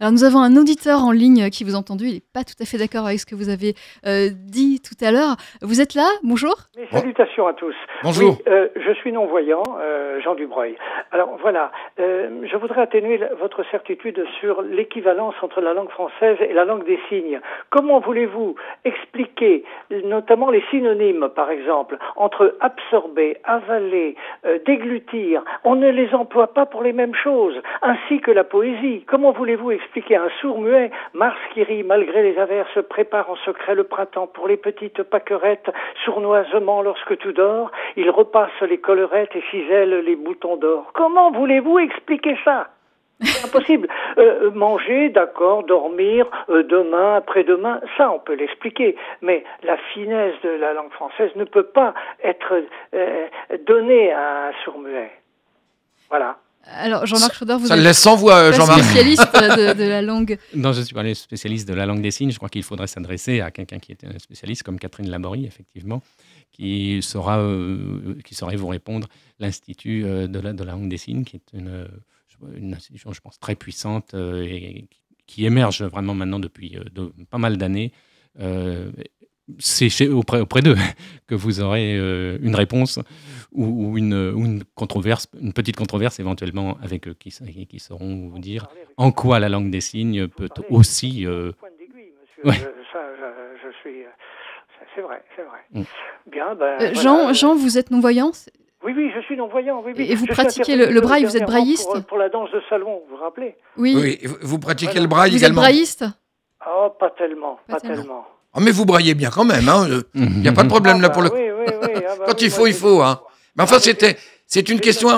Alors, 0.00 0.12
nous 0.12 0.24
avons 0.24 0.40
un 0.40 0.56
auditeur 0.56 1.04
en 1.04 1.12
ligne 1.12 1.48
qui 1.50 1.64
vous 1.64 1.74
a 1.74 1.78
entendu, 1.78 2.04
il 2.06 2.14
n'est 2.14 2.22
pas 2.32 2.44
tout 2.44 2.60
à 2.60 2.64
fait 2.64 2.78
d'accord 2.78 3.06
avec 3.06 3.20
ce 3.20 3.26
que 3.26 3.34
vous 3.34 3.48
avez 3.48 3.74
euh, 4.06 4.28
dit 4.32 4.80
tout 4.80 4.96
à 5.04 5.10
l'heure. 5.12 5.36
Vous 5.62 5.80
êtes 5.80 5.94
là? 5.94 6.08
Bonjour 6.22 6.54
Mes 6.76 6.86
salutations 6.88 7.46
à 7.46 7.54
tous. 7.54 7.74
Bonjour. 8.02 8.36
Oui, 8.38 8.52
euh, 8.52 8.68
je 8.76 8.92
suis 8.94 9.12
non-voyant, 9.12 9.62
euh, 9.80 10.20
Jean 10.22 10.34
Dubreuil. 10.34 10.76
Alors 11.12 11.36
voilà, 11.40 11.70
euh, 12.00 12.44
je 12.50 12.56
voudrais 12.56 12.82
atténuer 12.82 13.20
votre 13.40 13.64
certitude 13.70 14.22
sur 14.40 14.62
l'équivalence 14.62 15.34
entre 15.42 15.60
la 15.60 15.72
langue 15.74 15.90
française 15.90 16.36
et 16.48 16.52
la 16.52 16.64
langue 16.64 16.84
des 16.86 16.98
signes. 17.08 17.40
Comment 17.70 18.00
voulez-vous 18.00 18.56
expliquer 18.84 19.64
notamment 20.04 20.50
les 20.50 20.62
synonymes, 20.70 21.28
par 21.34 21.50
exemple, 21.50 21.98
entre 22.16 22.56
absorber, 22.60 23.13
avaler, 23.44 24.16
euh, 24.46 24.58
déglutir 24.66 25.42
On 25.64 25.74
ne 25.74 25.90
les 25.90 26.14
emploie 26.14 26.48
pas 26.48 26.66
pour 26.66 26.82
les 26.82 26.92
mêmes 26.92 27.14
choses, 27.14 27.60
ainsi 27.82 28.20
que 28.20 28.30
la 28.30 28.44
poésie. 28.44 29.04
Comment 29.06 29.32
voulez-vous 29.32 29.72
expliquer 29.72 30.16
un 30.16 30.28
sourd-muet 30.40 30.90
Mars 31.14 31.38
qui 31.52 31.62
rit 31.62 31.82
malgré 31.82 32.22
les 32.22 32.38
averses 32.38 32.78
prépare 32.88 33.30
en 33.30 33.36
secret 33.36 33.74
le 33.74 33.84
printemps 33.84 34.26
pour 34.26 34.48
les 34.48 34.56
petites 34.56 35.02
paquerettes 35.02 35.70
sournoisement 36.04 36.82
lorsque 36.82 37.16
tout 37.18 37.32
dort 37.32 37.70
il 37.96 38.10
repasse 38.10 38.60
les 38.62 38.78
collerettes 38.78 39.34
et 39.34 39.42
cisèle 39.50 40.00
les 40.00 40.16
boutons 40.16 40.56
d'or. 40.56 40.90
Comment 40.94 41.30
voulez-vous 41.30 41.78
expliquer 41.78 42.36
ça? 42.44 42.73
C'est 43.20 43.44
impossible. 43.44 43.88
Euh, 44.18 44.50
manger, 44.50 45.08
d'accord, 45.08 45.64
dormir, 45.64 46.26
euh, 46.50 46.62
demain, 46.64 47.16
après-demain, 47.16 47.80
ça 47.96 48.10
on 48.10 48.18
peut 48.18 48.34
l'expliquer. 48.34 48.96
Mais 49.22 49.44
la 49.62 49.76
finesse 49.92 50.34
de 50.42 50.50
la 50.50 50.72
langue 50.72 50.90
française 50.92 51.30
ne 51.36 51.44
peut 51.44 51.66
pas 51.66 51.94
être 52.22 52.62
euh, 52.94 53.26
donnée 53.66 54.12
à 54.12 54.48
un 54.48 54.52
sourd-muet. 54.64 55.10
Voilà. 56.10 56.38
Alors, 56.66 57.04
Jean-Marc 57.04 57.34
Schroeder, 57.34 57.56
vous 57.58 57.66
Ça 57.66 57.76
êtes 57.76 57.92
sans 57.94 58.16
voix, 58.16 58.36
euh, 58.36 58.50
pas 58.50 58.56
Jean-Marc. 58.56 58.80
spécialiste 58.80 59.34
de, 59.34 59.72
de 59.74 59.88
la 59.88 60.00
langue. 60.00 60.38
Non, 60.54 60.72
je 60.72 60.80
suis 60.80 60.94
pas 60.94 61.02
le 61.02 61.12
spécialiste 61.12 61.68
de 61.68 61.74
la 61.74 61.84
langue 61.86 62.00
des 62.00 62.10
signes. 62.10 62.30
Je 62.30 62.38
crois 62.38 62.48
qu'il 62.48 62.62
faudrait 62.62 62.86
s'adresser 62.86 63.40
à 63.42 63.50
quelqu'un 63.50 63.78
qui 63.78 63.92
est 63.92 64.02
un 64.04 64.18
spécialiste, 64.18 64.62
comme 64.62 64.78
Catherine 64.78 65.10
Laborie, 65.10 65.44
effectivement, 65.46 66.00
qui 66.52 67.02
saura, 67.02 67.38
euh, 67.38 68.14
qui 68.24 68.34
saurait 68.34 68.56
vous 68.56 68.68
répondre. 68.68 69.08
L'Institut 69.40 70.04
euh, 70.06 70.26
de, 70.26 70.40
la, 70.40 70.52
de 70.54 70.64
la 70.64 70.72
langue 70.72 70.88
des 70.88 70.96
signes, 70.96 71.24
qui 71.24 71.36
est 71.36 71.52
une, 71.58 71.68
euh, 71.68 71.86
une 72.56 72.74
institution, 72.74 73.12
je 73.12 73.20
pense, 73.20 73.38
très 73.38 73.54
puissante 73.54 74.14
euh, 74.14 74.42
et 74.42 74.88
qui- 75.26 75.44
émerge 75.46 75.82
vraiment 75.82 76.14
maintenant 76.14 76.38
depuis 76.38 76.76
euh, 76.76 76.84
de- 76.92 77.12
pas 77.30 77.38
mal 77.38 77.56
d'années. 77.56 77.92
Euh, 78.40 78.90
c'est 79.58 80.08
auprès, 80.08 80.40
auprès 80.40 80.62
d'eux 80.62 80.74
que 81.26 81.34
vous 81.34 81.60
aurez 81.60 81.96
euh, 81.98 82.38
une 82.40 82.54
réponse 82.54 82.98
ou, 83.52 83.64
ou 83.92 83.98
une, 83.98 84.14
ou 84.14 84.44
une 84.44 84.64
controverse, 84.74 85.28
une 85.40 85.52
petite 85.52 85.76
controverse 85.76 86.18
éventuellement 86.18 86.78
avec 86.82 87.06
eux 87.08 87.14
qui, 87.14 87.30
qui 87.66 87.78
sauront 87.78 88.28
vous 88.28 88.38
dire 88.38 88.66
en 88.96 89.12
quoi 89.12 89.38
la 89.40 89.48
langue 89.50 89.70
des 89.70 89.80
signes 89.82 90.28
peut 90.28 90.48
aussi. 90.70 91.26
euh. 91.26 91.52
Ouais. 92.44 92.54
Ça, 92.92 93.00
je, 93.18 93.68
je 93.68 93.76
suis. 93.80 94.02
C'est 94.94 95.00
vrai, 95.02 95.22
c'est 95.36 95.42
vrai. 95.42 95.58
Mm. 95.72 96.30
Bien, 96.30 96.54
ben. 96.54 96.64
Euh, 96.66 96.76
voilà, 96.78 96.92
Jean, 97.02 97.32
Jean, 97.32 97.54
vous 97.56 97.78
êtes 97.78 97.90
non-voyant 97.90 98.30
Oui, 98.84 98.92
oui, 98.96 99.10
je 99.14 99.20
suis 99.22 99.36
non-voyant. 99.36 99.82
Oui, 99.84 99.92
oui. 99.96 100.06
Et 100.10 100.14
vous 100.14 100.26
Je 100.26 100.32
pratiquez 100.32 100.76
le- 100.76 100.86
le 100.90 101.00
braille, 101.00 101.24
vous 101.24 101.36
êtes 101.36 101.46
brailliste 101.46 101.86
pour, 101.90 102.04
pour 102.04 102.18
la 102.18 102.28
danse 102.28 102.50
de 102.52 102.60
salon, 102.68 103.00
vous 103.08 103.16
vous 103.16 103.22
rappelez 103.22 103.56
Oui. 103.76 104.18
Vous- 104.24 104.36
vous 104.42 104.58
pratiquez 104.58 104.92
Voilà. 104.92 105.00
le 105.02 105.06
braille 105.08 105.30
Vous 105.30 105.36
êtes 105.36 105.42
également. 105.42 105.60
brailliste 105.62 106.04
Oh, 106.66 106.90
pas 106.98 107.10
tellement, 107.10 107.58
Pas 107.66 107.74
pas, 107.74 107.80
tellement. 107.80 107.96
tellement. 107.96 108.26
Ah, 108.54 108.60
mais 108.60 108.70
vous 108.70 108.84
braillez 108.84 109.14
bien 109.14 109.30
quand 109.30 109.44
même. 109.44 109.68
hein, 109.68 109.86
euh, 109.90 110.02
Il 110.14 110.40
n'y 110.40 110.48
a 110.48 110.52
pas 110.52 110.62
de 110.62 110.68
problème 110.68 111.00
là 111.00 111.08
Ah, 111.10 111.14
pour 111.14 111.22
bah, 111.22 111.30
le. 111.34 111.34
Oui, 111.34 111.50
oui, 111.66 111.74
oui. 111.82 112.02
ah, 112.08 112.14
bah, 112.18 112.24
Quand 112.26 112.34
oui, 112.40 112.44
il 112.46 112.50
faut, 112.50 112.66
il 112.66 112.74
faut. 112.74 113.02
Hein. 113.02 113.20
Mais 113.56 113.62
enfin, 113.64 113.78
c'était, 113.78 114.16
c'est 114.46 114.68
une 114.68 114.80
question. 114.80 115.08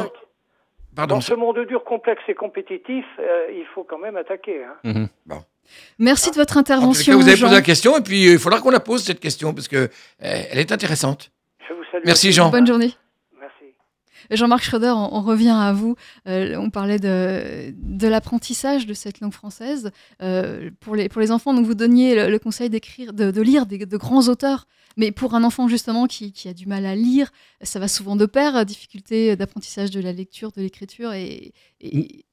Pardon. 0.94 1.16
Dans 1.16 1.20
ce 1.20 1.34
monde 1.34 1.58
dur, 1.68 1.84
complexe 1.84 2.22
et 2.28 2.34
compétitif, 2.34 3.04
euh, 3.18 3.46
il 3.50 3.66
faut 3.74 3.84
quand 3.84 3.98
même 3.98 4.16
attaquer. 4.16 4.64
Hein. 4.64 4.74
mhm. 4.84 5.08
Merci 5.98 6.30
de 6.30 6.36
votre 6.36 6.56
En 6.56 6.62
tous 6.62 6.70
les 6.70 6.74
intervention. 6.76 7.12
cas, 7.12 7.16
vous 7.18 7.28
avez 7.28 7.36
Jean. 7.36 7.46
posé 7.46 7.56
la 7.56 7.62
question 7.62 7.98
et 7.98 8.00
puis 8.00 8.28
euh, 8.28 8.32
il 8.34 8.38
faudra 8.38 8.60
qu'on 8.60 8.70
la 8.70 8.80
pose 8.80 9.02
cette 9.04 9.18
question 9.20 9.52
parce 9.52 9.66
que 9.68 9.76
euh, 9.76 9.88
elle 10.20 10.58
est 10.58 10.70
intéressante. 10.72 11.30
Je 11.68 11.74
vous 11.74 11.82
salue. 11.92 12.04
Merci, 12.06 12.32
Jean. 12.32 12.50
Bonne 12.50 12.66
journée. 12.66 12.94
Jean-Marc 14.30 14.64
Schroeder, 14.64 14.94
on, 14.96 15.20
revient 15.20 15.54
à 15.56 15.72
vous. 15.72 15.96
Euh, 16.28 16.56
on 16.56 16.70
parlait 16.70 16.98
de, 16.98 18.06
l'apprentissage 18.06 18.86
de 18.86 18.94
cette 18.94 19.20
langue 19.20 19.32
française. 19.32 19.90
Euh, 20.22 20.70
pour, 20.80 20.96
les, 20.96 21.30
enfants, 21.30 21.54
donc 21.54 21.66
vous 21.66 21.74
donniez 21.74 22.28
le, 22.28 22.38
conseil 22.38 22.70
d'écrire, 22.70 23.12
de, 23.12 23.40
lire 23.40 23.66
des, 23.66 23.78
de 23.78 23.96
grands 23.96 24.28
auteurs. 24.28 24.66
Mais 24.98 25.12
pour 25.12 25.34
un 25.34 25.44
enfant 25.44 25.68
justement 25.68 26.06
qui, 26.06 26.32
a 26.48 26.54
du 26.54 26.66
mal 26.66 26.86
à 26.86 26.94
lire, 26.94 27.30
ça 27.60 27.78
va 27.78 27.86
souvent 27.86 28.16
de 28.16 28.24
pair, 28.24 28.64
difficulté 28.64 29.36
d'apprentissage 29.36 29.90
de 29.90 30.00
la 30.00 30.12
lecture, 30.12 30.52
de 30.52 30.62
l'écriture. 30.62 31.12
Et, 31.12 31.52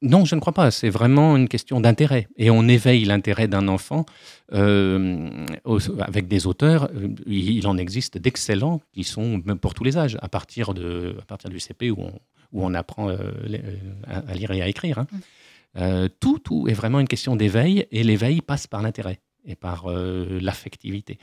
Non, 0.01 0.23
je 0.23 0.35
ne 0.35 0.39
crois 0.39 0.53
pas. 0.53 0.71
C'est 0.71 0.89
vraiment 0.89 1.35
une 1.35 1.49
question 1.49 1.81
d'intérêt. 1.81 2.29
Et 2.37 2.49
on 2.49 2.67
éveille 2.69 3.03
l'intérêt 3.03 3.49
d'un 3.49 3.67
enfant 3.67 4.05
avec 4.53 6.27
des 6.27 6.47
auteurs. 6.47 6.89
euh, 6.95 7.09
Il 7.25 7.65
en 7.67 7.77
existe 7.77 8.17
d'excellents 8.17 8.81
qui 8.93 9.03
sont 9.03 9.41
même 9.45 9.59
pour 9.59 9.73
tous 9.73 9.83
les 9.83 9.97
âges, 9.97 10.17
à 10.21 10.29
partir, 10.29 10.73
de, 10.73 11.15
à 11.21 11.25
partir 11.25 11.49
du 11.49 11.59
CP 11.59 11.91
où 11.91 11.99
on, 12.01 12.13
où 12.53 12.63
on 12.65 12.73
apprend 12.73 13.09
euh, 13.09 13.17
euh, 13.49 14.21
à, 14.27 14.33
lire 14.35 14.51
et 14.51 14.61
à 14.61 14.67
écrire. 14.67 14.99
hein. 14.99 15.07
Euh, 15.77 16.07
tout, 16.19 16.37
tout 16.37 16.67
est 16.67 16.73
vraiment 16.73 16.99
une 16.99 17.07
question 17.07 17.35
d'éveil. 17.35 17.87
Et 17.91 18.03
l'éveil 18.03 18.41
passe 18.41 18.67
par 18.67 18.81
l'intérêt 18.83 19.19
et 19.45 19.55
par 19.55 19.87
euh, 19.87 20.39
l'affectivité. 20.39 21.17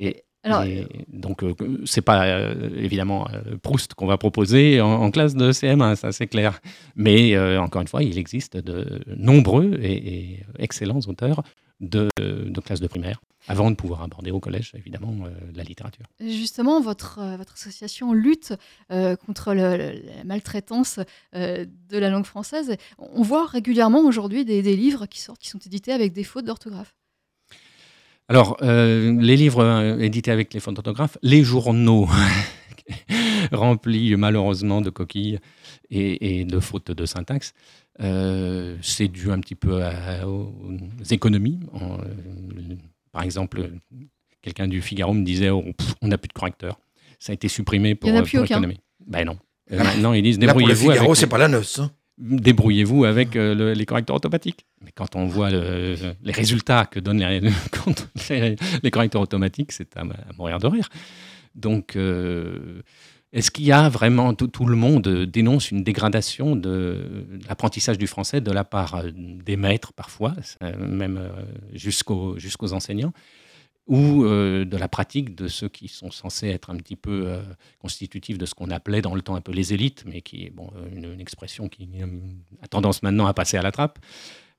Et, 0.00 0.22
alors, 0.44 0.62
et 0.62 0.86
donc, 1.12 1.42
euh, 1.42 1.54
c'est 1.84 2.00
pas 2.00 2.24
euh, 2.26 2.70
évidemment 2.78 3.28
euh, 3.28 3.56
Proust 3.60 3.92
qu'on 3.94 4.06
va 4.06 4.16
proposer 4.16 4.80
en, 4.80 4.86
en 4.88 5.10
classe 5.10 5.34
de 5.34 5.50
CM1, 5.52 5.96
ça 5.96 6.12
c'est 6.12 6.28
clair. 6.28 6.60
Mais 6.96 7.34
euh, 7.34 7.60
encore 7.60 7.82
une 7.82 7.88
fois, 7.88 8.02
il 8.02 8.16
existe 8.16 8.56
de 8.56 9.00
nombreux 9.16 9.78
et, 9.82 9.92
et 10.14 10.40
excellents 10.58 11.00
auteurs 11.08 11.42
de, 11.80 12.08
de 12.18 12.60
classe 12.60 12.80
de 12.80 12.86
primaire, 12.86 13.20
avant 13.48 13.70
de 13.70 13.76
pouvoir 13.76 14.02
aborder 14.02 14.30
au 14.30 14.38
collège, 14.40 14.72
évidemment, 14.74 15.14
euh, 15.24 15.30
la 15.54 15.62
littérature. 15.64 16.04
Justement, 16.20 16.80
votre, 16.80 17.18
euh, 17.20 17.36
votre 17.36 17.54
association 17.54 18.12
lutte 18.12 18.52
euh, 18.92 19.16
contre 19.16 19.54
le- 19.54 19.76
le- 19.78 20.02
la 20.16 20.24
maltraitance 20.24 21.00
de 21.32 21.98
la 21.98 22.10
langue 22.10 22.26
française. 22.26 22.76
On 22.98 23.22
voit 23.22 23.46
régulièrement 23.46 24.00
aujourd'hui 24.00 24.44
des, 24.44 24.60
des 24.62 24.76
livres 24.76 25.06
qui 25.06 25.20
sortent, 25.20 25.40
qui 25.40 25.48
sont 25.48 25.58
édités 25.58 25.92
avec 25.92 26.12
des 26.12 26.24
fautes 26.24 26.44
d'orthographe. 26.44 26.94
Alors, 28.28 28.56
les 28.62 29.36
livres 29.36 29.98
édités 30.00 30.30
avec 30.30 30.54
les 30.54 30.60
photographes, 30.60 31.18
les 31.22 31.42
journaux 31.42 32.08
remplis 33.52 34.14
malheureusement 34.16 34.80
de 34.80 34.90
coquilles 34.90 35.38
et, 35.90 36.40
et 36.40 36.44
de 36.44 36.60
fautes 36.60 36.90
de 36.92 37.06
syntaxe, 37.06 37.54
euh, 38.00 38.76
c'est 38.82 39.08
dû 39.08 39.30
un 39.30 39.40
petit 39.40 39.54
peu 39.54 39.82
à- 39.82 40.26
aux 40.26 40.52
économies. 41.10 41.60
En, 41.72 41.98
euh, 41.98 42.76
par 43.12 43.22
exemple, 43.22 43.70
quelqu'un 44.42 44.68
du 44.68 44.80
Figaro 44.80 45.12
me 45.12 45.24
disait 45.24 45.50
oh, 45.50 45.62
pff, 45.76 45.94
on 46.02 46.08
n'a 46.08 46.18
plus 46.18 46.28
de 46.28 46.32
correcteurs. 46.32 46.78
Ça 47.18 47.32
a 47.32 47.34
été 47.34 47.48
supprimé 47.48 47.94
pour, 47.94 48.08
a 48.16 48.22
euh. 48.22 48.78
Ben 49.06 49.24
non. 49.24 49.38
Euh, 49.72 49.78
maintenant, 49.82 50.12
ils 50.12 50.22
disent 50.22 50.38
le 50.38 50.46
débrouillez-vous 50.46 50.90
Figaro, 50.92 51.14
c'est 51.14 51.26
pas 51.26 51.38
la 51.38 51.48
noce. 51.48 51.78
hein. 51.78 51.90
débrouillez-vous 52.18 53.04
avec 53.04 53.36
euh, 53.36 53.54
le- 53.54 53.72
les 53.72 53.86
correcteurs 53.86 54.16
automatiques. 54.16 54.66
Mais 54.84 54.92
quand 54.94 55.16
on 55.16 55.26
voit 55.26 55.50
le- 55.50 55.96
les 56.22 56.32
résultats 56.32 56.86
que 56.86 57.00
donnent 57.00 57.18
les, 57.20 57.40
quand 57.72 58.08
les- 58.30 58.56
les 58.82 58.90
correcteurs 58.90 59.22
automatiques, 59.22 59.72
c'est 59.72 59.96
à, 59.96 60.00
à 60.02 60.32
mourir 60.38 60.58
de 60.58 60.66
rire. 60.66 60.88
Donc, 61.54 61.96
euh, 61.96 62.82
est-ce 63.32 63.50
qu'il 63.50 63.64
y 63.64 63.72
a 63.72 63.88
vraiment, 63.88 64.34
tout, 64.34 64.66
le 64.66 64.76
monde 64.76 65.06
dénonce 65.26 65.70
une 65.70 65.84
dégradation 65.84 66.56
de, 66.56 67.26
l'apprentissage 67.48 67.98
du 67.98 68.06
français 68.06 68.40
de 68.40 68.50
la 68.50 68.64
part 68.64 68.96
euh, 68.96 69.10
des 69.14 69.56
maîtres 69.56 69.92
parfois, 69.92 70.34
euh, 70.62 70.76
même 70.76 71.16
euh, 71.16 71.30
jusqu'aux 71.72 72.72
enseignants, 72.72 73.12
ou 73.90 74.24
euh, 74.24 74.64
de 74.64 74.76
la 74.76 74.88
pratique 74.88 75.34
de 75.34 75.48
ceux 75.48 75.68
qui 75.68 75.88
sont 75.88 76.12
censés 76.12 76.48
être 76.48 76.70
un 76.70 76.76
petit 76.76 76.94
peu 76.94 77.24
euh, 77.26 77.42
constitutifs 77.80 78.38
de 78.38 78.46
ce 78.46 78.54
qu'on 78.54 78.70
appelait 78.70 79.02
dans 79.02 79.16
le 79.16 79.20
temps 79.20 79.34
un 79.34 79.40
peu 79.40 79.52
les 79.52 79.74
élites, 79.74 80.04
mais 80.06 80.22
qui 80.22 80.44
est 80.44 80.52
euh, 80.58 81.12
une, 81.12 81.20
expression 81.20 81.68
qui 81.68 81.88
euh, 82.00 82.06
a 82.62 82.68
tendance 82.68 83.02
maintenant 83.02 83.26
à 83.26 83.34
passer 83.34 83.56
à 83.56 83.62
la 83.62 83.72
trappe. 83.72 83.98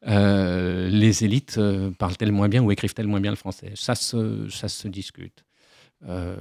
Euh, 0.07 0.89
les 0.89 1.23
élites 1.23 1.57
euh, 1.59 1.91
parlent-elles 1.91 2.33
moins 2.33 2.49
bien 2.49 2.61
ou 2.61 2.71
écrivent-elles 2.71 3.07
moins 3.07 3.21
bien 3.21 3.31
le 3.31 3.37
français? 3.37 3.71
Ça 3.75 3.95
ça 3.95 4.67
se 4.67 4.87
discute. 4.89 5.45
Euh, 6.07 6.35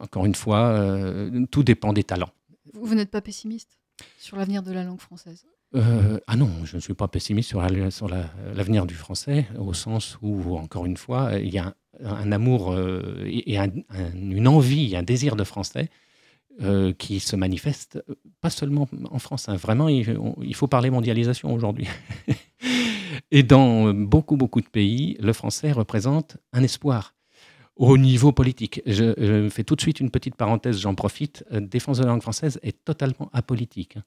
encore 0.00 0.26
une 0.26 0.34
fois, 0.34 0.66
euh, 0.68 1.46
tout 1.50 1.62
dépend 1.62 1.92
des 1.92 2.04
talents. 2.04 2.30
Vous, 2.72 2.84
vous 2.86 2.94
n'êtes 2.94 3.10
pas 3.10 3.20
pessimiste 3.22 3.78
sur 4.18 4.36
l'avenir 4.36 4.62
de 4.62 4.72
la 4.72 4.84
langue 4.84 5.00
française? 5.00 5.46
Euh, 5.74 6.18
ah 6.26 6.36
non, 6.36 6.50
je 6.64 6.76
ne 6.76 6.80
suis 6.80 6.94
pas 6.94 7.08
pessimiste 7.08 7.48
sur 7.48 7.60
la- 7.60 7.90
sur 7.90 8.08
la- 8.08 8.30
l'avenir 8.54 8.86
du 8.86 8.94
français, 8.94 9.46
au 9.58 9.72
sens 9.72 10.18
où, 10.22 10.54
encore 10.56 10.86
une 10.86 10.96
fois, 10.96 11.30
il 11.38 11.52
y 11.52 11.58
a 11.58 11.74
un, 12.02 12.14
un 12.14 12.30
amour 12.32 12.72
euh, 12.72 13.22
et 13.26 13.52
et 13.54 13.58
un- 13.58 13.72
un- 13.88 14.12
une 14.14 14.46
envie, 14.46 14.94
un 14.96 15.02
désir 15.02 15.34
de 15.36 15.44
français 15.44 15.88
euh, 16.62 16.92
qui 16.92 17.18
se 17.18 17.34
manifeste 17.34 18.00
pas 18.40 18.50
seulement 18.50 18.86
en 19.10 19.18
France. 19.18 19.48
hein. 19.48 19.56
Vraiment, 19.56 19.88
il, 19.88 20.16
on- 20.18 20.36
il 20.42 20.54
faut 20.54 20.68
parler 20.68 20.90
mondialisation 20.90 21.52
aujourd'hui. 21.52 21.88
et 23.32 23.42
dans 23.42 23.92
beaucoup, 23.94 24.36
beaucoup 24.36 24.60
de 24.60 24.68
pays, 24.68 25.16
le 25.20 25.32
français 25.32 25.72
représente 25.72 26.36
un 26.52 26.62
espoir 26.62 27.13
au 27.76 27.98
niveau 27.98 28.32
politique. 28.32 28.80
Je, 28.86 29.14
je 29.18 29.48
fais 29.48 29.64
tout 29.64 29.74
de 29.76 29.80
suite 29.80 30.00
une 30.00 30.10
petite 30.10 30.36
parenthèse, 30.36 30.78
j'en 30.78 30.94
profite. 30.94 31.44
Euh, 31.52 31.60
Défense 31.60 31.98
de 31.98 32.04
la 32.04 32.10
langue 32.10 32.22
française 32.22 32.58
est 32.62 32.84
totalement 32.84 33.28
apolitique. 33.32 33.96
hein. 33.96 34.02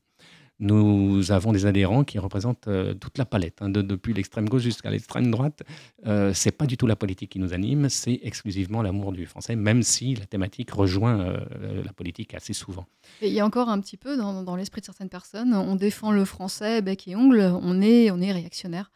Nous 0.59 1.31
avons 1.31 1.51
des 1.51 1.67
adhérents 1.67 2.03
qui 2.03 2.17
représentent 2.17 2.67
euh, 2.67 2.95
toute 2.95 3.19
la 3.19 3.25
palette, 3.25 3.61
hein, 3.61 3.69
de- 3.69 3.83
depuis 3.83 4.11
l'extrême 4.15 4.49
gauche 4.49 4.63
jusqu'à 4.63 4.89
l'extrême 4.89 5.29
droite. 5.29 5.61
Euh, 6.07 6.33
c'est 6.33 6.49
pas 6.51 6.65
du 6.65 6.77
tout 6.77 6.87
la 6.87 6.95
politique 6.95 7.29
qui 7.29 7.37
nous 7.39 7.53
anime, 7.53 7.89
c'est 7.89 8.19
exclusivement 8.23 8.81
l'amour 8.81 9.11
du 9.11 9.27
français, 9.27 9.55
même 9.55 9.83
si 9.83 10.15
la 10.15 10.25
thématique 10.25 10.71
rejoint 10.71 11.19
euh, 11.19 11.83
la 11.85 11.93
politique 11.93 12.33
assez 12.33 12.53
souvent. 12.53 12.87
Et 13.21 13.27
il 13.27 13.33
y 13.33 13.39
a 13.39 13.45
encore 13.45 13.69
un 13.69 13.79
petit 13.79 13.97
peu 13.97 14.17
dans, 14.17 14.41
dans 14.41 14.55
l'esprit 14.55 14.81
de 14.81 14.85
certaines 14.87 15.09
personnes, 15.09 15.53
on 15.53 15.75
défend 15.75 16.11
le 16.11 16.25
français 16.25 16.81
bec 16.81 17.07
et 17.07 17.15
ongle, 17.15 17.39
on 17.61 17.79
est, 17.79 18.09
on 18.09 18.19
est 18.19 18.31
réactionnaire. 18.31 18.91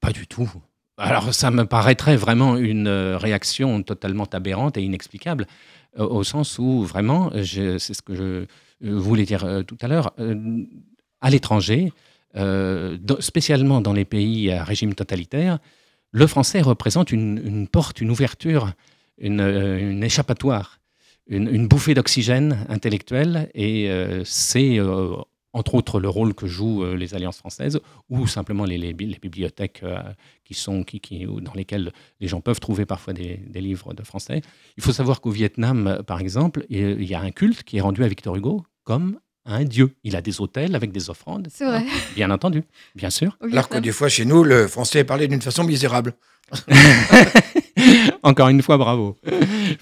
Pas 0.00 0.12
du 0.12 0.26
tout. 0.26 0.50
Alors 0.98 1.34
ça 1.34 1.50
me 1.50 1.64
paraîtrait 1.66 2.16
vraiment 2.16 2.56
une 2.56 2.86
euh, 2.88 3.18
réaction 3.18 3.82
totalement 3.82 4.24
aberrante 4.32 4.76
et 4.78 4.82
inexplicable, 4.82 5.46
euh, 5.98 6.06
au 6.06 6.24
sens 6.24 6.58
où 6.58 6.82
vraiment, 6.82 7.30
je- 7.34 7.76
c'est 7.78 7.92
ce 7.94 8.00
que 8.02 8.14
je 8.80 8.90
voulais 8.90 9.24
dire 9.24 9.44
euh, 9.44 9.62
tout 9.62 9.76
à 9.82 9.88
l'heure, 9.88 10.12
euh, 10.18 10.64
à 11.20 11.28
l'étranger, 11.30 11.92
euh, 12.36 12.96
spécialement 13.20 13.80
dans 13.82 13.92
les 13.92 14.04
pays 14.06 14.50
à 14.50 14.64
régime 14.64 14.94
totalitaire, 14.94 15.58
le 16.12 16.26
français 16.26 16.62
représente 16.62 17.12
une, 17.12 17.68
porte, 17.68 18.00
une 18.00 18.10
ouverture, 18.10 18.72
une, 19.18 19.40
euh, 19.40 20.00
échappatoire, 20.00 20.78
une, 21.28 21.66
bouffée 21.68 21.92
d'oxygène 21.94 22.64
intellectuel, 22.70 23.50
et 23.54 23.90
euh, 23.90 24.22
c'est 24.24 24.78
euh, 24.78 25.14
entre 25.56 25.74
autres 25.74 26.00
le 26.00 26.08
rôle 26.08 26.34
que 26.34 26.46
jouent 26.46 26.84
euh, 26.84 26.94
les 26.96 27.14
alliances 27.14 27.38
françaises 27.38 27.80
ou 28.10 28.26
simplement 28.26 28.64
les, 28.64 28.76
les, 28.76 28.92
les 28.92 29.18
bibliothèques 29.20 29.80
euh, 29.82 29.98
qui 30.44 30.52
sont, 30.54 30.84
qui, 30.84 31.00
qui, 31.00 31.24
dans 31.24 31.54
lesquelles 31.54 31.92
les 32.20 32.28
gens 32.28 32.42
peuvent 32.42 32.60
trouver 32.60 32.84
parfois 32.84 33.14
des, 33.14 33.38
des 33.38 33.60
livres 33.62 33.94
de 33.94 34.02
français. 34.02 34.42
Il 34.76 34.82
faut 34.82 34.92
savoir 34.92 35.20
qu'au 35.22 35.30
Vietnam, 35.30 36.02
par 36.06 36.20
exemple, 36.20 36.66
il 36.68 37.04
y 37.04 37.14
a 37.14 37.20
un 37.20 37.30
culte 37.30 37.62
qui 37.62 37.78
est 37.78 37.80
rendu 37.80 38.04
à 38.04 38.08
Victor 38.08 38.36
Hugo 38.36 38.64
comme 38.84 39.18
un 39.46 39.64
dieu. 39.64 39.94
Il 40.04 40.14
a 40.14 40.20
des 40.20 40.40
hôtels 40.40 40.74
avec 40.74 40.92
des 40.92 41.08
offrandes. 41.08 41.48
C'est 41.50 41.64
vrai. 41.64 41.84
Bien 42.14 42.30
entendu, 42.30 42.62
bien 42.94 43.10
sûr. 43.10 43.38
Alors 43.50 43.68
que 43.68 43.78
des 43.78 43.92
fois, 43.92 44.08
chez 44.08 44.26
nous, 44.26 44.44
le 44.44 44.68
français 44.68 45.00
est 45.00 45.04
parlé 45.04 45.26
d'une 45.26 45.42
façon 45.42 45.64
misérable. 45.64 46.12
Encore 48.22 48.48
une 48.48 48.62
fois, 48.62 48.76
bravo. 48.78 49.16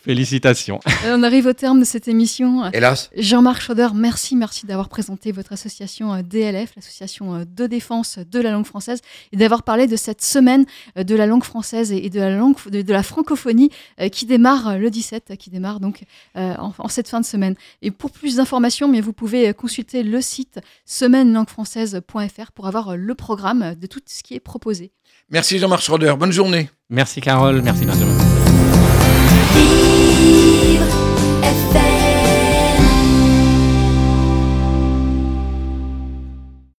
Félicitations. 0.03 0.81
On 1.07 1.23
arrive 1.23 1.47
au 1.47 1.53
terme 1.53 1.81
de 1.81 1.85
cette 1.85 2.09
émission. 2.09 2.71
Hélas. 2.73 3.11
Jean-Marc 3.17 3.63
Schroeder, 3.63 3.89
merci, 3.95 4.37
merci 4.37 4.67
d'avoir 4.67 4.89
présenté 4.89 5.33
votre 5.33 5.53
association 5.53 6.13
euh, 6.13 6.23
DLF, 6.23 6.75
l'association 6.77 7.35
euh, 7.35 7.45
de 7.45 7.67
défense 7.67 8.19
de 8.19 8.41
la 8.41 8.51
langue 8.51 8.67
française, 8.67 9.01
et 9.33 9.37
d'avoir 9.37 9.63
parlé 9.63 9.87
de 9.87 9.97
cette 9.97 10.23
semaine 10.23 10.67
euh, 10.99 11.05
de 11.05 11.15
la 11.15 11.27
langue 11.27 11.45
française 11.45 11.93
et 11.93 12.11
de 12.11 12.21
la 12.21 12.37
langue 12.37 12.57
de, 12.71 12.83
de 12.83 12.93
la 12.93 13.03
francophonie 13.03 13.71
qui 14.13 14.27
démarre 14.27 14.79
le 14.79 14.91
17, 14.91 15.37
qui 15.39 15.51
démarre 15.51 15.81
donc 15.81 16.05
en, 16.35 16.73
en 16.77 16.89
cette 16.89 17.09
fin 17.09 17.21
de 17.21 17.25
semaine. 17.25 17.55
Et 17.83 17.91
pour 17.91 18.11
plus 18.11 18.37
d'informations, 18.37 18.89
mais 18.89 19.01
vous 19.01 19.13
pouvez 19.13 19.53
consulter 19.55 20.03
le 20.03 20.21
site 20.21 20.61
semaine-langue-française.fr 20.85 22.53
pour 22.53 22.67
avoir 22.67 22.97
le 22.97 23.15
programme 23.15 23.75
de 23.75 23.87
tout 23.87 24.01
ce 24.07 24.23
qui 24.23 24.35
est 24.35 24.41
proposé. 24.41 24.93
Merci 25.31 25.59
Jean-Marc 25.59 25.83
Schroeder. 25.83 26.15
Bonne 26.19 26.33
journée. 26.33 26.69
Merci 26.91 27.21
Carole, 27.21 27.63
merci 27.63 27.85
Benjamin. 27.85 28.24